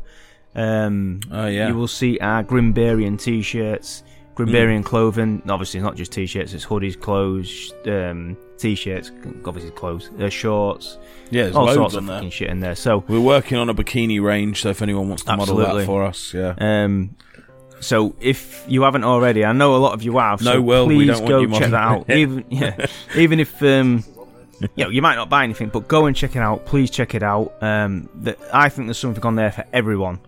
um, 0.56 1.20
Oh 1.32 1.48
yeah. 1.48 1.68
you 1.68 1.76
will 1.76 1.88
see 1.88 2.18
our 2.20 2.44
Grimbarian 2.44 3.20
t-shirts, 3.20 4.04
Grimbarian 4.36 4.84
clothing. 4.84 5.42
Obviously, 5.50 5.80
it's 5.80 5.86
not 5.86 5.96
just 5.96 6.12
t-shirts; 6.12 6.54
it's 6.54 6.66
hoodies, 6.66 7.00
clothes, 7.00 7.74
um, 7.88 8.38
t-shirts, 8.58 9.12
obviously 9.46 9.72
clothes, 9.72 10.10
uh, 10.20 10.30
shorts, 10.30 10.98
yeah, 11.32 11.44
there's 11.44 11.56
all 11.56 11.66
loads 11.66 11.76
sorts 11.76 11.96
of 11.96 12.06
fucking 12.06 12.30
shit 12.30 12.50
in 12.50 12.60
there. 12.60 12.76
So, 12.76 13.04
We're 13.08 13.20
working 13.20 13.58
on 13.58 13.70
a 13.70 13.74
bikini 13.74 14.22
range, 14.22 14.62
so 14.62 14.70
if 14.70 14.82
anyone 14.82 15.08
wants 15.10 15.24
to 15.24 15.36
model 15.36 15.60
Absolutely. 15.60 15.82
that 15.82 15.86
for 15.86 16.04
us, 16.04 16.34
yeah. 16.34 16.54
um, 16.58 17.16
so 17.80 18.16
if 18.20 18.66
you 18.68 18.84
haven't 18.84 19.04
already, 19.04 19.44
I 19.46 19.52
know 19.52 19.76
a 19.76 19.78
lot 19.78 19.94
of 19.94 20.04
you 20.04 20.18
have. 20.18 20.42
No, 20.42 20.54
so 20.54 20.62
Will, 20.62 20.88
we 20.88 20.96
please 21.06 21.20
want 21.20 21.28
go 21.28 21.40
you 21.42 21.52
check 21.52 21.72
that 21.72 21.74
out. 21.74 22.10
even 22.10 22.46
yeah, 22.50 22.88
even 23.16 23.40
if 23.40 23.62
um, 23.62 24.04
you 24.76 24.84
know, 24.86 24.90
you 24.90 25.02
might 25.02 25.16
not 25.16 25.30
buy 25.30 25.44
anything, 25.44 25.70
but 25.70 25.88
go 25.88 26.06
and 26.06 26.16
check 26.16 26.36
it 26.36 26.40
out. 26.40 26.66
Please 26.66 26.90
check 26.90 27.14
it 27.16 27.24
out. 27.24 27.54
Um, 27.62 28.10
that 28.22 28.40
I 28.54 28.70
think 28.70 28.88
there's 28.88 28.98
something 28.98 29.24
on 29.26 29.36
there 29.36 29.52
for 29.52 29.66
everyone. 29.74 30.20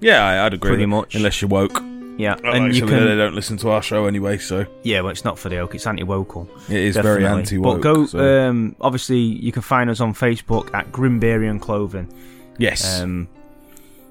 Yeah, 0.00 0.24
I, 0.24 0.46
I'd 0.46 0.54
agree. 0.54 0.70
Pretty 0.70 0.86
much. 0.86 1.14
Unless 1.14 1.40
you're 1.42 1.48
woke. 1.48 1.82
Yeah, 2.16 2.36
Well, 2.42 2.52
and 2.54 2.74
you 2.76 2.82
actually, 2.84 3.06
they 3.06 3.16
don't 3.16 3.34
listen 3.34 3.56
to 3.58 3.70
our 3.70 3.80
show 3.80 4.04
anyway, 4.04 4.36
so 4.36 4.66
Yeah, 4.82 5.00
well, 5.00 5.10
it's 5.10 5.24
not 5.24 5.38
for 5.38 5.48
the 5.48 5.56
oak; 5.58 5.74
it's 5.74 5.86
anti-wocal. 5.86 6.48
it 6.68 6.76
is 6.76 6.96
very 6.96 7.24
anti-woke. 7.24 7.76
But 7.76 7.82
go. 7.82 8.04
so- 8.06 8.48
Um, 8.48 8.76
obviously, 8.80 9.16
you 9.18 9.52
can 9.52 9.62
find 9.62 9.88
us 9.88 10.00
on 10.00 10.12
Facebook 10.12 10.74
at 10.74 10.92
Grimbarian 10.92 11.58
Clothing. 11.60 12.12
yes. 12.58 13.00
Um, 13.00 13.26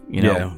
you 0.10 0.22
know, 0.24 0.32
yeah. 0.38 0.52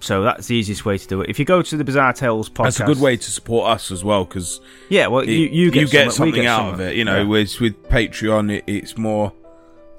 So 0.00 0.22
that's 0.22 0.46
the 0.48 0.54
easiest 0.56 0.84
way 0.84 0.98
to 0.98 1.06
do 1.06 1.20
it. 1.20 1.30
If 1.30 1.38
you 1.38 1.44
go 1.44 1.62
to 1.62 1.76
the 1.76 1.84
Bizarre 1.84 2.12
Tales 2.12 2.48
podcast, 2.48 2.64
That's 2.64 2.80
a 2.80 2.84
good 2.86 3.00
way 3.00 3.16
to 3.16 3.30
support 3.30 3.70
us 3.70 3.90
as 3.90 4.02
well, 4.02 4.24
because 4.24 4.60
Yeah, 4.88 5.06
well, 5.08 5.24
you, 5.24 5.46
you 5.48 5.70
get, 5.70 5.90
get 5.90 6.12
something, 6.12 6.34
get 6.42 6.46
out 6.46 6.74
of 6.74 6.80
it. 6.80 6.96
You 6.96 7.04
know, 7.04 7.18
Yeah. 7.22 7.28
whereas 7.28 7.60
with 7.60 7.82
Patreon, 7.88 8.50
it, 8.50 8.64
it's 8.66 8.96
more 8.98 9.32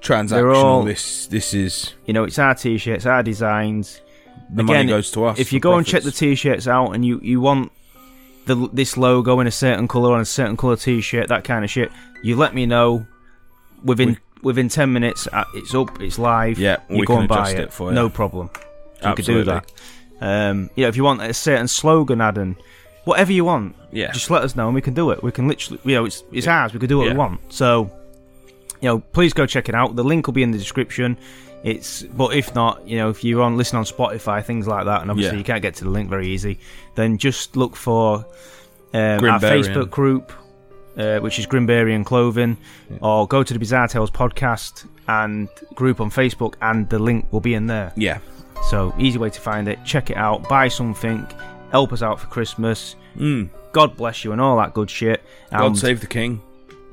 transactional. 0.01 0.55
All- 0.55 0.83
this 0.83 1.27
this 1.27 1.53
is 1.53 1.93
you 2.05 2.13
know, 2.13 2.23
it's 2.23 2.39
our 2.39 2.55
t-shirts, 2.55 3.05
our 3.05 3.23
designs. 3.23 4.01
the 4.53 4.63
Again, 4.63 4.75
money 4.75 4.87
goes 4.89 5.11
to 5.11 5.25
us. 5.25 5.39
if 5.39 5.53
you 5.53 5.59
go 5.59 5.75
and 5.75 5.85
check 5.85 6.03
the 6.03 6.11
t-shirts 6.11 6.67
out 6.67 6.91
and 6.93 7.05
you, 7.05 7.19
you 7.23 7.39
want 7.39 7.71
the 8.45 8.55
this 8.73 8.97
logo 8.97 9.39
in 9.39 9.47
a 9.47 9.51
certain 9.51 9.87
color 9.87 10.13
on 10.15 10.19
a 10.21 10.25
certain 10.25 10.57
color 10.57 10.75
t-shirt, 10.75 11.27
that 11.29 11.43
kind 11.43 11.63
of 11.63 11.69
shit, 11.69 11.91
you 12.23 12.35
let 12.35 12.53
me 12.55 12.65
know 12.65 13.05
within 13.83 14.09
We- 14.09 14.17
within 14.43 14.69
ten 14.69 14.91
minutes. 14.91 15.27
uh, 15.31 15.43
It's 15.53 15.75
up, 15.75 16.01
it's 16.01 16.17
live. 16.17 16.57
Yeah, 16.57 16.77
you 16.89 16.97
we 17.01 17.05
go 17.05 17.13
can 17.13 17.19
and 17.21 17.29
buy 17.29 17.51
it. 17.51 17.59
it 17.59 17.71
for 17.73 17.89
you. 17.89 17.95
No 17.95 18.09
problem. 18.09 18.49
You 19.03 19.15
could 19.15 19.25
do 19.25 19.43
that. 19.45 19.71
Um, 20.19 20.69
you 20.75 20.83
know, 20.83 20.89
if 20.89 20.95
you 20.95 21.03
want 21.03 21.21
a 21.21 21.33
certain 21.33 21.67
slogan, 21.67 22.21
Adam, 22.21 22.55
whatever 23.05 23.31
you 23.31 23.43
want, 23.45 23.75
Yeah. 23.91 24.11
just 24.11 24.29
let 24.29 24.43
us 24.43 24.55
know 24.55 24.67
and 24.67 24.75
we 24.75 24.81
can 24.81 24.93
do 24.93 25.09
it. 25.11 25.23
We 25.23 25.31
can 25.31 25.47
literally, 25.47 25.79
you 25.83 25.95
know, 25.95 26.05
it's 26.05 26.23
it's 26.31 26.47
ours. 26.47 26.73
We 26.73 26.79
can 26.79 26.89
do 26.89 26.97
what 26.99 27.07
Yeah. 27.07 27.13
we 27.13 27.17
want. 27.19 27.39
So, 27.51 27.89
you 28.81 28.87
know, 28.89 28.99
please 28.99 29.33
go 29.33 29.45
check 29.47 29.67
it 29.69 29.75
out. 29.75 29.95
The 29.95 30.03
link 30.03 30.27
will 30.27 30.33
be 30.33 30.43
in 30.43 30.51
the 30.51 30.57
description. 30.59 31.17
It's, 31.63 32.01
but 32.03 32.35
if 32.35 32.53
not, 32.55 32.87
you 32.87 32.97
know, 32.97 33.09
if 33.09 33.23
you're 33.23 33.41
on 33.43 33.55
listen 33.57 33.77
on 33.77 33.85
Spotify, 33.85 34.43
things 34.43 34.67
like 34.67 34.85
that, 34.85 35.01
and 35.01 35.11
obviously 35.11 35.35
Yeah. 35.35 35.39
you 35.39 35.43
can't 35.43 35.61
get 35.61 35.75
to 35.75 35.83
the 35.83 35.89
link 35.91 36.09
very 36.09 36.27
easy, 36.27 36.59
then 36.95 37.17
just 37.17 37.55
look 37.55 37.75
for 37.75 38.25
um, 38.93 39.23
our 39.25 39.39
Facebook 39.39 39.89
group 39.89 40.31
uh, 40.97 41.19
which 41.19 41.39
is 41.39 41.47
Grimbarian 41.47 42.03
Clothing, 42.03 42.57
or 43.01 43.25
go 43.25 43.43
to 43.43 43.53
the 43.53 43.59
Bizarre 43.59 43.87
Tales 43.87 44.11
podcast 44.11 44.85
and 45.07 45.47
group 45.73 46.01
on 46.01 46.11
Facebook, 46.11 46.55
and 46.61 46.89
the 46.89 46.99
link 46.99 47.25
will 47.31 47.39
be 47.39 47.53
in 47.53 47.67
there. 47.67 47.93
Yeah. 47.95 48.17
So 48.69 48.93
easy 48.97 49.17
way 49.17 49.29
to 49.29 49.41
find 49.41 49.67
it. 49.67 49.83
Check 49.83 50.09
it 50.09 50.17
out. 50.17 50.47
Buy 50.47 50.67
something. 50.67 51.27
Help 51.71 51.91
us 51.93 52.01
out 52.01 52.19
for 52.19 52.27
Christmas. 52.27 52.95
Mm. 53.17 53.49
God 53.73 53.95
bless 53.97 54.23
you 54.23 54.31
and 54.31 54.39
all 54.41 54.57
that 54.57 54.73
good 54.73 54.89
shit. 54.89 55.23
God 55.51 55.77
save 55.77 55.99
the 56.01 56.07
king. 56.07 56.41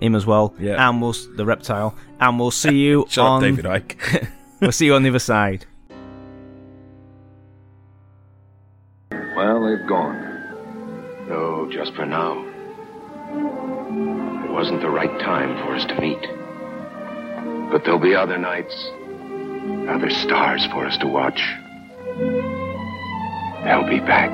him 0.01 0.15
as 0.15 0.27
well. 0.27 0.55
Yeah. 0.59 0.89
And 0.89 1.01
we'll 1.03 1.15
the 1.37 1.45
reptile. 1.45 1.95
And 2.21 2.39
we'll 2.39 2.51
see 2.51 2.77
you 2.79 3.07
Shut 3.11 3.25
on. 3.25 3.37
up, 3.45 3.49
David 3.49 3.65
Icke. 3.65 4.29
We'll 4.61 4.73
see 4.73 4.87
you 4.87 4.95
on 4.97 5.05
the 5.05 5.11
other 5.11 5.21
side. 5.21 5.67
Well, 9.13 9.65
they've 9.67 9.87
gone. 9.89 11.27
No, 11.29 11.69
just 11.71 11.95
for 11.95 12.05
now. 12.05 12.45
It 14.45 14.51
wasn't 14.51 14.81
the 14.81 14.91
right 14.91 15.17
time 15.21 15.57
for 15.65 15.77
us 15.77 15.85
to 15.87 16.01
meet. 16.01 16.21
But 17.71 17.85
there'll 17.85 18.01
be 18.01 18.15
other 18.17 18.37
nights, 18.39 18.75
now 19.69 19.99
there's 19.99 20.17
stars 20.17 20.67
for 20.67 20.87
us 20.87 20.97
to 20.99 21.07
watch. 21.07 21.43
They'll 23.65 23.89
be 23.89 24.01
back. 24.01 24.31